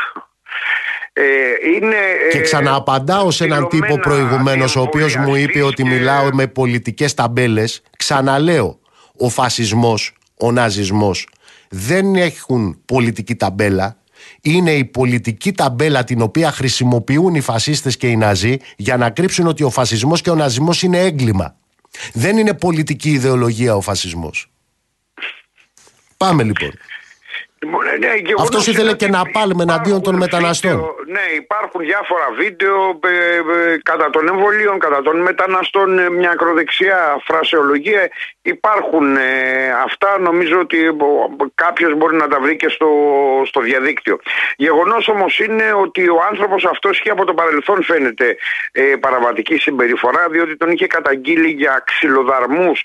Ε, 1.21 1.69
είναι, 1.77 1.97
και 2.31 2.39
ε, 2.39 2.41
ξανααπαντάω 2.41 3.31
σε 3.31 3.45
έναν 3.45 3.69
τύπο 3.69 3.87
δηλωμένα 3.87 4.01
προηγουμένως, 4.03 4.77
ο 4.77 4.81
οποίος 4.81 5.17
μου 5.17 5.35
είπε 5.35 5.63
ότι 5.63 5.83
και- 5.83 5.89
μιλάω 5.89 6.29
με 6.33 6.47
πολιτικές 6.47 7.15
ταμπέλες. 7.15 7.83
Ξαναλέω, 7.97 8.79
ο 9.17 9.29
φασισμός, 9.29 10.13
ο 10.37 10.53
ναζισμός 10.53 11.27
δεν 11.69 12.15
έχουν 12.15 12.81
πολιτική 12.87 13.35
ταμπέλα. 13.35 13.99
Είναι 14.43 14.73
η 14.73 14.85
πολιτική 14.85 15.53
ταμπέλα 15.53 16.05
την 16.05 16.21
οποία 16.21 16.53
χρησιμοποιούν 16.53 17.35
οι 17.35 17.41
φασίστες 17.41 17.97
και 17.97 18.07
οι 18.07 18.17
ναζί 18.17 18.57
για 18.77 18.97
να 18.97 19.11
κρύψουν 19.11 19.47
ότι 19.47 19.63
ο 19.63 19.71
φασισμός 19.71 20.21
και 20.21 20.31
ο 20.31 20.35
ναζισμός 20.35 20.83
είναι 20.83 20.99
έγκλημα. 20.99 21.57
Δεν 22.13 22.37
είναι 22.37 22.55
πολιτική 22.55 23.11
ιδεολογία 23.11 23.77
ο 23.77 23.81
φασισμός. 23.81 24.51
Πάμε 26.17 26.43
λοιπόν. 26.43 26.71
Ναι, 27.67 28.07
ναι, 28.07 28.15
γεγονός 28.15 28.43
Αυτός 28.43 28.67
είναι 28.67 28.75
ήθελε 28.77 28.91
ότι 28.91 29.05
και 29.05 29.11
να 29.11 29.23
πάλουμε 29.33 29.63
εναντίον 29.63 30.03
των 30.03 30.15
υπάρχουν 30.15 30.19
μεταναστών. 30.19 30.71
βίντεο- 30.71 30.97
ναι, 31.07 31.25
υπάρχουν 31.37 31.81
διάφορα 31.81 32.27
βίντεο 32.39 33.01
ε, 33.05 33.37
ε, 33.73 33.79
κατά 33.83 34.11
των 34.11 34.29
εμβολίων, 34.29 34.79
κατά 34.79 35.03
των 35.03 35.21
μεταναστών, 35.21 35.99
ε, 35.99 36.11
μια 36.11 36.31
ακροδεξιά 36.31 37.21
φρασεολογία. 37.25 38.11
Υπάρχουν 38.43 39.17
ε, 39.17 39.23
αυτά, 39.85 40.19
νομίζω 40.19 40.59
ότι 40.59 40.79
κάποιος 41.55 41.95
μπορεί 41.97 42.17
να 42.17 42.29
τα 42.29 42.41
βρει 42.41 42.57
και 42.57 42.69
στο, 42.69 42.89
στο 43.47 43.61
διαδίκτυο. 43.61 44.19
Γεγονός 44.57 45.09
όμως 45.09 45.39
είναι 45.39 45.73
ότι 45.83 46.09
ο 46.09 46.19
άνθρωπος 46.31 46.65
αυτός 46.65 46.99
είχε 46.99 47.11
από 47.11 47.25
το 47.25 47.35
παρελθόν 47.35 47.83
φαίνεται 47.83 48.37
ε, 48.73 48.83
παραβατική 49.01 49.57
συμπεριφορά, 49.59 50.27
διότι 50.31 50.57
τον 50.57 50.71
είχε 50.71 50.87
καταγγείλει 50.87 51.49
για 51.49 51.83
ξυλοδαρμούς 51.87 52.83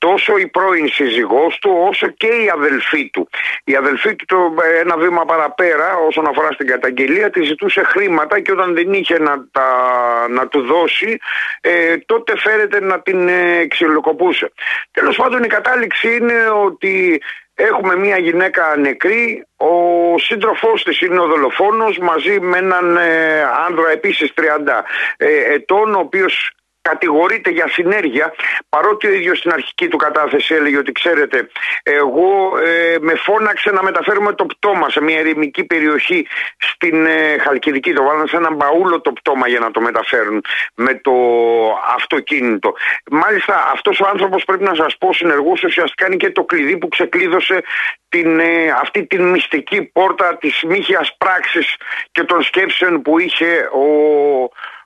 τόσο 0.00 0.38
η 0.38 0.46
πρώην 0.46 0.88
σύζυγός 0.88 1.58
του 1.60 1.70
όσο 1.88 2.06
και 2.06 2.26
η 2.26 2.50
αδελφή 2.54 3.10
του. 3.10 3.28
Η 3.64 3.74
αδελφή 3.76 4.16
του 4.16 4.24
το, 4.24 4.54
ένα 4.80 4.96
βήμα 4.96 5.24
παραπέρα 5.24 5.96
όσον 6.08 6.26
αφορά 6.26 6.52
στην 6.52 6.66
καταγγελία 6.66 7.30
τη 7.30 7.42
ζητούσε 7.42 7.82
χρήματα 7.82 8.40
και 8.40 8.52
όταν 8.52 8.74
δεν 8.74 8.92
είχε 8.92 9.18
να, 9.18 9.46
τα, 9.52 9.68
να 10.28 10.48
του 10.48 10.60
δώσει 10.60 11.18
ε, 11.60 11.96
τότε 11.96 12.38
φέρεται 12.38 12.80
να 12.80 13.00
την 13.00 13.28
ε, 13.28 13.66
ξυλοκοπούσε. 13.66 14.52
Τέλος 14.90 15.16
πάντων 15.16 15.42
η 15.42 15.46
κατάληξη 15.46 16.16
είναι 16.16 16.50
ότι 16.64 17.22
Έχουμε 17.68 17.96
μια 17.96 18.18
γυναίκα 18.18 18.76
νεκρή, 18.76 19.46
ο 19.56 19.74
σύντροφός 20.18 20.82
της 20.82 21.00
είναι 21.00 21.20
ο 21.20 21.26
δολοφόνος 21.26 21.98
μαζί 21.98 22.40
με 22.40 22.58
έναν 22.58 22.96
ε, 22.96 23.42
άνδρα 23.66 23.90
επίσης 23.90 24.32
30 24.36 24.42
ε, 25.16 25.54
ετών 25.54 25.94
ο 25.94 25.98
οποίος 25.98 26.52
κατηγορείται 26.82 27.50
για 27.50 27.68
συνέργεια 27.68 28.34
παρότι 28.68 29.06
ο 29.06 29.12
ίδιος 29.12 29.38
στην 29.38 29.52
αρχική 29.52 29.88
του 29.88 29.96
κατάθεση 29.96 30.54
έλεγε 30.54 30.78
ότι 30.78 30.92
ξέρετε 30.92 31.50
εγώ 31.82 32.58
ε, 32.58 32.96
με 33.00 33.14
φώναξε 33.14 33.70
να 33.70 33.82
μεταφέρουμε 33.82 34.32
το 34.32 34.46
πτώμα 34.46 34.90
σε 34.90 35.00
μια 35.02 35.18
ερημική 35.18 35.64
περιοχή 35.64 36.26
στην 36.56 37.06
ε, 37.06 37.38
Χαλκιδική. 37.38 37.92
Το 37.92 38.02
βάλανε 38.02 38.26
σε 38.26 38.36
έναν 38.36 38.54
μπαούλο 38.54 39.00
το 39.00 39.12
πτώμα 39.12 39.48
για 39.48 39.58
να 39.58 39.70
το 39.70 39.80
μεταφέρουν 39.80 40.44
με 40.74 40.94
το 40.94 41.12
αυτοκίνητο. 41.96 42.72
Μάλιστα 43.10 43.70
αυτός 43.72 44.00
ο 44.00 44.06
άνθρωπος 44.08 44.44
πρέπει 44.44 44.64
να 44.64 44.74
σας 44.74 44.96
πω 44.98 45.12
συνεργούσε 45.12 45.66
ουσιαστικά 45.66 46.06
είναι 46.06 46.16
και 46.16 46.30
το 46.30 46.44
κλειδί 46.44 46.78
που 46.78 46.88
ξεκλείδωσε 46.88 47.62
την, 48.08 48.40
ε, 48.40 48.70
αυτή 48.82 49.06
την 49.06 49.28
μυστική 49.28 49.82
πόρτα 49.82 50.36
της 50.40 50.62
μύχιας 50.66 51.16
πράξης 51.18 51.76
και 52.12 52.22
των 52.22 52.42
σκέψεων 52.42 53.02
που 53.02 53.18
είχε 53.18 53.68
ο, 53.72 53.86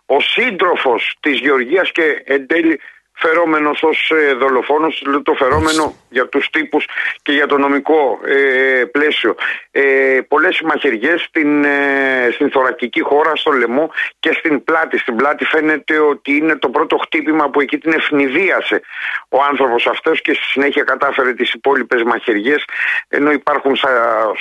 ο 0.07 0.21
σύντροφος 0.21 1.17
της 1.21 1.39
Γεωργίας 1.39 1.93
και 1.93 2.23
εν 2.25 2.47
τέλει 2.47 2.81
φερόμενος 3.13 3.83
ως 3.83 4.11
ε, 4.15 4.33
δολοφόνος 4.33 5.03
λέω 5.07 5.23
το 5.23 5.35
φερόμενο 5.35 5.95
για 6.15 6.29
τους 6.29 6.51
τύπους 6.51 6.85
και 7.23 7.33
για 7.33 7.47
το 7.47 7.57
νομικό 7.59 8.21
ε, 8.25 8.85
πλαίσιο. 8.85 9.35
Ε, 9.71 9.83
πολλές 10.29 10.61
μαχαιριές 10.61 11.23
στην, 11.23 11.65
ε, 11.65 12.29
στην 12.33 12.51
θωρακική 12.51 13.01
χώρα 13.01 13.37
στο 13.37 13.51
λαιμό 13.51 13.91
και 14.19 14.33
στην 14.33 14.65
πλάτη. 14.65 14.99
Στην 14.99 15.17
πλάτη 15.17 15.45
φαίνεται 15.45 15.99
ότι 15.99 16.37
είναι 16.37 16.57
το 16.57 16.69
πρώτο 16.69 16.97
χτύπημα 16.97 17.51
που 17.51 17.61
εκεί 17.61 17.79
την 17.79 17.93
ευνηδίασε 17.93 18.81
ο 19.29 19.43
άνθρωπος 19.51 19.87
αυτός 19.87 20.23
και 20.23 20.33
στη 20.35 20.45
συνέχεια 20.45 20.83
κατάφερε 20.83 21.33
τις 21.35 21.53
υπόλοιπες 21.53 22.03
μαχαιριές 22.03 22.65
ενώ 23.09 23.31
υπάρχουν 23.31 23.77
στα, 23.77 23.91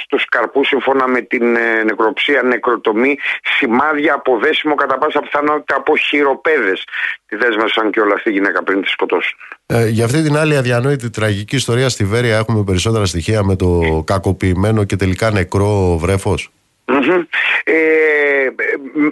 στους 0.04 0.26
καρπούς 0.26 0.68
σύμφωνα 0.68 1.08
με 1.08 1.22
την 1.22 1.56
ε, 1.56 1.84
νεκροψία 1.84 2.42
νεκροτομή 2.44 3.18
σημάδια 3.42 4.14
από 4.14 4.38
δέσιμο 4.38 4.76
κατά 4.76 4.98
πάσα 4.98 5.20
πιθανότητα 5.20 5.76
από 5.76 5.98
χειροπέδες. 5.98 6.84
Τη 7.26 7.36
δέσμευσαν 7.36 7.92
και 7.92 8.00
όλα 8.00 8.18
στη 8.18 8.32
γυναίκα 8.32 8.64
πριν 8.64 8.82
τη 8.82 8.90
σκοτώσουν. 8.90 9.38
Ε, 9.66 9.88
για 9.88 10.06
αυτή 10.06 10.24
την 10.24 10.38
άλλη 10.38 10.58
αδιανόητη 10.58 11.10
τραγική 11.10 11.56
ιστορία 11.56 11.90
στη 11.90 12.06
Βέρεια 12.06 12.38
έχουμε 12.38 12.64
περισσότερα 12.64 13.06
στοιχεία 13.06 13.44
με 13.44 13.56
το 13.56 14.04
κακοποιημένο 14.06 14.84
και 14.84 14.96
τελικά 14.96 15.32
νεκρό 15.32 15.98
βρέφος. 15.98 16.52
Μμμ. 16.86 17.24
Ε, 17.64 17.74
ε, 17.74 18.52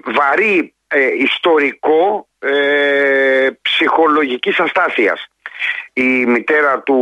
βαρύ 0.06 0.74
ε, 0.88 1.00
ιστορικό 1.18 2.28
ε, 2.40 3.50
ψυχολογικής 3.62 4.60
αστάθειας. 4.60 5.28
Η 5.94 6.26
μητέρα 6.26 6.80
του 6.80 6.98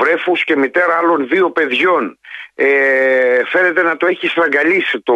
βρέφους 0.00 0.44
και 0.44 0.56
μητέρα 0.56 0.96
άλλων 0.96 1.28
δύο 1.28 1.50
παιδιών 1.50 2.18
ε, 2.54 2.66
φαίνεται 3.44 3.82
να 3.82 3.96
το 3.96 4.06
έχει 4.06 4.26
στραγγαλίσει 4.26 5.00
το, 5.00 5.14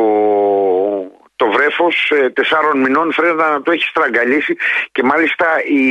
το 1.38 1.46
βρέφος 1.50 2.12
ε, 2.14 2.30
τεσσάρων 2.30 2.80
μηνών 2.80 3.12
φαίνεται 3.12 3.34
να 3.34 3.62
το 3.62 3.70
έχει 3.70 3.84
στραγγαλίσει 3.84 4.56
και 4.92 5.02
μάλιστα 5.02 5.46
η, 5.64 5.82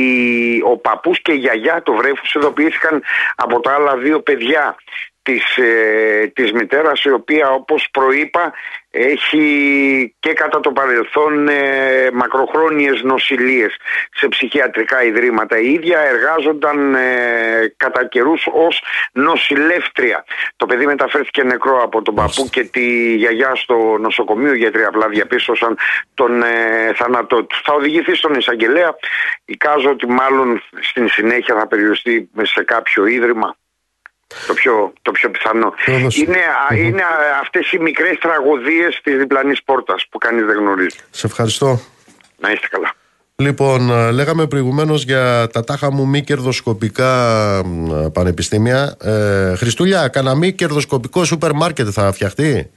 ο 0.72 0.76
παππούς 0.76 1.22
και 1.22 1.32
η 1.32 1.36
γιαγιά 1.36 1.82
του 1.82 1.94
βρέφους 1.94 2.34
ειδοποιήθηκαν 2.34 3.02
από 3.36 3.60
τα 3.60 3.72
άλλα 3.74 3.96
δύο 3.96 4.20
παιδιά 4.20 4.76
της, 5.22 5.56
ε, 5.56 6.32
της 6.34 6.52
μητέρας 6.52 7.04
η 7.04 7.10
οποία 7.10 7.50
όπως 7.50 7.88
προείπα 7.92 8.52
έχει 8.90 10.14
και 10.18 10.32
κατά 10.32 10.60
το 10.60 10.72
παρελθόν 10.72 11.48
ε, 11.48 12.10
μακροχρόνιες 12.12 13.02
νοσηλίες 13.02 13.76
σε 14.12 14.28
ψυχιατρικά 14.28 15.02
ιδρύματα. 15.04 15.58
Η 15.58 15.72
ίδια 15.72 15.98
εργάζονταν 16.00 16.94
ε, 16.94 17.74
κατά 17.76 18.06
καιρούς 18.06 18.46
ως 18.52 18.82
νοσηλεύτρια. 19.12 20.24
Το 20.56 20.66
παιδί 20.66 20.86
μεταφέρθηκε 20.86 21.42
νεκρό 21.42 21.82
από 21.82 22.02
τον 22.02 22.14
παππού 22.14 22.48
και 22.50 22.64
τη 22.64 23.14
γιαγιά 23.14 23.54
στο 23.54 23.98
νοσοκομείο 24.00 24.54
γιατροί 24.54 24.84
απλά 24.84 25.08
διαπίστωσαν 25.08 25.78
τον 26.14 26.42
ε, 26.42 26.92
θάνατό 26.94 27.44
του. 27.44 27.56
Θα 27.64 27.74
οδηγηθεί 27.74 28.14
στον 28.14 28.34
εισαγγελέα. 28.34 28.96
Εικάζω 29.44 29.90
ότι 29.90 30.06
μάλλον 30.06 30.62
στην 30.80 31.08
συνέχεια 31.08 31.54
θα 31.54 31.66
περιοριστεί 31.66 32.30
σε 32.42 32.62
κάποιο 32.62 33.06
ίδρυμα 33.06 33.56
το 34.46 34.54
πιο, 34.54 34.92
το 35.02 35.10
πιο 35.10 35.30
πιθανό. 35.30 35.74
Όντως. 35.86 36.16
Είναι, 36.16 36.38
α, 36.70 36.76
είναι 36.76 37.02
α, 37.02 37.38
αυτές 37.40 37.72
οι 37.72 37.78
μικρές 37.78 38.18
τραγωδίες 38.18 39.00
της 39.02 39.16
διπλανής 39.16 39.62
πόρτας 39.62 40.06
που 40.10 40.18
κανείς 40.18 40.44
δεν 40.44 40.56
γνωρίζει. 40.56 40.98
Σε 41.10 41.26
ευχαριστώ. 41.26 41.80
Να 42.38 42.50
είστε 42.50 42.68
καλά. 42.70 42.92
Λοιπόν, 43.36 43.90
ε, 43.90 44.10
λέγαμε 44.10 44.46
προηγουμένως 44.46 45.02
για 45.04 45.46
τα 45.52 45.64
τάχα 45.64 45.92
μου 45.92 46.06
μη 46.06 46.22
κερδοσκοπικά 46.22 47.12
μ, 47.64 47.94
ε, 47.94 48.10
πανεπιστήμια. 48.10 48.96
Ε, 49.02 49.54
Χριστούλια, 49.54 50.08
κανένα 50.08 50.36
μη 50.36 50.52
κερδοσκοπικό 50.52 51.24
σούπερ 51.24 51.52
μάρκετ 51.52 51.88
θα 51.90 52.12
φτιαχτεί; 52.12 52.70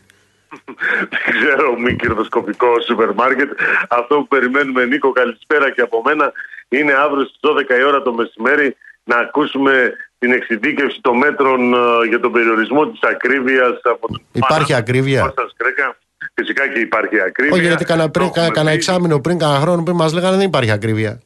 Δεν 1.12 1.34
ξέρω, 1.40 1.80
μη 1.80 1.96
κερδοσκοπικό 1.96 2.68
σούπερ 2.86 3.14
μάρκετ. 3.14 3.50
Αυτό 3.90 4.16
που 4.16 4.28
περιμένουμε, 4.28 4.86
Νίκο, 4.86 5.12
καλησπέρα 5.12 5.72
και 5.72 5.82
από 5.82 6.02
μένα, 6.06 6.32
είναι 6.70 6.94
αύριο 6.94 7.26
στις 7.26 7.40
12 7.42 7.80
η 7.80 7.84
ώρα 7.84 8.02
το 8.02 8.14
μεσημέρι 8.14 8.76
να 9.04 9.18
ακούσουμε 9.18 9.94
την 10.22 10.32
εξειδίκευση 10.32 11.00
των 11.02 11.18
μέτρων 11.18 11.74
ε, 11.74 12.08
για 12.08 12.20
τον 12.20 12.32
περιορισμό 12.32 12.88
της 12.88 13.00
ακρίβειας 13.02 13.80
από 13.84 14.08
τον 14.08 14.22
Υπάρχει 14.32 14.74
ακρίβεια; 14.74 15.22
Κώστας 15.22 15.54
Κρέκα. 15.58 15.98
Φυσικά 16.34 16.68
και 16.68 16.80
υπάρχει 16.80 17.22
ακρίβεια. 17.22 17.56
Όχι, 17.56 17.66
γιατί 17.66 17.86
κανένα, 17.86 18.12
Το 18.12 18.20
πριν, 18.20 18.26
έχουμε 18.26 18.48
κανένα 18.48 18.70
πει. 18.70 18.76
εξάμεινο 18.76 19.20
πριν, 19.20 19.38
κανένα 19.38 19.60
χρόνο 19.60 19.84
πριν 19.84 19.96
μας 19.96 20.14
λέγανε 20.14 20.38
δεν 20.38 20.46
υπάρχει 20.46 20.72
ακρίβεια. 20.72 21.22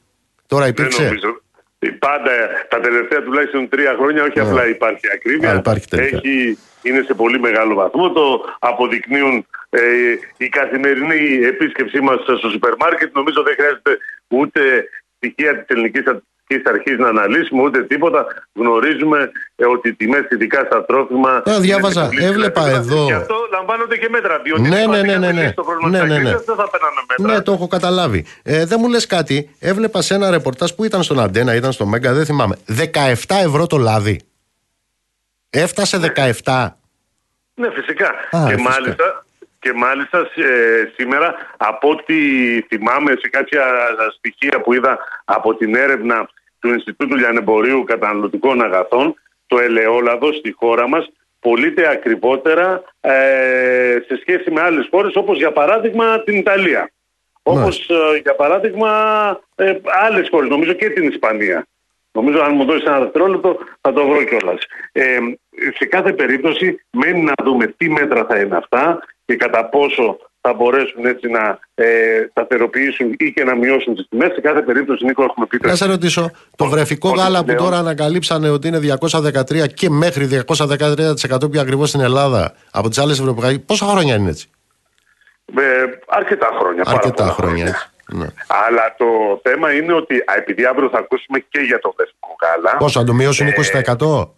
Τώρα 0.47 0.63
Δεν 0.63 0.71
υπήρξε; 0.73 1.03
νομίζω. 1.03 1.41
Πάντα 1.99 2.31
τα 2.69 2.79
τελευταία 2.79 3.21
τουλάχιστον 3.23 3.69
τρία 3.69 3.95
χρόνια 3.99 4.23
όχι 4.23 4.39
απλά 4.39 4.67
υπάρχει 4.67 5.05
ακρίβεια. 5.13 5.51
Α, 5.51 5.55
υπάρχει 5.55 5.87
τελικά. 5.87 6.17
Έχει, 6.17 6.57
είναι 6.81 7.01
σε 7.01 7.13
πολύ 7.13 7.39
μεγάλο 7.39 7.75
βαθμό. 7.75 8.11
Το 8.11 8.23
αποδεικνύουν 8.59 9.45
ε, 9.69 9.79
η 10.37 10.49
καθημερινή 10.49 11.45
επίσκεψή 11.45 11.99
μας 12.01 12.19
στο 12.21 12.49
σούπερ 12.49 12.73
μάρκετ. 12.79 13.15
Νομίζω 13.15 13.43
δεν 13.43 13.53
χρειάζεται 13.53 13.97
ούτε 14.27 14.59
στοιχεία 15.25 15.51
της 15.57 15.65
ελληνικής 15.67 16.01
στατιστικής 16.01 16.71
αρχής 16.73 16.97
να 16.97 17.07
αναλύσουμε 17.07 17.61
ούτε 17.61 17.83
τίποτα. 17.83 18.25
Γνωρίζουμε 18.53 19.31
ε, 19.55 19.65
ότι 19.65 19.89
οι 19.89 19.93
τιμές 19.93 20.25
ειδικά 20.29 20.63
στα 20.65 20.85
τρόφιμα... 20.85 21.41
Ε, 21.45 21.59
διάβαζα, 21.59 22.01
είναι 22.01 22.09
σε 22.09 22.15
πολύ 22.15 22.25
έβλεπα 22.31 22.61
ψηλά 22.61 22.77
εδώ. 22.77 22.83
επίπεδα. 22.95 23.05
Γι' 23.05 23.13
αυτό 23.21 23.35
λαμβάνονται 23.51 23.97
και 23.97 24.09
μέτρα. 24.09 24.39
Διότι 24.43 24.61
Ναι, 24.61 24.79
αν 24.81 24.89
ναι, 24.89 25.01
ναι, 25.01 25.01
ναι, 25.01 25.07
είχαν 25.09 25.35
ναι. 25.35 25.41
λύσει 25.41 25.53
το 25.53 25.63
πρόβλημα 25.63 25.89
Ναι, 25.89 25.99
της 25.99 26.07
ναι, 26.07 26.13
ναι. 26.13 26.19
ακρίβειας, 26.19 26.43
δεν 26.45 26.55
θα 26.55 26.69
παίρνανε 26.69 27.01
μέτρα. 27.17 27.33
Ναι, 27.33 27.41
το 27.41 27.51
έχω 27.51 27.67
καταλάβει. 27.67 28.25
Ε, 28.43 28.65
δεν 28.65 28.77
μου 28.81 28.89
λες 28.89 29.05
κάτι. 29.05 29.49
Έβλεπα 29.59 30.01
σε 30.01 30.13
ένα 30.13 30.29
ρεπορτάζ 30.29 30.71
που 30.71 30.83
ήταν 30.83 31.03
στον 31.03 31.19
Αντένα, 31.19 31.55
ήταν 31.55 31.71
στο 31.71 31.85
Μέγκα, 31.85 32.13
δεν 32.13 32.25
θυμάμαι. 32.25 32.55
17 32.93 33.13
ευρώ 33.43 33.67
το 33.67 33.77
λάδι. 33.77 34.19
Έφτασε 35.49 36.13
17. 36.43 36.67
Ναι, 37.53 37.69
φυσικά. 37.71 38.07
Α, 38.07 38.45
και, 38.47 38.53
φυσικά. 38.53 38.69
Μάλιστα, 38.69 39.24
και 39.65 39.73
μάλιστα 39.73 40.19
ε, 40.19 40.91
σήμερα, 40.95 41.35
από 41.57 41.89
ό,τι 41.89 42.15
θυμάμαι 42.61 43.11
σε 43.19 43.29
κάποια 43.29 43.63
στοιχεία 44.17 44.61
που 44.61 44.73
είδα 44.73 44.97
από 45.25 45.55
την 45.55 45.75
έρευνα 45.75 46.29
του 46.59 46.69
Ινστιτούτου 46.69 47.15
Λιανεμπορίου 47.15 47.83
Καταναλωτικών 47.83 48.61
Αγαθών, 48.61 49.15
το 49.47 49.59
ελαιόλαδο 49.59 50.33
στη 50.33 50.51
χώρα 50.51 50.87
μας 50.87 51.11
πωλείται 51.39 51.89
ακριβότερα 51.89 52.83
ε, 53.01 53.97
σε 54.07 54.17
σχέση 54.21 54.51
με 54.51 54.61
άλλες 54.61 54.87
χώρες, 54.91 55.15
όπως 55.15 55.37
για 55.37 55.51
παράδειγμα 55.51 56.23
την 56.23 56.35
Ιταλία. 56.35 56.91
Όπως 57.43 57.89
ε, 57.89 58.17
για 58.21 58.35
παράδειγμα 58.35 58.91
ε, 59.55 59.73
άλλες 60.05 60.27
χώρες, 60.29 60.49
νομίζω 60.49 60.73
και 60.73 60.89
την 60.89 61.07
Ισπανία. 61.07 61.67
Νομίζω 62.11 62.41
αν 62.41 62.55
μου 62.55 62.65
δώσεις 62.65 62.85
ένα 62.85 62.99
δευτερόλεπτο 62.99 63.57
θα 63.81 63.93
το 63.93 64.07
βρω 64.07 64.23
κιόλας. 64.23 64.61
Ε, 64.91 65.17
σε 65.77 65.85
κάθε 65.85 66.13
περίπτωση 66.13 66.85
μένει 66.89 67.21
να 67.21 67.33
δούμε 67.43 67.67
τι 67.67 67.89
μέτρα 67.89 68.25
θα 68.25 68.39
είναι 68.39 68.57
αυτά 68.57 68.99
και 69.25 69.35
κατά 69.35 69.65
πόσο 69.69 70.17
θα 70.41 70.53
μπορέσουν 70.53 71.05
έτσι 71.05 71.27
να 71.27 71.59
ε, 71.75 71.85
σταθεροποιήσουν 72.29 73.13
ή 73.17 73.31
και 73.33 73.43
να 73.43 73.55
μειώσουν 73.55 73.95
τις 73.95 74.07
τιμές. 74.09 74.33
Σε 74.33 74.41
κάθε 74.41 74.61
περίπτωση, 74.61 75.05
Νίκο, 75.05 75.23
έχουμε 75.23 75.45
πει. 75.45 75.57
Να 75.61 75.75
σε 75.75 75.85
ρωτήσω, 75.85 76.31
το 76.55 76.65
βρεφικό 76.65 77.09
ότι 77.09 77.19
γάλα 77.19 77.39
που 77.39 77.45
πλέον- 77.45 77.61
τώρα 77.63 77.77
ανακαλύψανε 77.77 78.49
ότι 78.49 78.67
είναι 78.67 78.79
213 78.79 79.67
και 79.73 79.89
μέχρι 79.89 80.25
213% 80.25 81.49
πιο 81.51 81.61
ακριβώς 81.61 81.89
στην 81.89 82.01
Ελλάδα 82.01 82.53
από 82.71 82.89
τις 82.89 82.97
άλλες 82.97 83.19
ευρωπαϊκές. 83.19 83.63
Πόσα 83.65 83.85
χρόνια 83.85 84.15
είναι 84.15 84.29
έτσι; 84.29 84.47
Ε, 85.55 85.61
αρκετά 86.07 86.49
χρόνια. 86.59 86.83
πάρα 86.83 86.95
Αρκετά 86.97 87.13
πολλά 87.23 87.31
χρόνια 87.35 87.65
έτσι. 87.67 87.89
Ναι. 88.13 88.27
Αλλά 88.67 88.95
το 88.97 89.05
θέμα 89.43 89.73
είναι 89.73 89.93
ότι 89.93 90.15
α, 90.17 90.33
επειδή 90.37 90.65
αύριο 90.65 90.89
θα 90.89 90.97
ακούσουμε 90.97 91.39
και 91.49 91.59
για 91.59 91.79
το 91.79 91.93
βρεφικό 91.97 92.35
γάλα. 92.41 92.77
Πόσο, 92.77 92.99
θα 92.99 93.05
το 93.05 93.13
μειώσουν 93.13 93.47
Ε, 93.47 93.51
20%? 93.51 94.29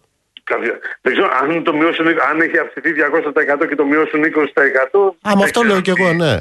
Κάποια- 0.48 0.78
Δεν 1.00 1.12
ξέρω 1.12 1.28
αν 1.42 1.62
το 1.64 1.72
μειώσουν, 1.74 2.06
αν 2.30 2.40
έχει 2.40 2.58
αυξηθεί 2.58 2.90
200% 2.92 3.66
και 3.68 3.74
το 3.74 3.84
μειώσουν 3.84 4.22
20%. 4.24 5.00
Α, 5.28 5.30
με 5.30 5.34
δεν 5.34 5.42
αυτό 5.42 5.60
ξέρω 5.60 5.66
λέω 5.66 5.80
κι 5.80 5.92
τι- 5.92 6.02
εγώ, 6.02 6.12
ναι. 6.12 6.36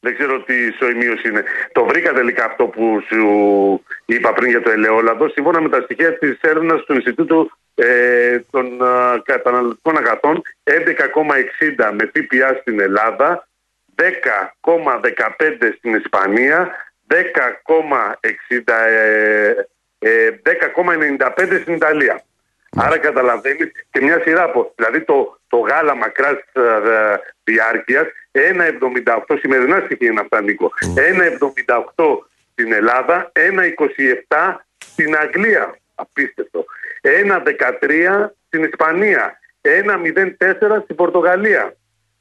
Δεν 0.00 0.14
ξέρω 0.14 0.42
τι 0.42 0.54
μείωση 0.96 1.28
είναι. 1.28 1.44
Το 1.72 1.84
βρήκα 1.84 2.12
τελικά 2.12 2.44
αυτό 2.44 2.64
που 2.66 3.02
σου 3.08 3.22
είπα 4.04 4.32
πριν 4.32 4.50
για 4.50 4.62
το 4.62 4.70
ελαιόλαδο. 4.70 5.28
Σύμφωνα 5.28 5.60
με 5.60 5.68
τα 5.68 5.80
στοιχεία 5.80 6.18
της 6.18 6.38
έρευνας 6.40 6.84
του 6.84 6.94
Ινστιτούτου 6.94 7.50
ε, 7.74 8.38
των 8.50 8.82
α, 8.84 9.22
Καταναλωτικών 9.24 9.96
Αγαθών, 9.96 10.42
11,60 10.64 11.92
με 11.92 12.10
ΦΠΑ 12.14 12.58
στην 12.60 12.80
Ελλάδα, 12.80 13.48
10,15 13.94 15.72
στην 15.78 15.94
Ισπανία, 15.94 16.70
10,60, 17.06 18.86
ε, 18.86 19.54
ε, 19.98 20.30
10,95 20.42 21.58
στην 21.62 21.74
Ιταλία. 21.74 22.22
Άρα 22.76 22.98
καταλαβαίνεις 22.98 23.70
και 23.90 24.00
μια 24.00 24.20
σειρά 24.24 24.42
από. 24.42 24.72
Δηλαδή 24.76 25.00
το, 25.00 25.38
το 25.48 25.56
γάλα 25.56 25.94
μακράς 25.96 26.36
διάρκειας 27.44 28.06
1,78 28.32 29.36
σημερινά 29.40 29.82
στοιχεία 29.84 30.10
είναι 30.10 30.20
αυτά, 30.20 30.40
Νίκο. 30.42 30.72
1,78 31.96 32.04
στην 32.52 32.72
Ελλάδα, 32.72 33.32
1,27 33.34 34.56
στην 34.78 35.16
Αγγλία. 35.16 35.76
Απίστευτο. 35.94 36.64
1,13 37.02 38.30
στην 38.46 38.62
Ισπανία. 38.64 39.38
1,04 39.60 40.80
στην 40.82 40.96
Πορτογαλία. 40.96 41.76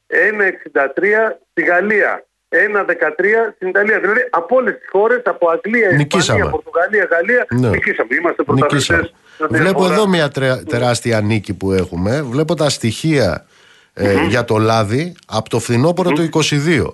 1,63 0.07 1.37
στη 1.51 1.61
Γαλλία. 1.63 2.25
1,13 2.49 3.51
στην 3.55 3.67
Ιταλία. 3.67 3.99
Δηλαδή 3.99 4.27
από 4.29 4.55
όλες 4.55 4.73
τις 4.79 4.89
χώρες, 4.89 5.21
από 5.25 5.49
Αγγλία, 5.49 5.91
Νικήσαμε. 5.91 6.39
Ισπανία, 6.39 6.49
Πορτογαλία, 6.61 7.07
Γαλλία, 7.11 7.45
Ναι. 7.49 7.69
νικήσαμε. 7.69 8.15
Είμαστε 8.15 8.43
Νικήσαμε. 8.47 8.99
πρωταθλητέ. 8.99 9.24
Βλέπω 9.49 9.85
εδώ 9.91 10.07
μια 10.07 10.29
τρε- 10.29 10.63
τεράστια 10.63 11.21
νίκη 11.21 11.53
που 11.53 11.71
έχουμε. 11.71 12.21
Βλέπω 12.21 12.53
τα 12.55 12.69
στοιχεία 12.69 13.45
ε, 13.93 14.25
για 14.27 14.45
το 14.45 14.57
λάδι 14.57 15.15
από 15.25 15.49
το 15.49 15.59
φθινόπωρο 15.59 16.11
το 16.11 16.29
22. 16.31 16.93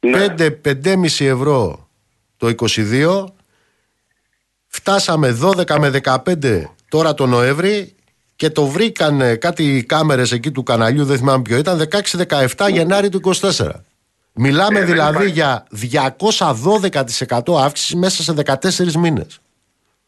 Ναι. 0.00 0.26
5-5,5 0.64 1.04
ευρώ 1.18 1.88
το 2.36 2.54
22. 2.76 3.24
Φτάσαμε 4.66 5.38
12 5.42 5.76
με 5.78 6.00
15 6.04 6.62
τώρα 6.88 7.14
το 7.14 7.26
Νοέμβρη 7.26 7.94
και 8.36 8.50
το 8.50 8.66
βρήκαν 8.66 9.38
κάτι 9.38 9.84
κάμερες 9.88 10.32
εκεί 10.32 10.50
του 10.50 10.62
καναλιού, 10.62 11.04
δεν 11.04 11.18
θυμάμαι 11.18 11.42
ποιο 11.42 11.56
ήταν, 11.56 11.88
16-17 12.26 12.46
Γενάρη 12.72 13.08
του 13.08 13.20
24. 13.40 13.70
Μιλάμε 14.32 14.78
Ε, 14.78 14.84
δεν 14.84 14.90
δηλαδή 14.92 15.30
υπάρχει. 15.30 15.32
για 15.32 15.66
212% 17.48 17.60
αύξηση 17.60 17.96
μέσα 17.96 18.22
σε 18.22 18.32
14 18.32 18.92
μήνες. 18.96 19.40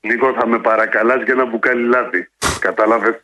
Νίκο, 0.01 0.33
θα 0.39 0.47
με 0.47 0.59
παρακαλάς 0.59 1.23
για 1.23 1.35
ένα 1.35 1.45
μπουκάλι 1.45 1.89
λάδι. 1.89 2.29
Κατάλαβες 2.61 3.21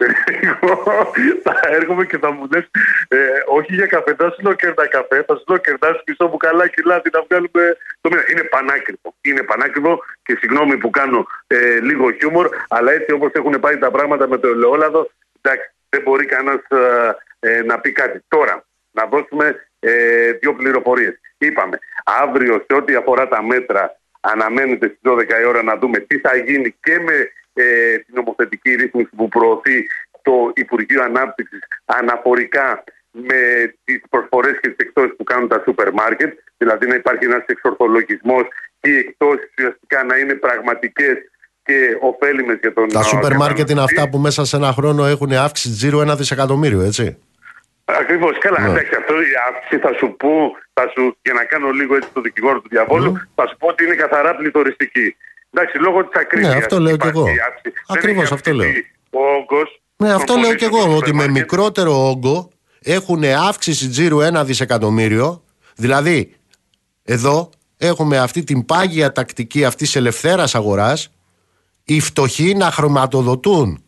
Εγώ 0.51 1.13
θα 1.43 1.61
έρχομαι 1.63 2.05
και 2.05 2.19
θα 2.19 2.31
μου 2.31 2.49
λες 2.53 2.71
ε, 3.09 3.17
όχι 3.47 3.75
για 3.75 3.87
καφέ, 3.87 4.15
θα 4.15 4.31
σου 4.31 4.43
λέω 4.43 4.53
κερδά 4.53 4.89
καφέ, 4.89 5.25
θα 5.27 5.35
σου 5.37 5.45
λέω 5.49 5.59
κερδάς 5.59 6.03
μισό 6.07 6.29
μπουκαλάκι 6.29 6.83
λάδι 6.83 7.11
να 7.13 7.23
βγάλουμε 7.23 7.77
το 8.01 8.09
μήνα. 8.11 8.23
Είναι 8.31 8.43
πανάκριβο. 8.43 9.15
Είναι 9.21 9.43
πανάκριβο 9.43 10.03
και 10.23 10.37
συγγνώμη 10.41 10.77
που 10.77 10.91
κάνω 10.91 11.27
ε, 11.47 11.81
λίγο 11.81 12.11
χιούμορ, 12.11 12.49
αλλά 12.69 12.93
έτσι 12.93 13.13
όπως 13.13 13.31
έχουν 13.33 13.61
πάει 13.61 13.79
τα 13.79 13.91
πράγματα 13.91 14.29
με 14.29 14.39
το 14.39 14.49
ελαιόλαδο, 14.49 15.11
εντάξει, 15.41 15.71
δεν 15.89 16.03
μπορεί 16.03 16.25
κανένας 16.27 16.61
ε, 16.69 17.17
ε, 17.41 17.63
να 17.63 17.81
πει 17.81 17.93
κάτι. 17.93 18.21
Τώρα, 18.29 18.65
να 18.91 19.07
δώσουμε 19.07 19.69
ε, 19.81 20.33
δύο 20.33 20.55
πληροφορίες. 20.55 21.21
Είπαμε, 21.39 21.79
αύριο 22.23 22.65
σε 22.67 22.77
ό,τι 22.77 22.95
αφορά 22.95 23.29
τα 23.29 23.43
μέτρα 23.43 23.97
αναμένεται 24.33 24.87
στις 24.87 25.01
12 25.03 25.41
η 25.43 25.47
ώρα 25.47 25.63
να 25.63 25.77
δούμε 25.77 25.99
τι 25.99 26.19
θα 26.19 26.37
γίνει 26.37 26.75
και 26.81 26.99
με 26.99 27.31
ε, 27.55 27.99
την 27.99 28.15
νομοθετική 28.15 28.75
ρύθμιση 28.75 29.11
που 29.17 29.29
προωθεί 29.29 29.87
το 30.23 30.53
Υπουργείο 30.55 31.03
Ανάπτυξης 31.03 31.59
αναφορικά 31.85 32.85
με 33.11 33.41
τις 33.85 34.03
προσφορές 34.11 34.59
και 34.61 34.69
τις 34.69 34.87
εκτόσεις 34.87 35.17
που 35.17 35.25
κάνουν 35.25 35.49
τα 35.49 35.63
σούπερ 35.65 35.93
μάρκετ, 35.93 36.39
δηλαδή 36.57 36.87
να 36.87 36.95
υπάρχει 36.95 37.25
ένας 37.25 37.45
εξορθολογισμός 37.47 38.45
και 38.81 38.91
οι 38.91 38.97
εκτόσεις 38.97 39.51
ουσιαστικά 39.59 40.05
να 40.05 40.17
είναι 40.17 40.35
πραγματικές 40.35 41.17
και 41.65 41.97
ωφέλιμες 42.01 42.59
για 42.61 42.73
τον 42.73 42.89
Τα 42.89 43.03
σούπερ 43.03 43.23
καταναλωτή. 43.23 43.37
μάρκετ 43.37 43.71
είναι 43.71 43.83
αυτά 43.83 44.09
που 44.09 44.19
μέσα 44.19 44.45
σε 44.45 44.57
ένα 44.57 44.73
χρόνο 44.73 45.05
έχουν 45.07 45.33
αύξηση 45.33 45.75
τζίρου 45.75 46.01
ένα 46.01 46.17
δισεκατομμύριο, 46.17 46.81
έτσι. 46.81 47.19
Ακριβώς. 48.01 48.39
Καλά, 48.39 48.61
Ναι. 48.61 48.69
εντάξει, 48.69 48.95
αυτό 49.01 49.15
η 49.15 49.33
αύξηση 49.49 49.79
θα 49.81 49.93
σου 49.99 50.15
πω, 50.17 50.31
θα 50.73 50.85
σου, 50.95 51.17
για 51.23 51.33
να 51.33 51.45
κάνω 51.45 51.71
λίγο 51.71 51.97
έτσι 51.97 52.09
το 52.13 52.21
δικηγόρο 52.21 52.61
του 52.61 52.69
διαβόλου, 52.69 53.11
θα 53.35 53.47
σου 53.49 53.57
πω 53.57 53.67
ότι 53.67 53.85
είναι 53.85 53.95
καθαρά 53.95 54.37
πληθωριστική. 54.37 55.17
Εντάξει, 55.51 55.79
λόγω 55.79 56.05
της 56.07 56.21
ακρίβειας. 56.21 56.53
Ναι, 56.53 56.59
αυτό 56.59 56.81
λέω 56.81 56.97
κι 56.97 57.07
εγώ. 57.07 57.27
Ακριβώς 57.87 58.33
αυτό 58.33 58.53
λέω. 58.53 58.69
Ο 59.11 59.19
όγκος 59.41 59.81
Ναι, 59.97 60.13
αυτό 60.13 60.33
των 60.33 60.43
λέω 60.43 60.55
και 60.55 60.65
εγώ, 60.65 60.71
πωλήσεων 60.71 60.97
ότι 60.97 61.07
στο 61.09 61.17
με 61.17 61.23
σούπερ 61.23 61.41
μικρότερο 61.41 62.09
όγκο 62.09 62.51
έχουν 62.83 63.25
αύξηση 63.25 63.89
τζίρου 63.89 64.21
ένα 64.21 64.45
δισεκατομμύριο. 64.45 65.43
Δηλαδή, 65.77 66.35
εδώ 67.05 67.51
έχουμε 67.77 68.19
αυτή 68.19 68.45
την 68.45 68.65
πάγια 68.65 69.13
τακτική 69.13 69.65
αυτής 69.65 69.87
της 69.87 69.97
ελευθέρας 69.97 70.55
αγοράς, 70.55 71.11
οι 71.85 72.01
φτωχοί 72.01 72.55
να 72.55 72.71
χρηματοδοτούν 72.71 73.85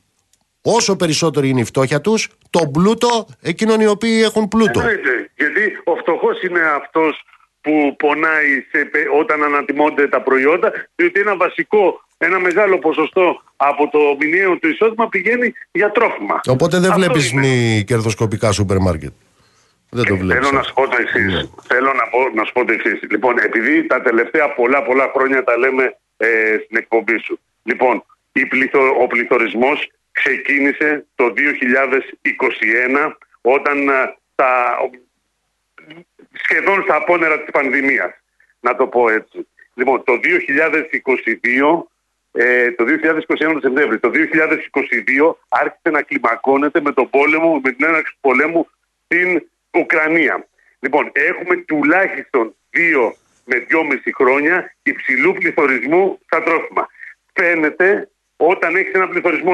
όσο 0.62 0.96
περισσότερη 0.96 1.48
είναι 1.48 1.60
η 1.60 1.64
φτώχεια 1.64 2.00
τους, 2.00 2.28
τον 2.50 2.70
πλούτο 2.70 3.26
εκείνων 3.42 3.80
οι 3.80 3.86
οποίοι 3.86 4.20
έχουν 4.24 4.48
πλούτο. 4.48 4.80
Εννοείται. 4.80 5.30
Γιατί 5.36 5.78
ο 5.84 5.94
φτωχός 5.94 6.42
είναι 6.42 6.60
αυτός 6.60 7.22
που 7.60 7.96
πονάει 7.98 8.64
σε, 8.70 8.84
πε- 8.84 9.08
όταν 9.20 9.42
ανατιμώνται 9.42 10.08
τα 10.08 10.22
προϊόντα, 10.22 10.72
διότι 10.94 11.20
ένα 11.20 11.36
βασικό, 11.36 12.04
ένα 12.18 12.38
μεγάλο 12.38 12.78
ποσοστό 12.78 13.42
από 13.56 13.88
το 13.90 13.98
μηνιαίο 14.20 14.58
του 14.58 14.68
εισόδημα 14.68 15.08
πηγαίνει 15.08 15.52
για 15.72 15.90
τρόφιμα. 15.90 16.40
Οπότε 16.48 16.78
δεν 16.78 16.90
Αυτό 16.90 17.00
βλέπεις 17.02 17.30
είναι. 17.30 17.46
μη 17.46 17.84
κερδοσκοπικά 17.86 18.52
σούπερ 18.52 18.78
μάρκετ. 18.78 19.12
Δεν 19.90 20.04
το 20.04 20.16
βλέπεις. 20.16 20.46
Θέλω 20.46 20.58
να 20.58 20.62
σου 20.64 20.72
πω 20.74 20.88
το 20.88 20.96
εξής. 21.00 21.32
Ναι. 21.34 21.42
Θέλω 21.62 21.92
να, 21.92 22.04
πω, 22.12 22.18
να 22.34 22.44
σου 22.44 22.52
πω 22.52 22.64
το 22.64 22.72
εξής. 22.72 23.00
Λοιπόν, 23.10 23.38
επειδή 23.38 23.86
τα 23.86 24.02
τελευταία 24.02 24.54
πολλά 24.54 24.82
πολλά 24.82 25.10
χρόνια 25.14 25.44
τα 25.44 25.58
λέμε 25.58 25.96
ε, 26.16 26.26
στην 26.64 26.76
εκπομπή 26.76 27.18
σου. 27.24 27.40
Λοιπόν, 27.62 28.04
η 28.32 28.46
πληθω, 28.46 28.80
ο 29.02 29.06
πληθωρισμός 29.06 29.90
ξεκίνησε 30.20 31.06
το 31.14 31.32
2021 33.04 33.12
όταν 33.40 33.88
α, 33.90 34.16
τα, 34.34 34.76
σχεδόν 36.32 36.82
στα 36.82 36.94
απόνερα 36.94 37.40
της 37.40 37.50
πανδημίας. 37.50 38.12
Να 38.60 38.76
το 38.76 38.86
πω 38.86 39.08
έτσι. 39.08 39.46
Λοιπόν, 39.74 40.04
το 40.04 40.12
2022 40.12 41.86
ε, 42.32 42.70
το 42.72 42.84
2021 42.84 43.52
το 43.52 43.60
Σεπτέμβριο. 43.60 44.00
Το 44.00 44.10
2022 44.14 45.34
άρχισε 45.48 45.90
να 45.90 46.02
κλιμακώνεται 46.02 46.80
με 46.80 46.92
τον 46.92 47.10
πόλεμο, 47.10 47.60
με 47.64 47.72
την 47.72 47.86
έναρξη 47.86 48.12
του 48.12 48.18
πολέμου 48.20 48.68
στην 49.04 49.48
Ουκρανία. 49.70 50.46
Λοιπόν, 50.80 51.10
έχουμε 51.12 51.56
τουλάχιστον 51.56 52.54
δύο 52.70 53.14
με 53.44 53.58
δυόμιση 53.58 54.14
χρόνια 54.14 54.74
υψηλού 54.82 55.32
πληθωρισμού 55.32 56.18
στα 56.24 56.42
τρόφιμα. 56.42 56.88
Φαίνεται 57.32 58.08
όταν 58.40 58.76
έχεις 58.76 58.92
ένα 58.92 59.08
πληθωρισμό 59.08 59.52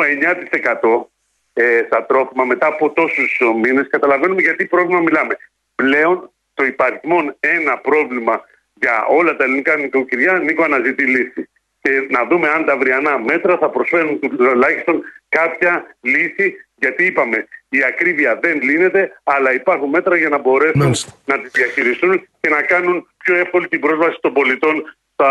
9% 0.83 1.05
ε, 1.53 1.83
στα 1.87 2.07
τρόφιμα 2.07 2.45
μετά 2.45 2.67
από 2.67 2.91
τόσους 2.91 3.41
μήνες 3.63 3.89
καταλαβαίνουμε 3.89 4.41
γιατί 4.41 4.67
πρόβλημα 4.67 5.01
μιλάμε. 5.01 5.37
Πλέον 5.75 6.31
το 6.55 6.65
υπαριθμόν 6.65 7.37
ένα 7.41 7.79
πρόβλημα 7.79 8.45
για 8.75 9.05
όλα 9.09 9.37
τα 9.37 9.45
ελληνικά 9.45 9.77
νοικοκυριά 9.77 10.33
Νίκο 10.33 10.63
αναζητεί 10.63 11.05
λύση. 11.05 11.49
Και 11.81 12.07
να 12.11 12.27
δούμε 12.27 12.49
αν 12.49 12.65
τα 12.65 12.73
αυριανά 12.73 13.19
μέτρα 13.19 13.59
θα 13.59 13.69
προσφέρουν 13.71 14.19
τουλάχιστον 14.21 15.03
κάποια 15.29 15.97
λύση 16.01 16.57
γιατί 16.75 17.05
είπαμε 17.05 17.47
η 17.69 17.85
ακρίβεια 17.85 18.39
δεν 18.43 18.61
λύνεται 18.63 19.21
αλλά 19.23 19.55
υπάρχουν 19.55 19.89
μέτρα 19.89 20.17
για 20.17 20.29
να 20.29 20.39
μπορέσουν 20.39 20.83
Μάλιστα. 20.83 21.13
να 21.25 21.41
τη 21.41 21.49
διαχειριστούν 21.49 22.29
και 22.41 22.49
να 22.49 22.63
κάνουν 22.63 23.09
πιο 23.25 23.35
εύκολη 23.35 23.69
την 23.69 23.81
πρόσβαση 23.81 24.19
των 24.21 24.33
πολιτών 24.33 24.97
στα 25.17 25.31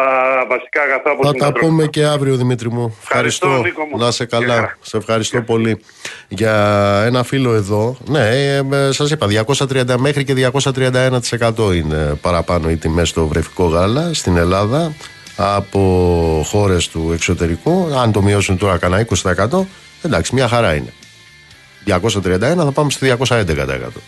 βασικά 0.50 0.82
αγαθά 0.82 1.12
όπως 1.12 1.26
Θα 1.26 1.32
είναι 1.36 1.44
τα 1.46 1.52
τρόφιμα. 1.52 1.70
πούμε 1.72 1.88
και 1.88 2.06
αύριο, 2.06 2.36
Δημήτρη 2.36 2.72
μου. 2.72 2.98
Ευχαριστώ, 3.02 3.48
Ευχαριστώ. 3.48 3.82
Νίκο 3.82 3.86
μου. 3.98 4.04
Να 4.06 4.12
σε 4.12 4.24
Γεια 4.30 4.40
καλά. 4.40 4.54
χαρά. 4.56 4.78
Σε 4.82 4.98
ευχαριστώ 4.98 5.42
πολύ. 5.42 5.82
Για 6.28 6.54
ένα 7.06 7.24
φίλο 7.24 7.54
εδώ, 7.54 7.98
ναι, 8.06 8.30
ε, 8.48 8.62
σας 8.92 9.12
είπα, 9.12 9.28
230 9.28 9.98
μέχρι 9.98 10.24
και 10.24 10.34
231% 10.34 11.72
είναι 11.76 12.18
παραπάνω 12.22 12.70
οι 12.70 12.76
τιμές 12.78 13.10
στο 13.10 13.28
βρεφικό 13.28 13.66
γάλα 13.66 14.14
στην 14.14 14.38
Ελλάδα 14.38 14.94
από 15.36 16.42
χώρες 16.46 16.88
του 16.88 17.10
εξωτερικού. 17.14 17.88
Αν 18.02 18.12
το 18.12 18.22
μειώσουν 18.22 18.58
τώρα 18.58 18.78
κανένα 18.78 19.02
20%, 19.02 19.66
εντάξει, 20.02 20.36
μια 20.36 20.48
χαρά 20.48 20.74
είναι. 20.76 20.94
231 21.86 22.64
θα 22.64 22.72
πάμε 22.74 22.90
στο 22.92 23.06
211%. 23.06 24.02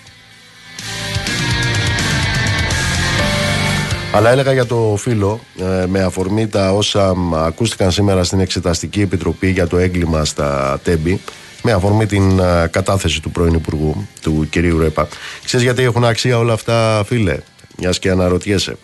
Αλλά 4.16 4.30
έλεγα 4.30 4.54
για 4.54 4.66
το 4.66 4.96
φίλο, 4.98 5.40
ε, 5.60 5.86
με 5.86 6.02
αφορμή 6.02 6.48
τα 6.48 6.72
όσα 6.72 7.14
ακούστηκαν 7.34 7.92
σήμερα 7.92 8.24
στην 8.24 8.40
Εξεταστική 8.40 9.02
Επιτροπή 9.02 9.50
για 9.50 9.68
το 9.68 9.78
έγκλημα 9.78 10.26
στα 10.26 10.80
Τέμπη, 10.84 11.22
με 11.64 11.72
αφορμή 11.72 12.06
την 12.06 12.40
ε, 12.40 12.68
κατάθεση 12.72 13.22
του 13.22 13.32
πρώην 13.32 13.54
Υπουργού, 13.54 14.08
του 14.22 14.48
κυρίου 14.50 14.80
Ρέπα. 14.80 15.08
Ξέρεις 15.44 15.66
γιατί 15.66 15.84
έχουν 15.84 16.06
αξία 16.06 16.38
όλα 16.38 16.54
αυτά, 16.54 17.04
φίλε, 17.06 17.38
μιας 17.78 18.00
και 18.00 18.10
αναρωτιέσαι. 18.10 18.78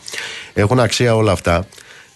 Έχουν 0.54 0.80
αξία 0.80 1.16
όλα 1.16 1.32
αυτά 1.32 1.66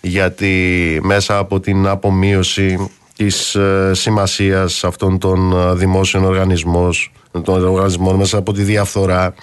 γιατί 0.02 1.00
μέσα 1.04 1.38
από 1.38 1.60
την 1.60 1.88
απομείωση 1.88 2.90
της 3.16 3.56
ε, 3.56 3.92
σημασίας 3.94 4.84
αυτών 4.84 5.20
των 5.20 5.54
δημόσιων 5.78 6.26
οργανισμών, 6.26 6.94
των 7.44 7.66
οργανισμών 7.66 8.16
μέσα 8.16 8.38
από 8.38 8.54
τη 8.54 8.62
διαφθορά. 8.62 9.34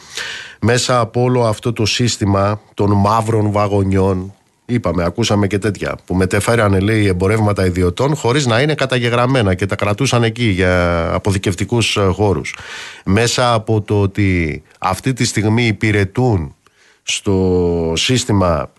Μέσα 0.60 1.00
από 1.00 1.22
όλο 1.22 1.44
αυτό 1.44 1.72
το 1.72 1.86
σύστημα 1.86 2.60
των 2.74 2.92
μαύρων 2.92 3.50
βαγονιών 3.50 4.34
είπαμε, 4.64 5.04
ακούσαμε 5.04 5.46
και 5.46 5.58
τέτοια 5.58 5.96
που 6.06 6.14
μετέφεραν 6.14 6.80
λέει 6.80 7.06
εμπορεύματα 7.06 7.66
ιδιωτών 7.66 8.16
χωρίς 8.16 8.46
να 8.46 8.60
είναι 8.60 8.74
καταγεγραμμένα 8.74 9.54
και 9.54 9.66
τα 9.66 9.76
κρατούσαν 9.76 10.22
εκεί 10.22 10.44
για 10.44 11.06
αποδικευτικούς 11.14 11.96
ε, 11.96 12.00
χώρους. 12.00 12.56
Μέσα 13.04 13.52
από 13.52 13.80
το 13.80 14.00
ότι 14.00 14.62
αυτή 14.78 15.12
τη 15.12 15.24
στιγμή 15.24 15.66
υπηρετούν 15.66 16.54
στο 17.02 17.92
σύστημα 17.96 18.70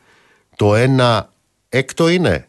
το 0.56 0.74
1 0.98 1.20
έκτο 1.70 2.10
είναι 2.10 2.48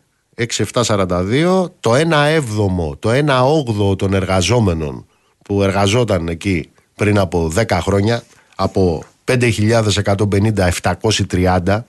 6-7-42 0.73 1.65
το 1.81 1.93
1 1.93 1.99
έβδομο, 2.29 2.97
το 2.99 3.11
1 3.11 3.29
όγδοο 3.45 3.97
των 3.97 4.15
εργαζόμενων 4.15 5.07
που 5.45 5.63
εργαζόταν 5.63 6.29
εκεί 6.29 6.71
πριν 6.95 7.19
από 7.19 7.53
10 7.57 7.79
χρόνια 7.81 8.23
από 8.55 9.05
5.150-730 9.25 11.81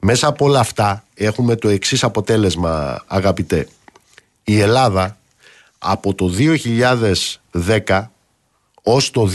μέσα 0.00 0.26
από 0.26 0.44
όλα 0.44 0.60
αυτά 0.60 1.04
έχουμε 1.14 1.56
το 1.56 1.68
εξής 1.68 2.04
αποτέλεσμα 2.04 3.04
αγαπητέ. 3.06 3.68
Η 4.44 4.60
Ελλάδα 4.60 5.18
από 5.78 6.14
το 6.14 6.32
2010 7.56 8.06
ως 8.82 9.10
το 9.10 9.30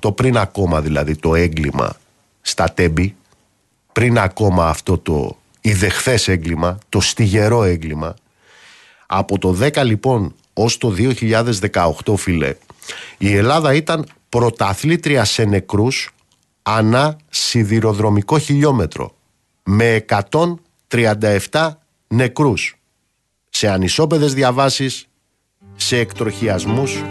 2018 0.00 0.16
πριν 0.16 0.36
ακόμα 0.36 0.80
δηλαδή 0.80 1.16
το 1.16 1.34
έγκλημα 1.34 1.96
στα 2.40 2.72
τέμπη 2.72 3.16
πριν 3.92 4.18
ακόμα 4.18 4.68
αυτό 4.68 4.98
το 4.98 5.36
ιδεχθές 5.60 6.28
έγκλημα 6.28 6.78
το 6.88 7.00
στιγερό 7.00 7.62
έγκλημα 7.62 8.14
από 9.06 9.38
το 9.38 9.58
10 9.60 9.84
λοιπόν 9.84 10.34
ως 10.58 10.78
το 10.78 10.94
2018 12.02 12.16
φίλε 12.16 12.54
η 13.18 13.36
Ελλάδα 13.36 13.74
ήταν 13.74 14.06
πρωταθλήτρια 14.28 15.24
σε 15.24 15.44
νεκρούς 15.44 16.10
ανά 16.62 17.16
σιδηροδρομικό 17.28 18.38
χιλιόμετρο 18.38 19.14
με 19.62 20.04
137 21.50 21.70
νεκρούς. 22.08 22.76
Σε 23.48 23.68
ανισόπεδες 23.68 24.34
διαβάσεις, 24.34 25.08
σε 25.76 25.98
εκτροχιασμούς 25.98 27.02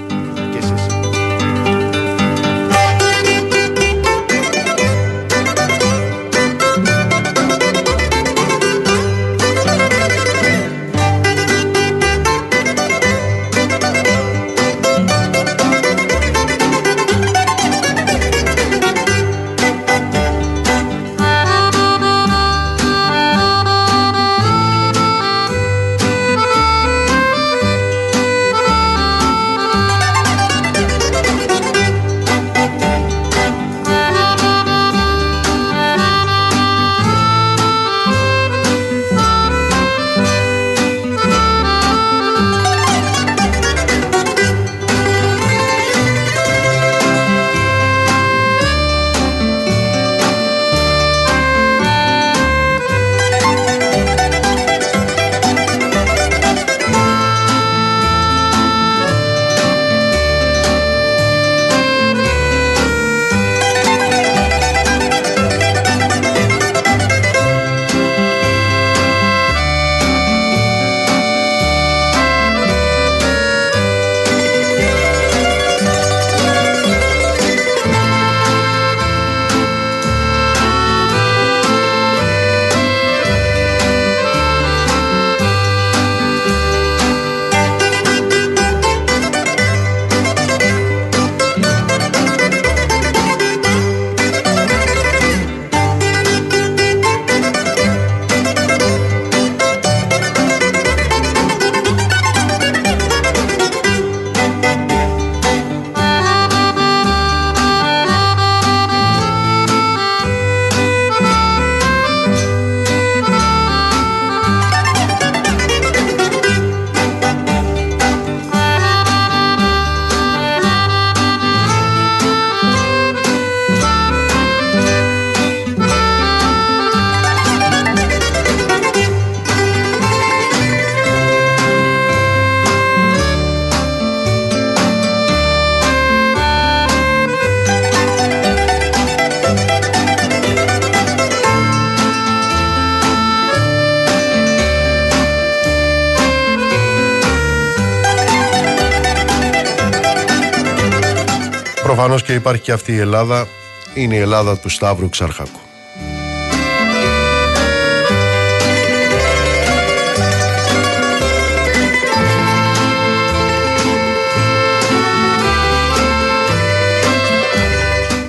υπάρχει 152.38 152.62
και 152.62 152.72
αυτή 152.72 152.92
η 152.92 152.98
Ελλάδα. 152.98 153.48
Είναι 153.94 154.16
η 154.16 154.20
Ελλάδα 154.20 154.58
του 154.58 154.70
Σταύρου 154.70 155.10
Ξαρχάκου. 155.10 155.60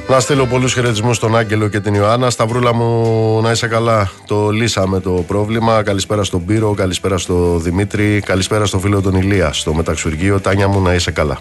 Να 0.09 0.21
στείλω 0.21 0.47
πολλούς 0.47 0.73
χαιρετισμούς 0.73 1.17
στον 1.17 1.37
Άγγελο 1.37 1.69
και 1.69 1.81
την 1.81 1.95
Ιωάννα. 1.95 2.31
Σταυρούλα 2.31 2.75
μου 2.75 3.41
να 3.43 3.51
είσαι 3.51 3.67
καλά. 3.67 4.11
Το 4.27 4.51
λύσαμε 4.51 5.01
το 5.01 5.11
πρόβλημα. 5.11 5.83
Καλησπέρα 5.83 6.25
στον 6.25 6.45
Πύρο, 6.45 6.75
καλησπέρα 6.75 7.19
στον 7.19 7.63
Δημήτρη, 7.63 8.21
καλησπέρα 8.21 8.67
στο 8.67 8.79
φίλο 8.79 9.01
τον 9.01 9.15
Ηλία 9.15 9.53
στο 9.53 9.75
μεταξουργείο. 9.75 10.41
Τάνια 10.41 10.69
μου 10.69 10.81
να 10.81 10.95
είσαι 10.95 11.11
καλά. 11.11 11.39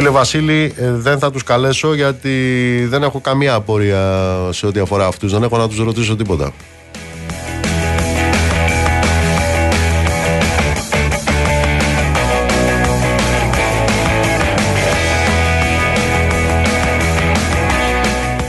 Φίλε 0.00 0.12
Βασίλη, 0.12 0.74
ε, 0.76 0.92
δεν 0.92 1.18
θα 1.18 1.30
τους 1.30 1.42
καλέσω 1.42 1.94
γιατί 1.94 2.30
δεν 2.88 3.02
έχω 3.02 3.20
καμία 3.20 3.54
απορία 3.54 4.28
σε 4.50 4.66
ό,τι 4.66 4.80
αφορά 4.80 5.06
αυτούς. 5.06 5.32
Δεν 5.32 5.42
έχω 5.42 5.56
να 5.56 5.68
τους 5.68 5.78
ρωτήσω 5.78 6.16
τίποτα. 6.16 6.52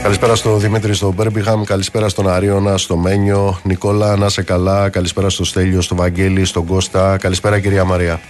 Καλησπέρα 0.02 0.34
στο 0.34 0.56
Δημήτρη 0.56 0.94
στο 0.94 1.12
Μπέρμπιχαμ, 1.12 1.62
καλησπέρα 1.62 2.08
στον 2.08 2.28
Αρίωνα, 2.28 2.78
στο 2.78 2.96
Μένιο, 2.96 3.60
Νικόλα, 3.62 4.16
να 4.16 4.28
σε 4.28 4.42
καλά, 4.42 4.88
καλησπέρα 4.88 5.30
στο 5.30 5.44
Στέλιο, 5.44 5.80
στο 5.80 5.94
Βαγγέλη, 5.94 6.44
στον 6.44 6.66
Κώστα, 6.66 7.16
καλησπέρα 7.16 7.60
κυρία 7.60 7.84
Μαρία. 7.84 8.20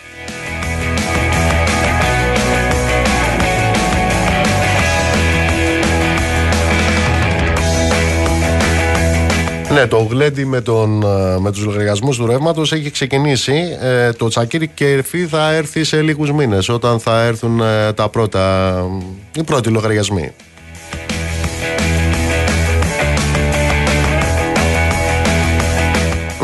Ναι, 9.72 9.86
το 9.86 9.98
γλέντι 10.10 10.44
με, 10.44 10.60
τον, 10.60 11.02
ε, 11.02 11.38
με 11.38 11.52
τους 11.52 11.64
λογαριασμούς 11.64 12.16
του 12.16 12.26
ρεύματος 12.26 12.72
έχει 12.72 12.90
ξεκινήσει. 12.90 13.76
Ε, 13.80 14.12
το 14.12 14.28
τσακίρι 14.28 14.66
κερφί 14.66 15.26
θα 15.26 15.52
έρθει 15.52 15.84
σε 15.84 16.02
λίγους 16.02 16.32
μήνες 16.32 16.68
όταν 16.68 17.00
θα 17.00 17.22
έρθουν 17.22 17.60
ε, 17.60 17.92
τα 17.92 18.08
πρώτα, 18.08 18.74
οι 19.34 19.42
πρώτοι 19.42 19.68
λογαριασμοί. 19.68 20.32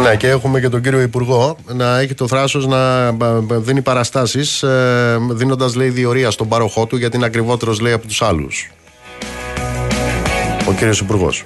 Ναι, 0.03 0.17
και 0.17 0.29
έχουμε 0.29 0.61
και 0.61 0.69
τον 0.69 0.83
κύριο 0.83 1.01
Υπουργό 1.01 1.57
να 1.75 1.99
έχει 1.99 2.15
το 2.15 2.27
θράσος 2.27 2.67
να 2.67 3.13
δίνει 3.49 3.83
παραστάσεις 3.83 4.65
δίνοντας 5.31 5.75
λέει 5.75 5.89
διορία 5.89 6.31
στον 6.31 6.49
πάροχό 6.49 6.87
του 6.87 6.97
γιατί 6.97 7.17
είναι 7.17 7.27
ακριβότερος 7.27 7.81
λέει 7.81 7.93
από 7.93 8.07
τους 8.07 8.23
άλλους. 8.23 8.71
Ο 10.69 10.73
κύριος 10.73 11.01
Υπουργός. 11.01 11.45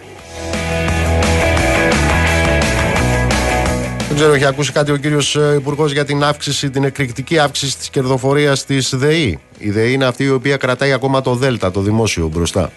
Δεν 4.12 4.20
ξέρω, 4.20 4.36
έχει 4.36 4.44
ακούσει 4.44 4.72
κάτι 4.72 4.90
ο 4.92 4.96
κύριος 4.96 5.36
ε, 5.36 5.54
Υπουργός 5.58 5.92
για 5.92 6.04
την 6.04 6.24
αύξηση, 6.24 6.70
την 6.70 6.84
εκρηκτική 6.84 7.38
αύξηση 7.38 7.76
της 7.76 7.90
κερδοφορίας 7.90 8.64
της 8.64 8.94
ΔΕΗ. 8.96 9.38
Η 9.58 9.70
ΔΕΗ 9.70 9.92
είναι 9.92 10.04
αυτή 10.04 10.24
η 10.24 10.30
οποία 10.30 10.56
κρατάει 10.56 10.92
ακόμα 10.92 11.20
το 11.20 11.34
ΔΕΛΤΑ, 11.34 11.70
το 11.70 11.80
δημόσιο 11.80 12.28
μπροστά. 12.28 12.72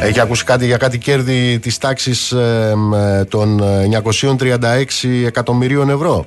Έχει 0.00 0.20
ακούσει 0.20 0.44
κάτι 0.44 0.66
για 0.66 0.76
κάτι 0.76 0.98
κέρδη 0.98 1.58
της 1.58 1.78
τάξης 1.78 2.32
ε, 2.32 2.74
των 3.28 3.62
936 4.38 4.84
εκατομμυρίων 5.26 5.90
ευρώ. 5.90 6.26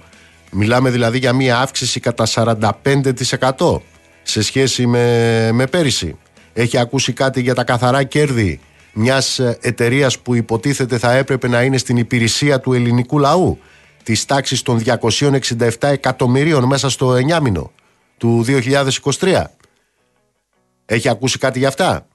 Μιλάμε 0.51 0.89
δηλαδή 0.89 1.17
για 1.17 1.33
μία 1.33 1.59
αύξηση 1.59 1.99
κατά 1.99 2.25
45% 2.33 3.79
σε 4.23 4.43
σχέση 4.43 4.87
με, 4.87 5.49
με 5.53 5.67
πέρυσι. 5.67 6.17
Έχει 6.53 6.77
ακούσει 6.77 7.13
κάτι 7.13 7.41
για 7.41 7.55
τα 7.55 7.63
καθαρά 7.63 8.03
κέρδη 8.03 8.59
μιας 8.93 9.39
ε, 9.39 9.57
εταιρείας 9.61 10.19
που 10.19 10.35
υποτίθεται 10.35 10.97
θα 10.97 11.11
έπρεπε 11.11 11.47
να 11.47 11.61
είναι 11.61 11.77
στην 11.77 11.97
υπηρεσία 11.97 12.59
του 12.59 12.73
ελληνικού 12.73 13.19
λαού 13.19 13.59
της 14.03 14.25
τάξης 14.25 14.61
των 14.61 14.81
267 14.85 15.69
εκατομμυρίων 15.79 16.63
μέσα 16.63 16.89
στο 16.89 17.13
9 17.13 17.39
μήνο 17.41 17.71
του 18.17 18.45
2023. 19.19 19.43
Έχει 20.85 21.09
ακούσει 21.09 21.37
κάτι 21.37 21.59
για 21.59 21.67
αυτά; 21.67 22.07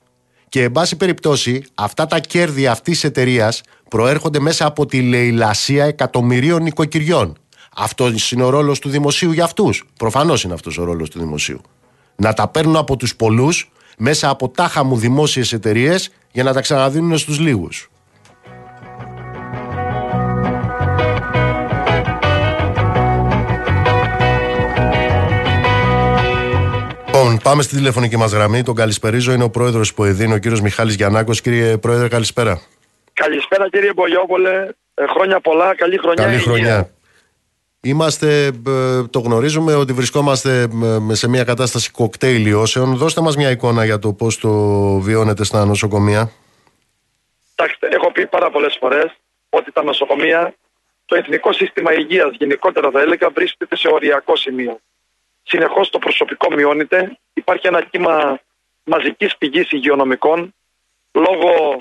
Και 0.49 0.63
εν 0.63 0.73
πάση 0.73 0.97
περιπτώσει 0.97 1.65
αυτά 1.75 2.07
τα 2.07 2.19
κέρδη 2.19 2.67
αυτής 2.67 2.95
της 2.95 3.05
εταιρείας 3.05 3.61
προέρχονται 3.89 4.39
μέσα 4.39 4.67
από 4.67 4.87
τη 4.87 5.03
λαιλασία 5.03 5.85
εκατομμυρίων 5.85 6.63
νοικοκυριών. 6.63 7.37
Αυτός 7.77 8.33
είναι 8.33 8.43
ο 8.43 8.51
ρόλος 8.51 8.79
του 8.79 8.89
δημοσίου 8.89 9.33
για 9.33 9.45
αυτούς. 9.45 9.85
Προφανώς 9.99 10.43
είναι 10.43 10.55
αυτός 10.55 10.79
ο 10.79 10.85
ρόλος 10.85 11.11
του 11.11 11.19
δημοσίου. 11.19 11.61
Να 12.17 12.33
τα 12.33 12.49
παίρνουν 12.49 12.77
από 12.77 12.97
τους 12.97 13.17
πολλούς 13.17 13.71
μέσα 13.97 14.29
από 14.29 14.49
τάχα 14.49 14.85
μου 14.85 14.97
δημόσιες 14.97 15.53
εταιρείες 15.53 16.11
για 16.33 16.43
να 16.43 16.53
τα 16.53 16.61
ξαναδίνουν 16.61 17.19
στους 17.19 17.39
λίγους. 17.39 17.91
Λοιπόν, 27.27 27.39
πάμε 27.43 27.63
στη 27.63 27.77
τηλεφωνική 27.77 28.17
μας 28.17 28.33
γραμμή. 28.33 28.63
Τον 28.63 28.75
καλησπερίζω. 28.75 29.33
Είναι 29.33 29.45
ο 29.45 29.51
πρόεδρος 29.51 29.95
που 29.95 30.05
εδίνει, 30.05 30.35
ο 30.35 30.39
κύριος 30.39 30.61
Μιχάλης 30.61 30.95
Γιαννάκος. 30.95 31.41
Κύριε 31.41 31.77
Πρόεδρε, 31.77 32.09
καλησπέρα. 32.09 32.61
Καλησπέρα, 33.13 33.69
κύριε 33.69 33.93
Μπογιόπολε. 33.95 34.69
Ε, 34.95 35.05
χρόνια 35.07 35.41
πολλά. 35.41 35.75
Καλή 35.75 35.99
χρονιά. 35.99 36.25
Καλή 36.25 36.39
χρονιά. 36.39 36.91
Είμαστε, 37.87 38.47
ε, 38.47 39.03
το 39.11 39.19
γνωρίζουμε 39.19 39.75
ότι 39.75 39.93
βρισκόμαστε 39.93 40.69
ε, 41.11 41.15
σε 41.15 41.29
μια 41.29 41.45
κατάσταση 41.45 41.91
κοκτέιλ 41.91 42.47
ιώσεων. 42.47 42.97
Δώστε 42.97 43.21
μας 43.21 43.37
μια 43.37 43.51
εικόνα 43.51 43.85
για 43.85 43.99
το 43.99 44.13
πώς 44.13 44.39
το 44.39 44.51
βιώνετε 44.99 45.45
στα 45.45 45.65
νοσοκομεία. 45.65 46.31
Κοιτάξτε, 47.49 47.89
έχω 47.91 48.13
πει 48.13 48.27
πάρα 48.27 48.51
πολλές 48.51 48.77
φορές 48.81 49.17
ότι 49.49 49.73
τα 49.73 49.83
νοσοκομεία, 49.83 50.55
το 51.05 51.17
εθνικό 51.17 51.53
σύστημα 51.53 51.93
υγείας 51.93 52.37
γενικότερα 52.39 52.91
θα 52.91 53.01
έλεγα 53.01 53.31
βρίσκεται 53.31 53.77
σε 53.77 53.89
οριακό 53.89 54.37
σημείο. 54.37 54.79
Συνεχώς 55.43 55.91
το 55.91 55.99
προσωπικό 55.99 56.55
μειώνεται, 56.55 57.19
υπάρχει 57.33 57.67
ένα 57.67 57.83
κύμα 57.83 58.41
μαζικής 58.85 59.37
πηγής 59.37 59.71
υγειονομικών 59.71 60.55
λόγω 61.13 61.77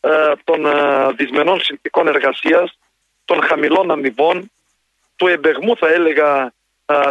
ε, 0.00 0.32
των 0.44 0.66
ε, 0.66 0.72
δυσμενών 1.16 1.60
συνθηκών 1.60 2.08
εργασίας, 2.08 2.78
των 3.24 3.42
χαμηλών 3.42 3.90
αμοιβών, 3.90 4.50
του 5.18 5.26
εμπεγμού 5.26 5.76
θα 5.76 5.88
έλεγα 5.88 6.52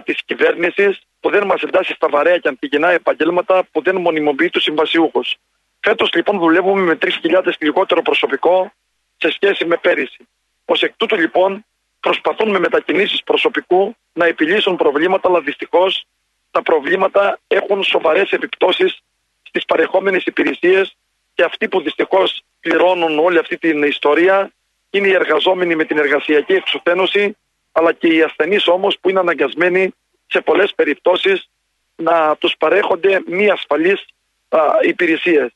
της 0.03 0.23
κυβέρνησης 0.25 0.99
που 1.19 1.29
δεν 1.29 1.45
μας 1.45 1.61
εντάσσει 1.61 1.93
στα 1.93 2.09
βαρέα 2.09 2.37
και 2.37 2.47
αντιγενά 2.47 2.89
επαγγέλματα 2.89 3.63
που 3.71 3.81
δεν 3.81 3.95
μονιμοποιεί 3.95 4.49
τους 4.49 4.63
συμβασιούχους. 4.63 5.35
Φέτος 5.79 6.09
λοιπόν 6.13 6.39
δουλεύουμε 6.39 6.81
με 6.81 6.97
3.000 7.01 7.51
λιγότερο 7.59 8.01
προσωπικό 8.01 8.71
σε 9.17 9.31
σχέση 9.31 9.65
με 9.65 9.77
πέρυσι. 9.77 10.27
Ω 10.65 10.73
εκ 10.79 10.93
τούτου 10.97 11.15
λοιπόν 11.15 11.65
προσπαθούν 11.99 12.49
με 12.49 12.59
μετακινήσεις 12.59 13.23
προσωπικού 13.23 13.95
να 14.13 14.25
επιλύσουν 14.25 14.75
προβλήματα, 14.75 15.29
αλλά 15.29 15.41
δυστυχώς 15.41 16.05
τα 16.51 16.61
προβλήματα 16.61 17.39
έχουν 17.47 17.83
σοβαρές 17.83 18.31
επιπτώσεις 18.31 18.99
στις 19.41 19.65
παρεχόμενες 19.65 20.23
υπηρεσίες 20.25 20.95
και 21.33 21.43
αυτοί 21.43 21.67
που 21.67 21.81
δυστυχώς 21.81 22.41
πληρώνουν 22.59 23.19
όλη 23.19 23.37
αυτή 23.37 23.57
την 23.57 23.83
ιστορία 23.83 24.51
είναι 24.89 25.07
οι 25.07 25.13
εργαζόμενοι 25.13 25.75
με 25.75 25.83
την 25.85 25.97
εργασιακή 25.97 26.53
εξουθένωση 26.53 27.37
αλλά 27.77 27.93
και 27.93 28.07
οι 28.07 28.21
ασθενείς 28.21 28.67
όμως 28.67 28.97
που 29.01 29.09
είναι 29.09 29.19
αναγκασμένοι 29.19 29.93
σε 30.27 30.41
πολλές 30.41 30.73
περιπτώσεις 30.75 31.49
να 31.95 32.35
τους 32.35 32.55
παρέχονται 32.57 33.21
μη 33.25 33.49
ασφαλείς 33.49 34.05
α, 34.49 34.59
υπηρεσίες. 34.81 35.51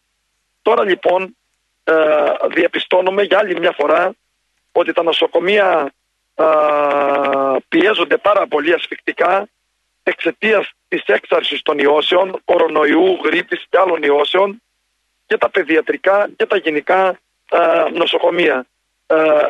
Τώρα 0.61 0.83
λοιπόν 0.83 1.37
α, 1.83 1.93
διαπιστώνουμε 2.53 3.23
για 3.23 3.37
άλλη 3.37 3.59
μια 3.59 3.71
φορά 3.71 4.13
ότι 4.71 4.93
τα 4.93 5.03
νοσοκομεία 5.03 5.93
α, 6.35 6.45
πιέζονται 7.67 8.17
πάρα 8.17 8.47
πολύ 8.47 8.73
ασφικτικά 8.73 9.47
εξαιτίας 10.03 10.71
της 10.87 11.03
έξαρσης 11.05 11.61
των 11.61 11.77
ιώσεων, 11.79 12.41
κορονοϊού, 12.45 13.19
γρήπης 13.23 13.65
και 13.69 13.77
άλλων 13.77 14.03
ιώσεων 14.03 14.61
και 15.25 15.37
τα 15.37 15.49
παιδιατρικά 15.49 16.29
και 16.35 16.45
τα 16.45 16.57
γενικά 16.57 17.19
νοσοκομεία. 17.93 18.65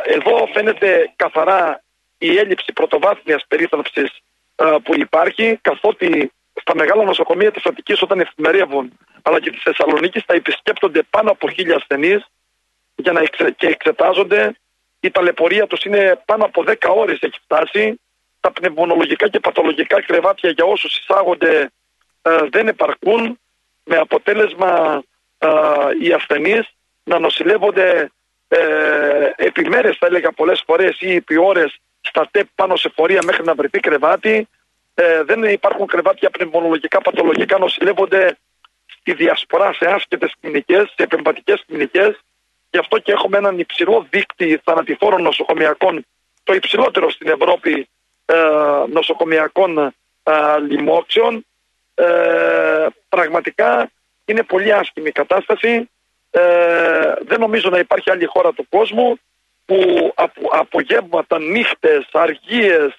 Εδώ 0.06 0.50
φαίνεται 0.54 1.14
καθαρά 1.16 1.82
η 2.22 2.38
έλλειψη 2.38 2.74
πρωτοβάθμιας 2.74 3.46
περίθαλψης 3.48 4.12
που 4.84 4.96
υπάρχει, 4.96 5.60
καθότι 5.62 6.32
στα 6.62 6.76
μεγάλα 6.76 7.04
νοσοκομεία 7.04 7.52
της 7.52 7.66
Αττικής, 7.66 8.02
όταν 8.02 8.20
εφημερεύουν, 8.20 8.98
αλλά 9.22 9.40
και 9.40 9.50
της 9.50 9.62
Θεσσαλονίκης, 9.62 10.24
θα 10.26 10.34
επισκέπτονται 10.34 11.02
πάνω 11.10 11.32
από 11.32 11.50
χίλια 11.50 11.76
ασθενείς 11.76 12.26
για 12.96 13.12
να 13.12 13.20
εξε, 13.20 13.52
και 13.58 13.68
εξετάζονται. 13.68 14.56
Η 15.00 15.12
ταλαιπωρία 15.12 15.68
τους 15.68 15.84
είναι 15.84 16.22
πάνω 16.26 16.46
από 16.46 16.64
10 16.64 16.76
ώρες 16.96 17.20
έχει 17.22 17.40
φτάσει. 17.44 18.00
Τα 18.40 18.52
πνευμονολογικά 18.52 19.28
και 19.30 19.40
παθολογικά 19.40 20.02
κρεβάτια 20.02 20.50
για 20.50 20.66
όσους 20.66 20.98
εισάγονται 20.98 21.72
δεν 22.50 22.68
επαρκούν, 22.68 23.40
με 23.84 23.98
αποτέλεσμα 23.98 25.04
οι 26.02 26.12
ασθενείς 26.12 26.68
να 27.04 27.20
νοσηλεύονται 27.20 28.12
ε, 28.48 29.32
επί 29.36 29.70
μέρες 29.70 29.98
θα 29.98 30.06
έλεγα 30.06 30.32
πολλές 30.32 30.64
φορές 30.66 30.98
ή 31.00 31.16
επί 31.16 31.38
ώρες 31.38 31.80
στα 32.02 32.28
ΤΕΠ 32.32 32.48
πάνω 32.56 32.76
σε 32.76 32.92
φορεία 32.96 33.20
μέχρι 33.26 33.44
να 33.44 33.54
βρεθεί 33.54 33.80
κρεβάτι. 33.80 34.48
Ε, 34.94 35.24
δεν 35.24 35.44
υπάρχουν 35.44 35.88
κρεβάτια 35.88 36.30
πνευμονολογικά, 36.30 37.02
παθολογικά, 37.02 37.58
νοσηλεύονται 37.58 38.38
στη 38.86 39.14
διασπορά 39.14 39.74
σε 39.74 39.86
άσχετε 39.86 40.30
κλινικές, 40.40 40.84
σε 40.88 41.04
επεμβατικέ 41.04 41.54
κλινικές. 41.68 42.20
Γι' 42.70 42.78
αυτό 42.78 43.00
και 43.00 43.12
έχουμε 43.12 43.38
έναν 43.38 43.60
υψηλό 43.60 44.08
δίκτυο 44.10 44.60
θανατηφόρων 44.64 45.22
νοσοκομιακών, 45.22 46.06
το 46.44 46.54
υψηλότερο 46.54 47.10
στην 47.10 47.30
Ευρώπη 47.30 47.90
ε, 48.26 48.36
νοσοκομιακών 48.90 49.78
ε, 49.78 49.94
λοιμόξεων. 50.68 51.46
Ε, 51.96 52.86
πραγματικά 53.10 53.92
είναι 54.26 54.44
πολύ 54.44 54.74
άσχημη 54.74 55.08
η 55.08 55.12
κατάσταση. 55.12 55.90
Ε, 56.32 57.14
δεν 57.22 57.40
νομίζω 57.40 57.70
να 57.70 57.80
υπάρχει 57.80 58.12
άλλη 58.12 58.26
χώρα 58.26 58.52
του 58.52 58.66
κόσμου 58.70 59.20
που 59.66 60.12
από, 60.16 60.42
απογεύματα, 60.52 61.40
νύχτες, 61.40 62.08
αργίες 62.12 62.96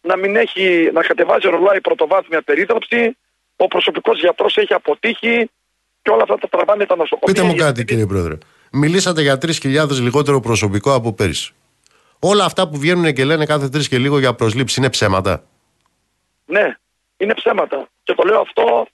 να 0.00 0.16
μην 0.16 0.36
έχει, 0.36 0.90
να 0.92 1.02
κατεβάζει 1.02 1.48
ρολάι 1.48 1.80
πρωτοβάθμια 1.80 2.42
περίθαλψη, 2.42 3.16
ο 3.56 3.66
προσωπικός 3.66 4.20
γιατρός 4.20 4.56
έχει 4.56 4.74
αποτύχει 4.74 5.50
και 6.02 6.10
όλα 6.10 6.22
αυτά 6.22 6.38
τα 6.38 6.48
τραβάνε 6.48 6.86
τα 6.86 6.96
νοσοκομεία. 6.96 7.34
Πείτε 7.34 7.46
μου 7.46 7.54
κάτι 7.54 7.84
κύριε 7.84 8.06
Πρόεδρε. 8.06 8.38
Μιλήσατε 8.72 9.22
για 9.22 9.38
3.000 9.62 9.88
λιγότερο 9.90 10.40
προσωπικό 10.40 10.94
από 10.94 11.12
πέρυσι. 11.12 11.52
Όλα 12.18 12.44
αυτά 12.44 12.68
που 12.68 12.78
βγαίνουν 12.78 13.12
και 13.12 13.24
λένε 13.24 13.46
κάθε 13.46 13.68
τρεις 13.68 13.88
και 13.88 13.98
λίγο 13.98 14.18
για 14.18 14.34
προσλήψη 14.34 14.80
είναι 14.80 14.90
ψέματα; 14.90 15.44
Ναι, 16.46 16.76
είναι 17.16 17.34
ψέματα. 17.34 17.88
Και 18.02 18.14
το 18.14 18.22
λέω 18.26 18.40
αυτό 18.40 18.86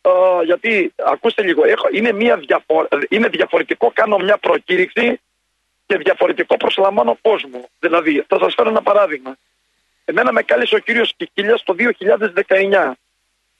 ε, 0.00 0.44
γιατί 0.44 0.92
ακούστε 1.06 1.42
λίγο, 1.42 1.64
έχω, 1.64 1.88
είναι, 1.92 2.12
μια 2.12 2.36
διαφο- 2.36 2.88
είναι 3.08 3.28
διαφορετικό, 3.28 3.90
κάνω 3.94 4.16
μια 4.16 4.38
προκήρυξη 4.38 5.20
και 5.86 5.96
διαφορετικό 5.96 6.56
προσλαμβάνω 6.56 7.18
κόσμο. 7.22 7.68
Δηλαδή, 7.78 8.24
θα 8.28 8.38
σας 8.38 8.54
φέρω 8.54 8.68
ένα 8.68 8.82
παράδειγμα. 8.82 9.36
Εμένα 10.04 10.32
με 10.32 10.42
κάλεσε 10.42 10.74
ο 10.74 10.78
κύριος 10.78 11.14
Κικίλιας 11.16 11.62
το 11.62 11.74
2019. 11.74 12.92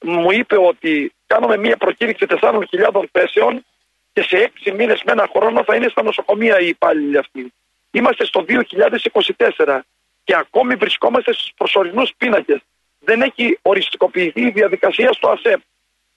Μου 0.01 0.31
είπε 0.31 0.57
ότι 0.57 1.13
κάνουμε 1.27 1.57
μια 1.57 1.77
προκήρυξη 1.77 2.25
4.000 2.29 3.03
θέσεων 3.11 3.65
και 4.13 4.21
σε 4.21 4.51
6 4.65 4.71
μήνες 4.71 5.01
με 5.05 5.11
ένα 5.11 5.29
χρόνο 5.35 5.63
θα 5.63 5.75
είναι 5.75 5.87
στα 5.87 6.03
νοσοκομεία 6.03 6.59
οι 6.59 6.67
υπάλληλοι 6.67 7.17
αυτοί. 7.17 7.53
Είμαστε 7.91 8.25
στο 8.25 8.45
2024 8.47 9.79
και 10.23 10.35
ακόμη 10.35 10.75
βρισκόμαστε 10.75 11.33
στους 11.33 11.51
προσωρινούς 11.57 12.11
πίνακες. 12.17 12.59
Δεν 12.99 13.21
έχει 13.21 13.59
οριστικοποιηθεί 13.61 14.41
η 14.41 14.49
διαδικασία 14.49 15.13
στο 15.13 15.29
ΑΣΕΠ. 15.29 15.61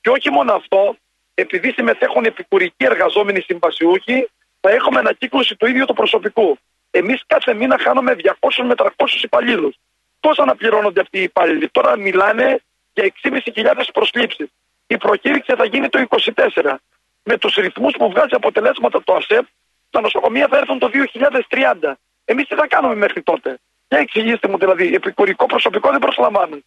Και 0.01 0.11
όχι 0.11 0.31
μόνο 0.31 0.53
αυτό, 0.53 0.97
επειδή 1.35 1.73
συμμετέχουν 1.73 2.25
επικουρικοί 2.25 2.85
εργαζόμενοι 2.85 3.41
συμβασιούχοι, 3.41 4.29
θα 4.61 4.71
έχουμε 4.71 4.99
ανακύκλωση 4.99 5.57
του 5.57 5.67
ίδιου 5.67 5.85
του 5.85 5.95
προσωπικού. 5.95 6.59
Εμείς 6.91 7.23
κάθε 7.27 7.55
μήνα 7.55 7.79
χάνουμε 7.79 8.17
200 8.41 8.65
με 8.65 8.75
300 8.77 8.89
υπαλλήλους. 9.23 9.77
Πώς 10.21 10.39
αναπληρώνονται 10.39 11.01
αυτοί 11.01 11.19
οι 11.19 11.23
υπάλληλοι; 11.23 11.69
Τώρα 11.69 11.97
μιλάνε 11.97 12.61
για 12.93 13.05
6.500 13.05 13.93
προσλήψεις. 13.93 14.49
Η 14.87 14.97
προκήρυξη 14.97 15.55
θα 15.57 15.65
γίνει 15.65 15.89
το 15.89 15.99
24. 15.99 16.81
Με 17.23 17.39
τους 17.39 17.55
ρυθμούς 17.55 17.95
που 17.99 18.11
βγάζει 18.11 18.35
αποτελέσματα 18.35 19.03
το 19.05 19.15
ΑΣΕΠ, 19.15 19.47
τα 19.91 20.01
νοσοκομεία 20.01 20.49
θα 20.49 20.57
έρθουν 20.57 20.79
το 20.79 20.89
2030. 20.89 21.99
Εμείς 22.25 22.47
τι 22.47 22.55
θα 22.55 22.67
κάνουμε 22.67 22.95
μέχρι 22.95 23.23
τότε; 23.23 23.59
Για 23.89 23.99
εξηγήστε 23.99 24.49
μου 24.49 24.59
δηλαδή, 24.59 24.95
επικουρικό 24.95 25.47
προσωπικό 25.47 25.91
δεν 25.91 25.99
προσλαμβάνουν. 25.99 26.65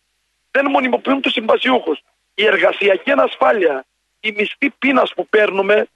Δεν 0.52 0.66
μονιμοποιούν 0.66 1.22
τους 1.22 1.32
συμβασιούχους. 1.32 2.00
Η 2.36 2.46
εργασιακή 2.46 3.12
ανασφάλεια, 3.12 3.86
οι 4.20 4.32
μισθοί 4.38 4.70
πείνας 4.70 5.14
που 5.14 5.28
παίρνουμε 5.28 5.88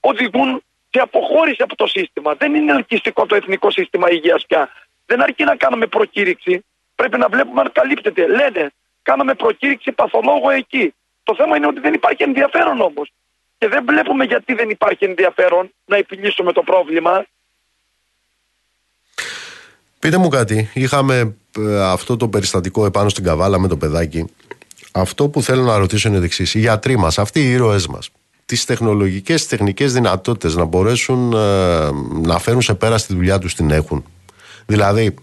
οδηγούν 0.00 0.62
σε 0.94 1.00
αποχώρηση 1.00 1.62
από 1.62 1.76
το 1.76 1.86
σύστημα. 1.86 2.34
Δεν 2.34 2.54
είναι 2.54 2.72
ελκυστικό 2.72 3.26
το 3.26 3.34
εθνικό 3.34 3.70
σύστημα 3.70 4.06
υγείας 4.10 4.44
πια. 4.48 4.68
Δεν 5.06 5.22
αρκεί 5.22 5.44
να 5.44 5.56
κάνουμε 5.56 5.86
προκήρυξη. 5.86 6.64
Πρέπει 6.94 7.18
να 7.18 7.28
βλέπουμε 7.28 7.60
αν 7.60 7.70
καλύπτεται. 7.72 8.26
Λένε, 8.26 8.72
κάναμε 9.02 9.34
προκήρυξη 9.34 9.92
παθολόγο 9.92 10.50
εκεί. 10.50 10.94
Το 11.22 11.34
θέμα 11.34 11.56
είναι 11.56 11.66
ότι 11.66 11.80
δεν 11.80 11.94
υπάρχει 11.94 12.22
ενδιαφέρον 12.22 12.80
όμως. 12.80 13.12
Και 13.58 13.68
δεν 13.68 13.84
βλέπουμε 13.86 14.24
γιατί 14.24 14.54
δεν 14.54 14.70
υπάρχει 14.70 15.04
ενδιαφέρον 15.04 15.72
να 15.84 15.96
επιλύσουμε 15.96 16.52
το 16.52 16.62
πρόβλημα. 16.62 17.24
Πείτε 19.98 20.16
μου 20.16 20.28
κάτι, 20.28 20.70
είχαμε 20.74 21.36
ε, 21.58 21.82
αυτό 21.82 22.16
το 22.16 22.28
περιστατικό 22.28 22.84
επάνω 22.84 23.08
στην 23.08 23.24
Καβάλα 23.24 23.58
με 23.58 23.68
το 23.68 23.76
παιδάκι. 23.76 24.24
Αυτό 24.92 25.28
που 25.28 25.42
θέλω 25.42 25.62
να 25.62 25.78
ρωτήσω 25.78 26.08
είναι 26.08 26.18
το 26.18 26.24
εξής. 26.24 26.54
Οι 26.54 26.58
γιατροί 26.58 26.96
μας, 26.96 27.18
αυτοί 27.18 27.40
οι 27.40 27.50
ήρωές 27.50 27.86
μας, 27.86 28.10
τις 28.46 28.64
τεχνολογικές, 28.64 29.46
τεχνικές 29.46 29.92
δυνατότητες 29.92 30.54
να 30.54 30.64
μπορέσουν 30.64 31.32
ε, 31.32 31.36
να 32.22 32.38
φέρουν 32.38 32.62
σε 32.62 32.74
πέρα 32.74 32.98
στη 32.98 33.14
δουλειά 33.14 33.38
τους 33.38 33.54
την 33.54 33.70
έχουν. 33.70 34.04
Δηλαδή, 34.66 35.14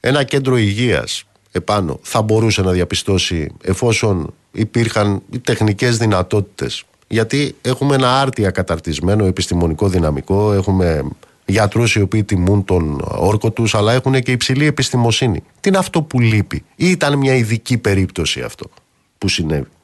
ένα 0.00 0.22
κέντρο 0.22 0.56
υγείας 0.56 1.24
επάνω 1.52 1.98
θα 2.02 2.22
μπορούσε 2.22 2.62
να 2.62 2.70
διαπιστώσει 2.70 3.52
εφόσον 3.62 4.34
υπήρχαν 4.52 5.22
οι 5.30 5.38
τεχνικές 5.38 5.96
δυνατότητες 5.96 6.84
γιατί 7.08 7.56
έχουμε 7.62 7.94
ένα 7.94 8.20
άρτια 8.20 8.50
καταρτισμένο 8.50 9.24
επιστημονικό 9.24 9.88
δυναμικό 9.88 10.52
έχουμε 10.52 11.04
γιατρούς 11.46 11.94
οι 11.94 12.00
οποίοι 12.00 12.24
τιμούν 12.24 12.64
τον 12.64 13.00
όρκο 13.04 13.50
τους 13.50 13.74
αλλά 13.74 13.92
έχουν 13.92 14.20
και 14.20 14.32
υψηλή 14.32 14.66
επιστημοσύνη 14.66 15.42
τι 15.60 15.68
είναι 15.68 15.78
αυτό 15.78 16.02
που 16.02 16.20
λείπει; 16.20 16.64
Ή 16.76 16.90
ήταν 16.90 17.18
μια 17.18 17.34
ειδική 17.34 17.78
περίπτωση 17.78 18.40
αυτό 18.40 18.70
που 19.18 19.28
συνέβη; 19.28 19.66
Κοιτάξτε, 19.66 19.77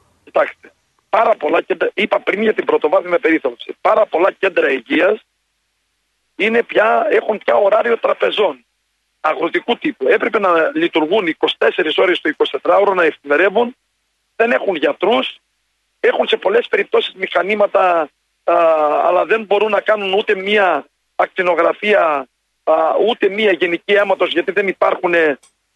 πάρα 1.16 1.36
πολλά 1.36 1.61
κέντρα, 1.61 1.91
είπα 1.95 2.20
πριν 2.20 2.43
για 2.43 2.55
την 2.55 2.65
πρωτοβάθμια 2.65 3.19
περίθαλψη, 3.19 3.77
πάρα 3.81 4.07
πολλά 4.07 4.31
κέντρα 4.32 4.70
υγείας 4.70 5.24
είναι 6.36 6.62
πια, 6.62 7.07
έχουν 7.11 7.39
πια 7.39 7.55
ωράριο 7.55 7.99
τραπεζών 7.99 8.65
αγροτικού 9.20 9.77
τύπου. 9.77 10.09
Έπρεπε 10.09 10.39
να 10.39 10.70
λειτουργούν 10.74 11.36
24 11.39 11.69
ώρες 11.97 12.20
το 12.20 12.31
24ωρο, 12.62 12.95
να 12.95 13.05
εφημερεύουν. 13.05 13.77
Δεν 14.36 14.53
έχουν 14.53 14.74
γιατρούς, 14.77 15.39
έχουν 16.01 16.28
σε 16.28 16.36
πολλές 16.36 16.69
περιπτώσεις 16.69 17.15
μηχανήματα, 17.15 18.09
α, 18.45 18.55
αλλά 19.05 19.24
δεν 19.24 19.45
μπορούν 19.45 19.70
να 19.70 19.81
κάνουν 19.81 20.12
ούτε 20.12 20.35
μία 20.35 20.86
ακτινογραφία, 21.15 22.28
α, 22.65 22.74
ούτε 23.09 23.28
μία 23.28 23.53
γενική 23.53 23.93
αίματος, 23.93 24.32
γιατί 24.32 24.53
δεν, 24.53 24.69
υπάρχουν, 24.69 25.15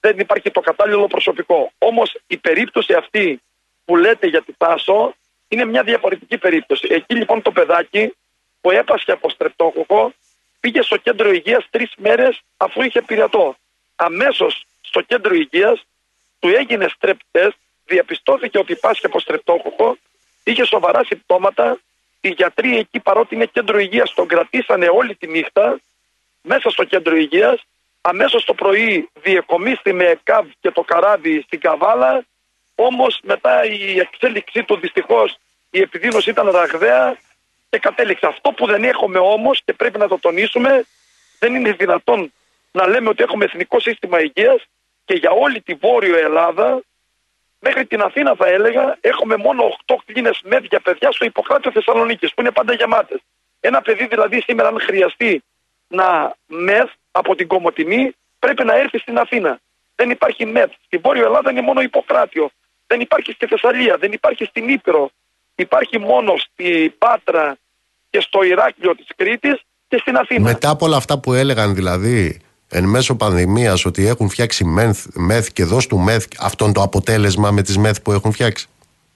δεν 0.01 0.19
υπάρχει 0.19 0.51
το 0.51 0.61
κατάλληλο 0.61 1.07
προσωπικό. 1.07 1.73
Όμως 1.79 2.19
η 2.27 2.37
περίπτωση 2.37 2.93
αυτή 2.93 3.41
που 3.85 3.97
λέτε 3.97 4.27
για 4.27 4.43
την 4.43 4.55
Τάσο 4.59 5.15
είναι 5.49 5.65
μια 5.65 5.83
διαφορετική 5.83 6.39
περίπτωση. 6.39 6.87
Εκεί 6.91 7.15
λοιπόν 7.15 7.43
το 7.43 7.51
παιδάκι 7.51 8.15
που 8.61 8.71
έπασχε 8.71 9.13
από 9.13 9.31
στρεπτόκοκο 9.31 10.13
πήγε 10.61 10.83
στο 10.83 10.97
κέντρο 10.97 11.31
υγείας 11.31 11.67
τρεις 11.71 11.93
μέρες 11.97 12.41
αφού 12.57 12.83
είχε 12.83 13.03
πειρατό. 13.03 13.57
Αμέσως 13.97 14.67
στο 14.81 15.01
κέντρο 15.01 15.35
υγείας 15.35 15.87
του 16.39 16.49
έγινε 16.49 16.89
στρεπτ 16.89 17.21
τεστ, 17.31 17.57
διαπιστώθηκε 17.85 18.59
ότι 18.59 18.77
πάσχε 18.77 19.07
από 19.07 19.21
στρεπτόκοκο, 19.21 19.97
είχε 20.45 20.65
σοβαρά 20.65 21.05
συμπτώματα, 21.05 21.79
οι 22.21 22.29
γιατροί 22.29 22.79
εκεί 22.79 23.01
παρότι 23.01 23.35
είναι 23.35 23.47
κέντρο 23.47 23.79
υγείας 23.79 24.15
τον 24.15 24.27
κρατήσανε 24.27 24.89
όλη 24.89 25.15
τη 25.15 25.27
νύχτα 25.27 25.81
μέσα 26.43 26.71
στο 26.71 26.85
κέντρο 26.85 27.17
υγείας, 27.17 27.65
αμέσως 28.01 28.45
το 28.45 28.55
πρωί 28.55 29.09
διεκομίστη 29.23 29.93
με 29.93 30.05
ΕΚΑΒ 30.05 30.47
και 30.61 30.71
το 30.71 30.83
καράβι 30.83 31.43
στην 31.43 31.61
Καβάλα, 31.61 32.25
όμως 32.81 33.21
μετά 33.23 33.65
η 33.65 33.99
εξέλιξή 33.99 34.63
του 34.65 34.77
δυστυχώς 34.77 35.37
η 35.71 35.81
επιδείνωση 35.81 36.31
ήταν 36.31 36.51
ραγδαία 36.51 37.17
και 37.71 37.79
κατέληξε. 37.79 38.27
Αυτό 38.27 38.51
που 38.51 38.67
δεν 38.67 38.85
έχουμε 38.85 39.19
όμως 39.19 39.63
και 39.65 39.73
πρέπει 39.73 39.99
να 39.99 40.09
το 40.09 40.19
τονίσουμε, 40.19 40.85
δεν 41.39 41.55
είναι 41.55 41.73
δυνατόν 41.73 42.33
να 42.73 42.89
λέμε 42.89 43.09
ότι 43.09 43.23
έχουμε 43.23 43.45
εθνικό 43.45 43.81
σύστημα 43.81 44.21
υγείας 44.21 44.65
και 45.05 45.15
για 45.15 45.31
όλη 45.31 45.61
τη 45.61 45.75
Βόρειο 45.75 46.17
Ελλάδα, 46.17 46.81
μέχρι 47.61 47.87
την 47.87 48.01
Αθήνα 48.01 48.35
θα 48.35 48.47
έλεγα, 48.47 48.97
έχουμε 49.01 49.37
μόνο 49.37 49.77
8 49.87 49.95
κλίνες 50.05 50.41
μεθ 50.45 50.65
για 50.65 50.81
παιδιά 50.81 51.13
στο 51.13 51.25
Ιπποκράτιο 51.25 51.71
Θεσσαλονίκης, 51.71 52.35
που 52.35 52.41
είναι 52.41 52.51
πάντα 52.51 52.73
γεμάτες. 52.73 53.21
Ένα 53.61 53.83
παιδί 53.83 54.07
δηλαδή 54.07 54.41
σήμερα, 54.41 54.69
αν 54.69 54.81
χρειαστεί 54.81 55.43
να 55.89 56.35
μεθ 56.47 56.91
από 57.11 57.35
την 57.35 57.47
Κομωτινή, 57.47 58.17
πρέπει 58.39 58.65
να 58.65 58.75
έρθει 58.75 58.99
στην 58.99 59.19
Αθήνα. 59.19 59.61
Δεν 59.95 60.11
υπάρχει 60.11 60.47
μεθ. 60.47 60.71
Στη 60.85 60.97
Βόρειο 60.97 61.25
Ελλάδα 61.25 61.51
είναι 61.51 61.61
μόνο 61.61 61.81
Ιπποκράτιο. 61.81 62.51
Δεν 62.91 63.01
υπάρχει 63.01 63.33
στη 63.33 63.47
Θεσσαλία, 63.47 63.97
δεν 63.97 64.13
υπάρχει 64.13 64.45
στην 64.45 64.69
Ήπειρο, 64.69 65.11
υπάρχει 65.55 65.99
μόνο 65.99 66.35
στη 66.37 66.95
Πάτρα 66.99 67.57
και 68.11 68.21
στο 68.21 68.43
Ηράκλειο 68.43 68.95
της 68.97 69.07
Κρήτης 69.17 69.61
και 69.89 69.99
στην 69.99 70.17
Αθήνα. 70.17 70.41
Μετά 70.41 70.71
από 70.71 70.87
όλα 70.87 70.97
αυτά 70.97 71.19
που 71.21 71.33
έλεγαν 71.33 71.75
δηλαδή 71.75 72.41
εν 72.69 72.85
μέσω 72.85 73.17
πανδημίας 73.17 73.85
ότι 73.85 74.07
έχουν 74.07 74.29
φτιάξει 74.29 74.65
μεθ, 74.65 75.07
μεθ 75.15 75.49
και 75.53 75.65
δώσ' 75.65 75.87
του 75.87 75.99
μεθ 75.99 76.27
αυτόν 76.41 76.73
το 76.73 76.83
αποτέλεσμα 76.83 77.51
με 77.51 77.63
τις 77.63 77.79
μεθ 77.79 78.01
που 78.03 78.13
έχουν 78.13 78.33
φτιάξει; 78.33 78.67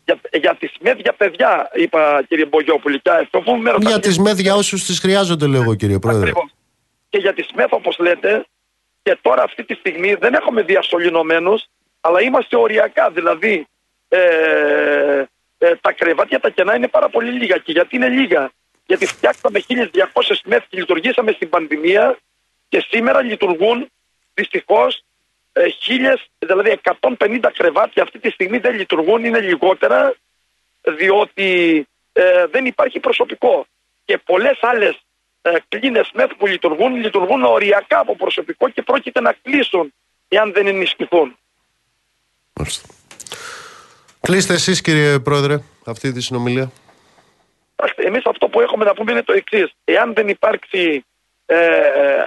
Για, 0.05 0.21
για 0.33 0.57
τις 0.59 0.73
μεθ 0.81 0.99
για 0.99 1.13
παιδιά 1.13 1.71
είπα 1.75 2.23
κύριε 2.29 2.47
Μπογιόπουλη 2.47 3.01
και 3.01 3.11
αυτό 3.11 3.41
που 3.41 3.57
με 3.57 3.75
Για 3.79 4.01
τις 4.01 4.19
μεθ 4.19 4.39
για 4.39 4.55
όσους 4.55 4.85
τις 4.85 4.99
χρειάζονται 4.99 5.47
λέω 5.47 5.63
εγώ 5.63 5.75
κύριε 5.75 5.99
Πρόεδρε. 5.99 6.29
Ακριβώς. 6.29 6.51
Και 7.09 7.19
για 7.19 7.35
τις 7.35 7.49
μεθ 7.55 7.73
όπως 7.73 7.99
λέτε 7.99 8.45
και 9.03 9.19
τώρα 9.23 9.43
αυτή 9.43 9.65
τη 9.65 9.75
στιγμή 9.75 10.15
δεν 10.15 10.35
έχουμε 10.35 10.63
διασωληνωμένους 10.63 11.65
αλλά 12.05 12.21
είμαστε 12.21 12.57
οριακά 12.57 13.11
δηλαδή 13.11 13.67
ε, 14.09 15.25
ε, 15.59 15.77
τα 15.81 15.93
κρεβάτια 15.93 16.41
τα 16.41 16.51
κενά 16.51 16.77
είναι 16.77 16.89
πάρα 16.89 17.09
πολύ 17.09 17.31
λίγα. 17.31 17.57
Και 17.57 17.73
γιατί 17.73 17.97
είναι 17.97 18.09
λίγα; 18.09 18.51
Γιατί 18.87 19.07
φτιάξαμε 19.07 19.63
1200 19.69 19.75
μεθ 20.45 20.65
και 20.69 20.79
λειτουργήσαμε 20.79 21.33
στην 21.33 21.49
πανδημία 21.49 22.19
και 22.69 22.85
σήμερα 22.89 23.23
λειτουργούν 23.23 23.89
δυστυχώς 24.35 25.03
ε, 25.53 25.69
χίλιες, 25.69 26.27
δηλαδή 26.39 26.81
150 27.01 27.51
κρεβάτια 27.55 28.03
αυτή 28.03 28.19
τη 28.19 28.31
στιγμή 28.31 28.59
δεν 28.59 28.75
λειτουργούν, 28.75 29.25
είναι 29.25 29.41
λιγότερα 29.41 30.15
διότι 30.83 31.87
ε, 32.13 32.47
δεν 32.47 32.67
υπάρχει 32.67 33.01
προσωπικό. 33.01 33.67
Και 34.05 34.19
πολλές 34.19 34.59
άλλες 34.61 35.03
ε, 35.43 35.57
κλίνες 35.69 36.11
μεθ 36.15 36.31
που 36.39 36.47
λειτουργούν, 36.47 36.97
λειτουργούν 36.97 37.43
οριακά 37.43 37.99
από 37.99 38.17
προσωπικό 38.17 38.69
και 38.69 38.83
πρόκειται 38.83 39.21
να 39.21 39.33
κλείσουν 39.43 39.95
εάν 40.29 40.53
δεν 40.53 40.67
ενισχυθούν. 40.67 41.37
Μάλιστα. 42.53 42.89
Κλείστε 44.21 44.55
εσείς 44.55 44.81
κύριε 44.81 45.19
Πρόεδρε 45.19 45.59
αυτή 45.85 46.13
τη 46.13 46.21
συνομιλία. 46.21 46.71
Εμείς 47.97 48.25
αυτό 48.25 48.49
που 48.49 48.61
έχουμε 48.61 48.85
να 48.85 48.95
πούμε 48.95 49.13
είναι 49.13 49.23
το 49.23 49.33
εξής. 49.33 49.73
Εάν 49.85 50.15
δεν 50.15 50.29
υπάρξει, 50.29 51.05
ε, 51.47 51.57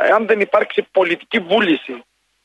εάν 0.10 0.26
δεν 0.26 0.40
υπάρξει 0.40 0.88
πολιτική 0.92 1.40
βούληση 1.40 2.04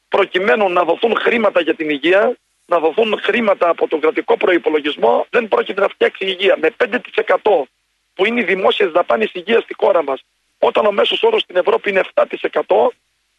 προκειμένου 0.08 0.70
να 0.70 0.84
δοθούν 0.84 1.16
χρήματα 1.16 1.60
για 1.60 1.74
την 1.74 1.90
υγεία, 1.90 2.36
να 2.66 2.78
δοθούν 2.78 3.20
χρήματα 3.22 3.68
από 3.68 3.88
τον 3.88 4.00
κρατικό 4.00 4.36
προπολογισμό, 4.36 5.26
δεν 5.30 5.48
πρόκειται 5.48 5.80
να 5.80 5.88
φτιάξει 5.88 6.24
η 6.24 6.36
υγεία. 6.38 6.56
Με 6.60 6.70
5% 6.70 7.68
που 8.14 8.26
είναι 8.26 8.40
οι 8.40 8.44
δημόσιες 8.44 8.90
δαπάνες 8.90 9.30
υγείας 9.32 9.62
στη 9.62 9.74
χώρα 9.78 10.02
μας, 10.02 10.24
όταν 10.58 10.86
ο 10.86 10.92
μέσος 10.92 11.22
όρος 11.22 11.42
στην 11.42 11.56
Ευρώπη 11.56 11.90
είναι 11.90 12.00
7%, 12.00 12.92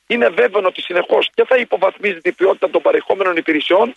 είναι 0.08 0.30
βέβαιο 0.30 0.62
ότι 0.66 0.82
συνεχώς 0.82 1.30
και 1.34 1.44
θα 1.48 1.56
υποβαθμίζει 1.56 2.20
την 2.20 2.36
ποιότητα 2.36 2.70
των 2.70 2.82
παρεχόμενων 2.82 3.36
υπηρεσιών 3.36 3.96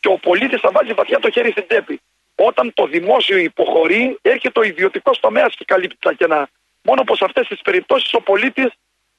και 0.00 0.08
ο 0.08 0.18
πολίτης 0.18 0.60
θα 0.60 0.70
βάζει 0.72 0.92
βαθιά 0.92 1.18
το 1.18 1.30
χέρι 1.30 1.50
στην 1.50 1.64
τσέπη. 1.68 2.00
Όταν 2.34 2.72
το 2.74 2.86
δημόσιο 2.86 3.36
υποχωρεί, 3.36 4.18
έρχεται 4.22 4.60
ο 4.60 4.62
ιδιωτικός 4.62 5.20
τομέας 5.20 5.54
και 5.54 5.64
καλύπτει 5.64 5.96
τα 6.00 6.12
κενά. 6.12 6.48
Μόνο 6.82 7.04
πως 7.04 7.18
σε 7.18 7.24
αυτές 7.24 7.46
τις 7.46 7.60
περιπτώσεις 7.60 8.12
ο 8.14 8.20
πολίτης 8.20 8.66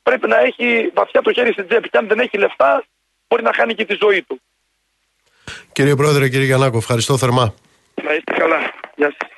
πρέπει 0.04 0.28
να 0.28 0.38
έχει 0.40 0.92
βαθιά 0.94 1.22
το 1.22 1.34
χέρι 1.34 1.52
στην 1.52 1.68
τσέπη. 1.68 1.90
Και 1.90 1.98
αν 1.98 2.08
δεν 2.08 2.20
έχει 2.20 2.38
λεφτά, 2.38 2.84
μπορεί 3.28 3.44
να 3.44 3.54
χάνει 3.54 3.74
και 3.74 3.86
τη 3.86 3.98
ζωή 4.02 4.22
του. 4.22 4.42
Κύριε 5.72 5.96
Πρόεδρε, 5.96 6.30
κύριε 6.30 6.46
Γιαννάκο, 6.46 6.78
ευχαριστώ 6.78 7.18
θερμά. 7.18 7.54
Να 8.04 8.14
είστε 8.14 8.34
καλά. 8.34 8.60
Γεια 8.96 9.14
σας. 9.20 9.31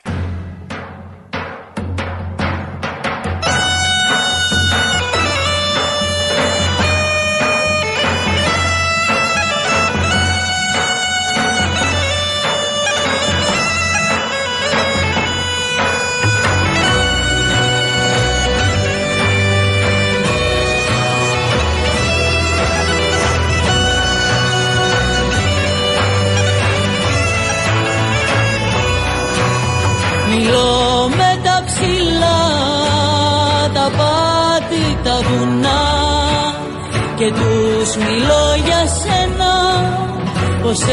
Πως 40.74 40.86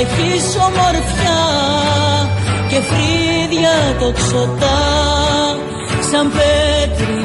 έχεις 0.00 0.56
ομορφιά 0.56 1.42
και 2.68 2.80
φρύδια 2.80 3.96
τοξωτά 4.00 4.80
σαν 6.10 6.32
πέτρινα 6.32 7.17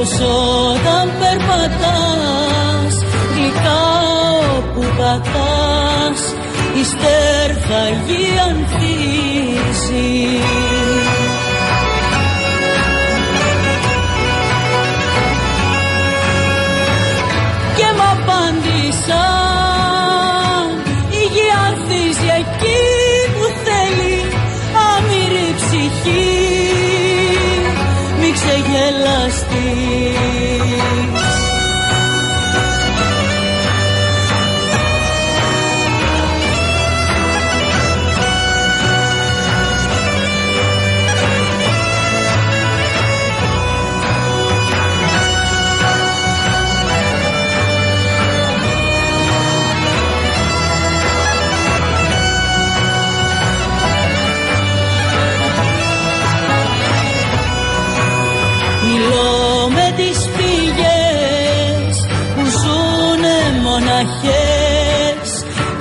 πως 0.00 0.20
όταν 0.72 1.10
περπατάς 1.18 2.94
γλυκά 3.34 3.82
όπου 4.58 4.80
πατάς 4.96 6.20
η 6.80 6.84
στέρφαγη 6.84 8.26
ανθίζει 8.48 9.60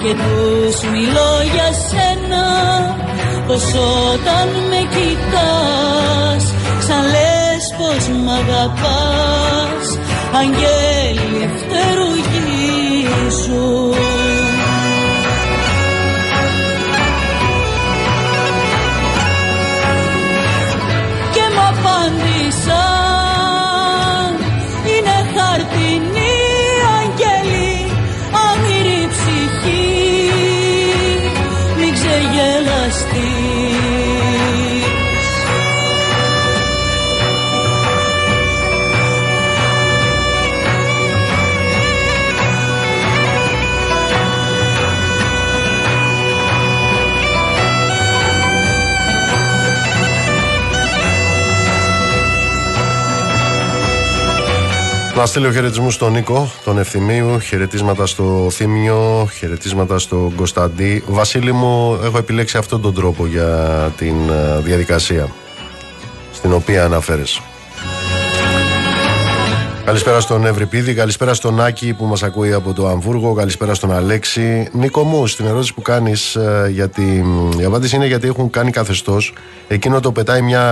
και 0.09 0.15
τους 0.15 0.77
μιλώ 0.91 1.31
για 1.53 1.69
σένα 1.87 2.45
πως 3.47 3.65
όταν 4.13 4.47
με 4.69 4.81
κοιτάς 4.93 6.43
σαν 6.87 7.03
λες 7.13 7.63
πως 7.77 8.03
μ' 8.07 8.29
αγαπάς. 8.29 9.85
Αγγέλοι 10.39 11.43
φτερουγίζουν 11.59 13.88
και 13.88 13.88
Να 55.19 55.25
στείλω 55.25 55.51
χαιρετισμούς 55.51 55.93
στον 55.93 56.11
Νίκο, 56.11 56.51
τον 56.63 56.77
Ευθυμίου, 56.77 57.39
χαιρετίσματα 57.39 58.05
στο 58.05 58.47
Θήμιο, 58.51 59.29
χαιρετίσματα 59.37 59.99
στον 59.99 60.35
Κωνσταντή. 60.35 61.03
Βασίλη 61.07 61.51
μου, 61.51 61.99
έχω 62.03 62.17
επιλέξει 62.17 62.57
αυτόν 62.57 62.81
τον 62.81 62.93
τρόπο 62.93 63.25
για 63.25 63.91
την 63.97 64.15
ε, 64.29 64.59
διαδικασία 64.59 65.27
στην 66.31 66.53
οποία 66.53 66.83
αναφέρεσαι. 66.83 67.41
Καλησπέρα 69.85 70.19
στον 70.19 70.45
Ευρυπίδη, 70.45 70.93
καλησπέρα 70.93 71.33
στον 71.33 71.61
Άκη 71.61 71.93
που 71.93 72.05
μας 72.05 72.23
ακούει 72.23 72.53
από 72.53 72.73
το 72.73 72.87
Αμβούργο, 72.87 73.33
καλησπέρα 73.33 73.73
στον 73.73 73.91
Αλέξη. 73.91 74.69
Νίκο 74.71 75.03
μου, 75.03 75.27
στην 75.27 75.45
ερώτηση 75.45 75.73
που 75.73 75.81
κάνεις, 75.81 76.35
ε, 76.35 76.69
γιατί, 76.71 77.25
η 77.59 77.63
απάντηση 77.63 77.95
είναι 77.95 78.07
γιατί 78.07 78.27
έχουν 78.27 78.49
κάνει 78.49 78.71
καθεστώς. 78.71 79.33
Εκείνο 79.67 79.99
το 79.99 80.11
πετάει 80.11 80.41
μια 80.41 80.63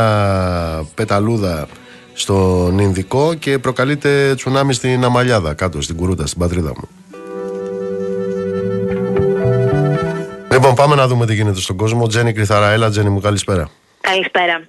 πεταλούδα 0.94 1.68
στον 2.18 2.80
Ινδικό 2.80 3.34
και 3.34 3.60
προκαλείται 3.60 4.34
τσουνάμι 4.36 4.74
στην 4.74 5.04
Αμαλιάδα, 5.04 5.54
κάτω 5.54 5.82
στην 5.82 5.96
Κουρούτα, 5.96 6.26
στην 6.26 6.40
πατρίδα 6.40 6.74
μου. 6.76 6.90
Λοιπόν, 10.52 10.76
πάμε 10.76 10.96
να 10.96 11.08
δούμε 11.08 11.26
τι 11.26 11.34
γίνεται 11.34 11.60
στον 11.60 11.78
κόσμο. 11.78 12.08
Τζένι 12.08 12.34
Κρυθαρά, 12.34 12.70
έλα 12.70 12.90
Τζένι 12.90 13.10
μου, 13.10 13.20
καλησπέρα. 13.20 13.70
Καλησπέρα. 14.02 14.68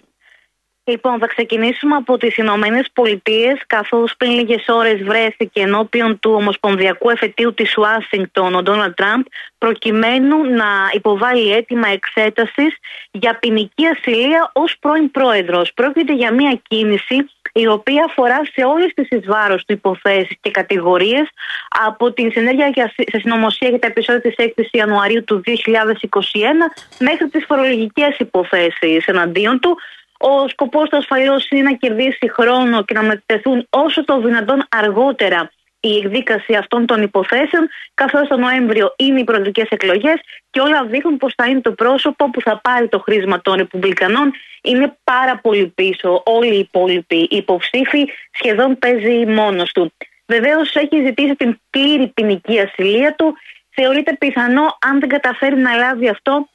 Λοιπόν, 0.84 1.18
θα 1.18 1.26
ξεκινήσουμε 1.26 1.94
από 1.94 2.16
τις 2.16 2.36
Ηνωμένες 2.36 2.86
Πολιτείες, 2.92 3.62
καθώς 3.66 4.14
πριν 4.16 4.30
λίγες 4.30 4.64
ώρες 4.68 5.02
βρέθηκε 5.02 5.60
ενώπιον 5.60 6.18
του 6.18 6.32
Ομοσπονδιακού 6.34 7.10
Εφετείου 7.10 7.54
της 7.54 7.76
Ουάσιγκτον 7.76 8.54
ο 8.54 8.62
Ντόναλτ 8.62 8.94
Τραμπ, 8.96 9.24
προκειμένου 9.58 10.44
να 10.44 10.66
υποβάλει 10.92 11.52
αίτημα 11.52 11.88
εξέτασης 11.88 12.76
για 13.10 13.38
ποινική 13.38 13.86
ασυλία 13.86 14.50
ως 14.52 14.76
πρώην 14.80 15.10
πρόεδρος. 15.10 15.72
Πρόκειται 15.74 16.14
για 16.14 16.32
μια 16.32 16.60
κίνηση 16.68 17.16
η 17.60 17.66
οποία 17.66 18.04
αφορά 18.08 18.40
σε 18.54 18.64
όλες 18.64 18.90
τις 18.94 19.08
εις 19.10 19.26
βάρος 19.26 19.64
του 19.64 19.72
υποθέσεις 19.72 20.36
και 20.40 20.50
κατηγορίες 20.50 21.26
από 21.86 22.12
την 22.12 22.30
συνέργεια 22.30 22.68
για- 22.68 22.92
σε 22.96 23.18
συνωμοσία 23.18 23.68
για 23.68 23.78
τα 23.78 23.86
επεισόδια 23.86 24.20
της 24.20 24.34
6ης 24.36 24.68
Ιανουαρίου 24.70 25.24
του 25.24 25.40
2021 25.40 26.66
μέχρι 26.98 27.28
τις 27.28 27.44
φορολογικές 27.48 28.18
υποθέσεις 28.18 29.06
εναντίον 29.06 29.60
του. 29.60 29.78
Ο 30.18 30.48
σκοπός 30.48 30.88
του 30.88 30.96
ασφαλώς 30.96 31.50
είναι 31.50 31.62
να 31.62 31.72
κερδίσει 31.72 32.30
χρόνο 32.30 32.84
και 32.84 32.94
να 32.94 33.02
μετεθούν 33.02 33.66
όσο 33.70 34.04
το 34.04 34.20
δυνατόν 34.20 34.66
αργότερα 34.68 35.50
η 35.80 35.96
εκδίκαση 35.96 36.54
αυτών 36.54 36.86
των 36.86 37.02
υποθέσεων, 37.02 37.68
καθώς 37.94 38.28
το 38.28 38.36
Νοέμβριο 38.36 38.94
είναι 38.96 39.20
οι 39.20 39.24
προεδρικές 39.24 39.68
εκλογές 39.68 40.14
και 40.50 40.60
όλα 40.60 40.84
δείχνουν 40.84 41.16
πως 41.16 41.32
θα 41.36 41.46
είναι 41.46 41.60
το 41.60 41.72
πρόσωπο 41.72 42.30
που 42.30 42.40
θα 42.40 42.60
πάρει 42.60 42.88
το 42.88 42.98
χρήσμα 42.98 43.40
των 43.40 43.54
Ρεπουμπλικανών. 43.54 44.32
Είναι 44.62 44.96
πάρα 45.04 45.38
πολύ 45.38 45.66
πίσω. 45.66 46.22
Όλοι 46.24 46.54
οι 46.54 46.58
υπόλοιποι 46.58 47.26
υποψήφοι 47.30 48.08
σχεδόν 48.30 48.78
παίζει 48.78 49.26
μόνος 49.26 49.72
του. 49.72 49.92
Βεβαίως 50.26 50.74
έχει 50.74 51.04
ζητήσει 51.04 51.36
την 51.36 51.60
πλήρη 51.70 52.06
ποινική 52.06 52.60
ασυλία 52.60 53.14
του. 53.14 53.36
Θεωρείται 53.70 54.16
πιθανό, 54.18 54.76
αν 54.80 55.00
δεν 55.00 55.08
καταφέρει 55.08 55.56
να 55.56 55.74
λάβει 55.74 56.08
αυτό, 56.08 56.48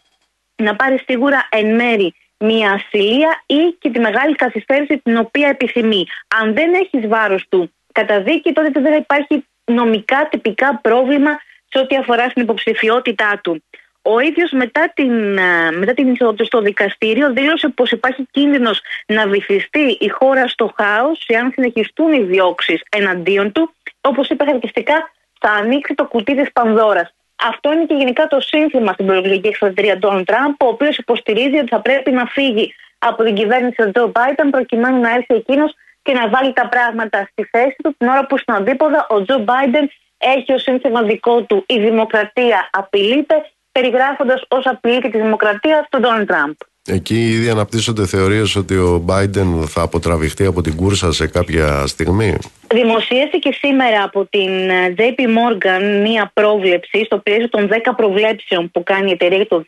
να 0.56 0.76
πάρει 0.76 1.04
σίγουρα 1.08 1.48
εν 1.52 1.76
μέρη 1.76 2.14
μία 2.38 2.72
ασυλία 2.72 3.44
ή 3.46 3.76
και 3.80 3.90
τη 3.90 4.00
μεγάλη 4.00 4.36
καθυστέρηση 4.36 4.98
την 4.98 5.18
οποία 5.18 5.48
επιθυμεί. 5.48 6.06
Αν 6.42 6.54
δεν 6.54 6.74
έχεις 6.74 7.08
βάρος 7.08 7.46
του 7.50 7.72
καταδίκη, 7.94 8.52
τότε 8.52 8.80
δεν 8.80 8.94
υπάρχει 8.94 9.46
νομικά 9.66 10.28
τυπικά 10.32 10.80
πρόβλημα 10.82 11.32
σε 11.70 11.80
ό,τι 11.80 11.96
αφορά 11.96 12.30
στην 12.30 12.42
υποψηφιότητά 12.42 13.40
του. 13.44 13.64
Ο 14.02 14.20
ίδιος 14.20 14.52
μετά 14.52 14.92
την, 14.96 15.40
α, 15.40 15.72
μετά 15.72 15.94
την 15.94 16.14
είσοδο 16.14 16.34
του 16.34 16.46
στο 16.46 16.62
δικαστήριο 16.62 17.34
δήλωσε 17.34 17.68
πως 17.68 17.92
υπάρχει 17.92 18.28
κίνδυνος 18.32 18.82
να 19.06 19.28
βυθιστεί 19.28 19.98
η 20.00 20.08
χώρα 20.08 20.48
στο 20.48 20.74
χάος 20.78 21.24
εάν 21.28 21.52
συνεχιστούν 21.54 22.14
οι 22.14 22.24
διώξεις 22.24 22.82
εναντίον 22.90 23.52
του. 23.52 23.74
Όπως 24.02 24.30
είπε 24.30 24.44
χαρακτηριστικά 24.44 25.12
θα 25.40 25.52
ανοίξει 25.52 25.94
το 25.94 26.06
κουτί 26.06 26.36
της 26.36 26.52
Πανδώρας. 26.52 27.14
Αυτό 27.48 27.74
είναι 27.74 27.86
και 27.86 27.94
γενικά 27.94 28.28
το 28.28 28.40
σύνθημα 28.40 28.94
στην 28.94 29.06
προεκλογική 29.06 29.48
εκστρατεία 29.48 29.98
Ντόναλντ 29.98 30.26
Τραμπ, 30.26 30.54
ο 30.64 30.68
οποίος 30.68 30.98
υποστηρίζει 30.98 31.58
ότι 31.58 31.68
θα 31.68 31.80
πρέπει 31.80 32.12
να 32.12 32.26
φύγει 32.26 32.74
από 32.98 33.24
την 33.24 33.36
κυβέρνηση 33.36 33.76
του 33.76 33.92
Τζο 33.92 34.08
Μπάιντεν 34.08 34.50
προκειμένου 34.50 35.00
να 35.00 35.10
έρθει 35.10 35.36
εκείνος 35.36 35.74
και 36.04 36.14
να 36.14 36.30
βάλει 36.30 36.54
τα 36.54 36.68
πράγματα 36.70 37.30
στη 37.32 37.44
θέση 37.52 37.76
του, 37.84 37.96
την 37.98 38.08
ώρα 38.08 38.26
που 38.26 38.38
στην 38.38 38.54
αντίποδα 38.54 39.08
ο 39.10 39.24
Τζο 39.24 39.38
Μπάιντεν 39.40 39.92
έχει 40.18 40.54
ως 40.54 40.62
σύνθημα 40.62 41.02
δικό 41.02 41.42
του 41.42 41.64
η 41.68 41.80
δημοκρατία 41.80 42.70
απειλείται, 42.72 43.36
περιγράφοντας 43.72 44.44
ως 44.48 44.66
απειλή 44.66 45.02
και 45.02 45.10
τη 45.10 45.18
δημοκρατία 45.18 45.88
τον 45.90 46.02
Ντόναλντ 46.02 46.28
Τραμπ. 46.28 46.54
Εκεί 46.88 47.30
ήδη 47.30 47.50
αναπτύσσονται 47.50 48.06
θεωρίες 48.06 48.56
ότι 48.56 48.76
ο 48.76 49.06
Biden 49.10 49.64
θα 49.68 49.82
αποτραβηχτεί 49.82 50.46
από 50.46 50.62
την 50.62 50.76
κούρσα 50.76 51.12
σε 51.12 51.28
κάποια 51.28 51.88
στιγμή. 51.88 52.38
Δημοσιεύτηκε 52.74 53.52
σήμερα 53.52 54.04
από 54.04 54.26
την 54.26 54.70
ε, 54.70 54.94
JP 54.98 55.20
Morgan 55.20 56.02
μία 56.02 56.32
πρόβλεψη 56.34 57.04
στο 57.06 57.18
πλαίσιο 57.18 57.50
των 57.50 57.70
10 57.72 57.76
προβλέψεων 57.96 58.72
που 58.72 58.84
κάνει 58.84 59.10
η 59.10 59.14
εταιρεία 59.14 59.38
για 59.38 59.46
το 59.46 59.64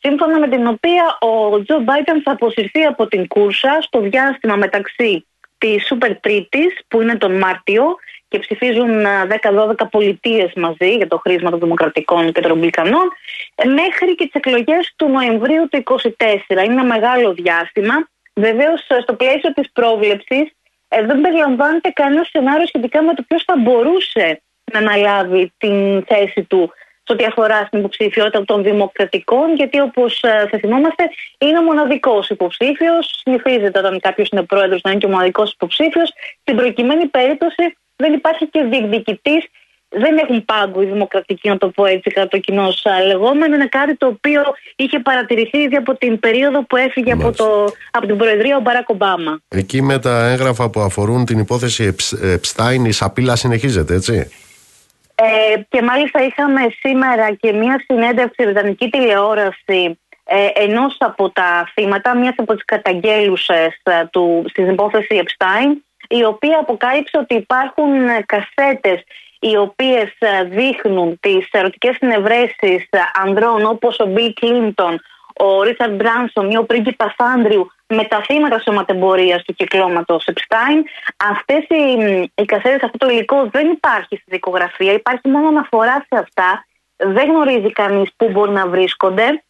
σύμφωνα 0.00 0.38
με 0.38 0.48
την 0.48 0.66
οποία 0.66 1.18
ο 1.20 1.62
Τζο 1.62 1.78
Μπάιντεν 1.80 2.22
θα 2.22 2.30
αποσυρθεί 2.30 2.84
από 2.84 3.06
την 3.06 3.26
κούρσα 3.26 3.78
στο 3.80 4.00
διάστημα 4.00 4.56
μεταξύ 4.56 5.26
της 5.58 5.86
Σούπερ 5.86 6.20
Τρίτης 6.20 6.78
που 6.88 7.00
είναι 7.00 7.16
τον 7.16 7.38
Μάρτιο 7.38 7.96
και 8.28 8.38
ψηφίζουν 8.38 9.04
ε, 9.04 9.26
10-12 9.42 9.74
πολιτείες 9.90 10.52
μαζί 10.56 10.94
για 10.96 11.06
το 11.06 11.18
χρήσμα 11.18 11.50
των 11.50 11.58
Δημοκρατικών 11.58 12.32
και 12.32 12.40
των 12.40 12.52
Ρεμπλικανών 12.52 13.08
ε, 13.54 13.68
μέχρι 13.68 14.14
και 14.14 14.24
τις 14.24 14.34
εκλογές 14.34 14.92
του 14.96 15.08
Νοεμβρίου 15.08 15.68
του 15.68 15.82
2024. 15.84 16.16
Είναι 16.48 16.62
ένα 16.62 16.84
μεγάλο 16.84 17.32
διάστημα. 17.32 17.94
Βεβαίως 18.34 18.86
ε, 18.88 19.00
στο 19.00 19.14
πλαίσιο 19.14 19.52
της 19.52 19.70
πρόβλεψης 19.72 20.50
ε, 20.88 21.04
δεν 21.04 21.20
περιλαμβάνεται 21.20 21.90
κανένα 21.90 22.24
σενάριο 22.30 22.66
σχετικά 22.66 23.02
με 23.02 23.14
το 23.14 23.24
ποιος 23.28 23.42
θα 23.44 23.54
μπορούσε 23.58 24.42
να 24.72 24.78
αναλάβει 24.78 25.52
την 25.58 26.04
θέση 26.04 26.42
του 26.42 26.72
σε 27.10 27.16
ό,τι 27.16 27.24
αφορά 27.24 27.64
στην 27.66 27.78
υποψηφιότητα 27.78 28.44
των 28.44 28.62
δημοκρατικών, 28.62 29.54
γιατί 29.54 29.80
όπως 29.80 30.18
θα 30.50 30.58
θυμόμαστε, 30.58 31.04
είναι 31.38 31.58
ο 31.58 31.62
μοναδικός 31.62 32.28
υποψήφιος. 32.28 33.20
Συνηθίζεται 33.22 33.78
όταν 33.78 34.00
κάποιος 34.00 34.28
είναι 34.28 34.42
πρόεδρος 34.42 34.80
να 34.82 34.90
είναι 34.90 35.00
και 35.00 35.06
ο 35.06 35.08
μοναδικός 35.08 35.52
υποψήφιος. 35.52 36.12
Στην 36.40 36.56
προκειμένη 36.56 37.06
περίπτωση 37.06 37.76
δεν 37.96 38.12
υπάρχει 38.12 38.46
και 38.46 38.62
διεκδικητής. 38.62 39.42
Δεν 39.88 40.18
έχουν 40.18 40.44
πάγκο 40.44 40.82
οι 40.82 40.84
δημοκρατικοί, 40.84 41.48
να 41.48 41.58
το 41.58 41.68
πω 41.68 41.84
έτσι, 41.84 42.10
κατά 42.10 42.28
το 42.28 42.38
κοινό 42.38 42.70
σα 42.70 43.06
λεγόμενο. 43.06 43.54
Είναι 43.54 43.66
κάτι 43.66 43.96
το 43.96 44.06
οποίο 44.06 44.42
είχε 44.76 44.98
παρατηρηθεί 44.98 45.58
ήδη 45.58 45.76
από 45.76 45.96
την 45.96 46.20
περίοδο 46.20 46.64
που 46.64 46.76
έφυγε 46.76 47.12
από, 47.12 47.22
Μάλιστα. 47.22 47.44
το, 47.44 47.72
από 47.90 48.06
την 48.06 48.16
Προεδρία 48.16 48.56
ο 48.56 48.60
Μπαράκ 48.60 48.88
Ομπάμα. 48.88 49.40
Εκεί 49.48 49.82
με 49.82 49.98
τα 49.98 50.28
έγγραφα 50.28 50.70
που 50.70 50.80
αφορούν 50.80 51.24
την 51.24 51.38
υπόθεση 51.38 51.94
Επστάιν 52.22 52.84
η 52.84 52.92
σαπίλα 52.92 53.36
συνεχίζεται, 53.36 53.94
έτσι; 53.94 54.30
Ε, 55.22 55.60
και 55.68 55.82
μάλιστα 55.82 56.24
είχαμε 56.24 56.60
σήμερα 56.80 57.32
και 57.32 57.52
μία 57.52 57.84
συνέντευξη 57.86 58.32
στη 58.32 58.44
Βρετανική 58.44 58.88
τηλεόραση 58.90 59.98
ε, 60.24 60.46
ενός 60.54 60.96
από 60.98 61.30
τα 61.30 61.70
θύματα, 61.72 62.16
μίας 62.16 62.34
από 62.36 62.54
τις 62.54 62.64
καταγγέλουσες 62.64 63.80
ε, 63.82 64.04
του, 64.10 64.44
στην 64.48 64.68
υπόθεση 64.70 65.22
Epstein, 65.24 65.76
η 66.08 66.24
οποία 66.24 66.58
αποκάλυψε 66.58 67.18
ότι 67.18 67.34
υπάρχουν 67.34 68.08
ε, 68.08 68.24
κασέτες 68.26 69.04
οι 69.40 69.56
οποίες 69.56 70.16
ε, 70.18 70.44
δείχνουν 70.44 71.18
τις 71.20 71.48
ερωτικές 71.50 71.96
συνευρέσεις 71.96 72.86
ε, 72.90 72.98
ανδρών 73.24 73.64
όπως 73.66 73.98
ο 73.98 74.12
Bill 74.14 74.32
Clinton, 74.40 74.94
ο 75.44 75.62
Ρίτσαρντ 75.62 75.94
Μπράνσον 75.94 76.50
ή 76.50 76.56
ο 76.56 76.64
πρίγκιπας 76.64 77.14
Άντριου 77.18 77.70
με 77.86 78.04
τα 78.04 78.22
θύματα 78.22 78.58
σωματεμπορίας 78.58 79.42
του 79.44 79.54
κυκλώματος 79.54 80.28
Epstein. 80.32 80.82
Αυτές 81.16 81.64
οι, 81.68 81.82
οι 82.34 82.44
κασέτες, 82.44 82.82
αυτό 82.82 82.98
το 82.98 83.08
υλικό 83.08 83.48
δεν 83.50 83.70
υπάρχει 83.70 84.16
στη 84.16 84.24
δικογραφία, 84.26 84.92
υπάρχει 84.92 85.28
μόνο 85.28 85.48
αναφορά 85.48 86.06
σε 86.08 86.18
αυτά. 86.18 86.64
Δεν 86.96 87.28
γνωρίζει 87.28 87.72
κανείς 87.72 88.10
πού 88.16 88.30
μπορεί 88.30 88.50
να 88.50 88.66
βρίσκονται. 88.66 89.42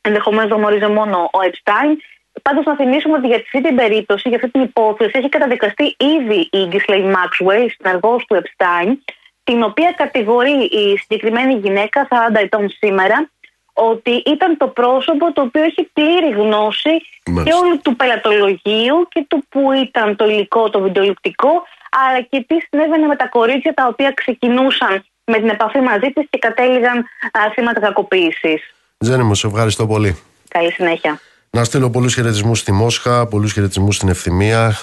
Ενδεχομένως 0.00 0.48
το 0.48 0.56
γνωρίζει 0.56 0.86
μόνο 0.86 1.18
ο 1.18 1.38
Epstein. 1.50 1.96
Πάντως, 2.42 2.64
να 2.64 2.74
θυμίσουμε 2.74 3.16
ότι 3.16 3.26
για 3.26 3.36
αυτή 3.36 3.60
την 3.60 3.76
περίπτωση, 3.76 4.28
για 4.28 4.36
αυτή 4.36 4.50
την 4.50 4.62
υπόθεση, 4.62 5.12
έχει 5.14 5.28
καταδικαστεί 5.28 5.96
ήδη 5.98 6.48
η 6.52 6.68
Ghislaine 6.72 7.14
Maxwell, 7.14 7.66
συνεργός 7.76 8.24
του 8.24 8.42
Epstein, 8.42 8.96
την 9.44 9.62
οποία 9.62 9.92
κατηγορεί 9.92 10.64
η 10.64 10.96
συγκεκριμένη 10.96 11.54
γυναίκα, 11.54 12.08
40 12.10 12.40
ετών 12.40 12.70
σήμερα, 12.70 13.30
ότι 13.74 14.10
ήταν 14.10 14.56
το 14.56 14.66
πρόσωπο 14.66 15.32
το 15.32 15.40
οποίο 15.40 15.62
έχει 15.62 15.90
πλήρη 15.92 16.30
γνώση 16.30 16.94
Μάλιστα. 17.26 17.42
και 17.42 17.64
όλου 17.64 17.80
του 17.82 17.96
πελατολογίου 17.96 18.96
και 19.08 19.24
του 19.28 19.44
που 19.48 19.72
ήταν 19.72 20.16
το 20.16 20.24
υλικό, 20.24 20.70
το 20.70 20.80
βιντεοληπτικό, 20.80 21.52
αλλά 21.90 22.20
και 22.20 22.44
τι 22.48 22.56
συνέβαινε 22.68 23.06
με 23.06 23.16
τα 23.16 23.28
κορίτσια 23.28 23.74
τα 23.74 23.86
οποία 23.86 24.10
ξεκινούσαν 24.10 25.04
με 25.24 25.36
την 25.38 25.48
επαφή 25.48 25.80
μαζί 25.80 26.08
της 26.14 26.26
και 26.30 26.38
κατέληγαν 26.38 26.98
α, 26.98 27.40
θύματα 27.54 27.80
κακοποίησης. 27.80 28.74
Τζένι 28.98 29.22
μου, 29.22 29.34
σε 29.34 29.46
ευχαριστώ 29.46 29.86
πολύ. 29.86 30.18
Καλή 30.48 30.72
συνέχεια. 30.72 31.20
Να 31.50 31.64
στείλω 31.64 31.90
πολλούς 31.90 32.14
χαιρετισμούς 32.14 32.58
στη 32.58 32.72
Μόσχα, 32.72 33.26
πολλούς 33.26 33.52
χαιρετισμούς 33.52 33.96
στην 33.96 34.08
Ευθυμία. 34.08 34.76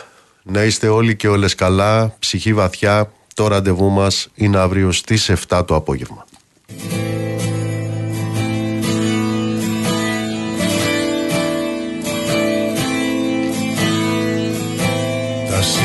Να 0.44 0.64
είστε 0.64 0.88
όλοι 0.88 1.16
και 1.16 1.28
όλες 1.28 1.56
καλά, 1.56 2.14
ψυχή 2.20 2.54
βαθιά. 2.54 3.12
Το 3.36 3.48
ραντεβού 3.48 3.90
μας 3.90 4.30
είναι 4.36 4.58
αύριο 4.58 4.92
στις 4.92 5.30
7 5.50 5.66
το 5.68 5.76
απόγευμα. 5.76 6.26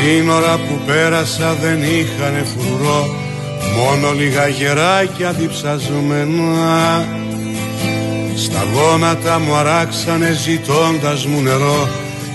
Σύνορα 0.07 0.57
που 0.57 0.79
πέρασα 0.85 1.53
δεν 1.61 1.81
είχαν 1.81 2.45
φρουρό. 2.45 3.15
Μόνο 3.75 4.13
λίγα 4.13 4.47
γεράκια 4.47 5.31
διψαζμένα 5.31 7.05
Στα 8.35 8.63
γόνατα 8.73 9.39
μου 9.39 9.55
αράξανε 9.55 10.31
ζητώντας 10.31 11.25
μου 11.25 11.41
νερό. 11.41 11.89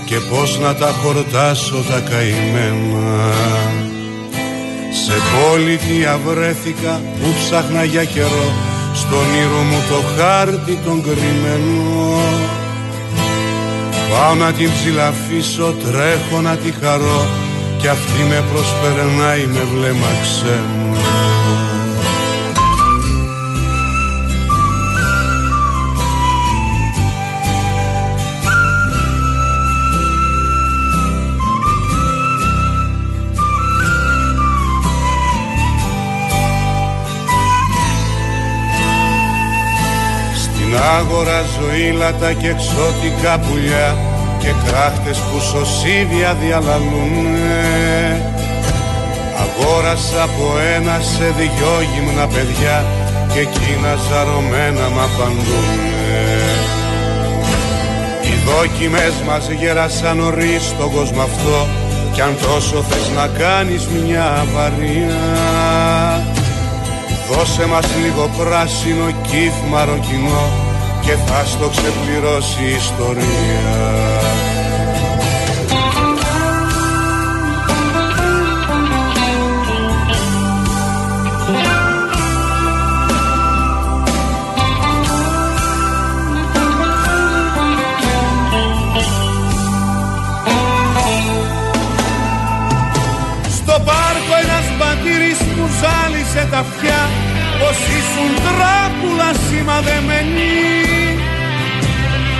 Και 0.05 0.15
πως 0.29 0.59
να 0.59 0.75
τα 0.75 0.87
χορτάσω 1.01 1.83
τα 1.89 1.99
καημένα. 2.09 3.33
Σε 5.03 5.13
πολιτεία 5.35 6.19
βρέθηκα 6.25 7.01
που 7.19 7.27
ψάχνα 7.39 7.83
για 7.83 8.03
καιρό. 8.03 8.47
Στον 8.93 9.27
ήρω 9.43 9.61
μου 9.69 9.79
το 9.89 9.99
χάρτη 10.17 10.79
τον 10.85 11.03
κρυμμένο. 11.03 12.21
Πάω 14.09 14.35
να 14.35 14.51
την 14.51 14.69
ψηλαφίσω, 14.71 15.75
τρέχω 15.83 16.41
να 16.41 16.55
τη 16.55 16.71
χαρώ 16.81 17.42
κι 17.83 17.89
αυτή 17.89 18.23
με 18.29 18.43
προσπερνάει 18.51 19.45
με 19.45 19.59
βλέμμα 19.73 20.07
ξένο. 20.21 20.95
Στην 40.35 40.77
άγορα 40.97 41.41
ζωήλατα 41.59 42.33
και 42.33 42.47
εξώτικα 42.47 43.39
πουλιά 43.39 44.12
και 44.43 44.53
κράχτες 44.65 45.17
που 45.17 45.39
σωσίβια 45.39 46.33
διαλαλούνε 46.33 47.63
Αγόρασα 49.43 50.23
από 50.23 50.47
ένα 50.75 50.99
σε 50.99 51.33
δυο 51.37 51.75
γυμνα 51.93 52.27
παιδιά 52.27 52.85
και 53.33 53.39
εκείνα 53.39 53.91
ζαρωμένα 54.09 54.89
μ' 54.89 54.99
απαντούνε. 54.99 55.93
Οι 58.21 58.33
δόκιμες 58.45 59.13
μας 59.27 59.49
γέρασαν 59.49 60.17
νωρίς 60.17 60.63
στον 60.63 60.91
κόσμο 60.91 61.21
αυτό 61.21 61.67
κι 62.13 62.21
αν 62.21 62.35
τόσο 62.41 62.83
θες 62.89 63.09
να 63.15 63.27
κάνεις 63.27 63.87
μια 63.87 64.25
αβαρία. 64.41 65.21
Δώσε 67.29 67.65
μας 67.65 67.85
λίγο 68.03 68.29
πράσινο 68.37 69.07
κύφμαρο 69.27 69.97
κοινό 70.07 70.45
και 71.01 71.15
θα 71.25 71.45
στο 71.45 71.69
ξεπληρώσει 71.69 72.63
η 72.63 72.75
ιστορία 72.75 74.22
ζάλισε 96.33 96.47
τα 96.51 96.57
αυτιά 96.57 97.01
πως 97.59 97.77
ήσουν 97.99 98.31
τράπουλα 98.45 99.29
σημαδεμένοι 99.47 100.55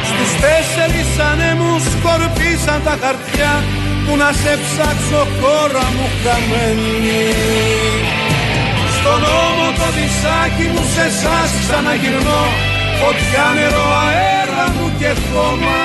Στους 0.10 0.32
τέσσερις 0.44 1.12
ανέμους 1.30 1.84
σκορπίσαν 1.94 2.80
τα 2.88 2.96
χαρτιά 3.02 3.54
που 4.06 4.14
να 4.22 4.30
σε 4.42 4.54
ψάξω 4.64 5.22
χώρα 5.40 5.86
μου 5.96 6.08
χαμένη. 6.22 7.24
Στον 8.96 9.20
νόμο 9.26 9.68
το 9.80 9.88
δισάκι 9.96 10.66
μου 10.74 10.84
σε 10.94 11.06
εσάς 11.12 11.50
ξαναγυρνώ 11.62 12.44
φωτιά 13.00 13.48
νερό 13.56 13.88
αέρα 14.06 14.66
μου 14.76 14.88
και 15.00 15.12
χώμα. 15.26 15.80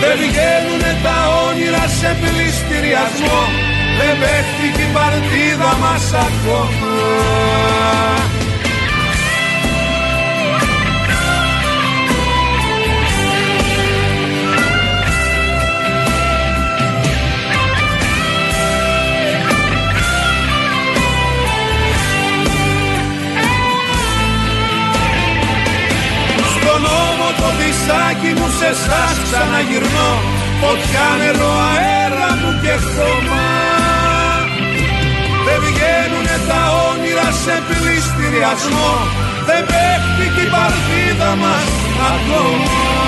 Δεν 0.00 0.14
βγαίνουνε 0.20 0.92
τα 1.04 1.16
όνειρα 1.46 1.84
σε 1.98 2.10
πληστηριασμό 2.20 3.59
Δεν 4.00 4.18
παίχτηκε 4.18 4.82
η 4.82 4.92
παρτίδα 4.92 5.76
μας 5.80 6.12
ακόμα. 6.12 6.92
Στον 26.50 26.80
νόμο 26.82 27.28
το 27.38 27.48
δισάκι 27.58 28.40
μου 28.40 28.48
σε 28.58 28.66
εσάς 28.66 29.16
ξαναγυρνώ. 29.24 30.10
Φωτιά 30.60 31.08
νερό 31.18 31.52
αέρα 31.72 32.36
μου 32.36 32.60
και 32.62 32.68
χρώμα 32.68 33.59
σε 37.32 37.62
πληστηριασμό. 37.68 38.92
Δεν 39.46 39.62
παίχτηκε 39.70 40.40
η 40.46 40.50
παρτίδα 40.54 41.30
μας 41.42 41.70
ακόμα 42.12 42.99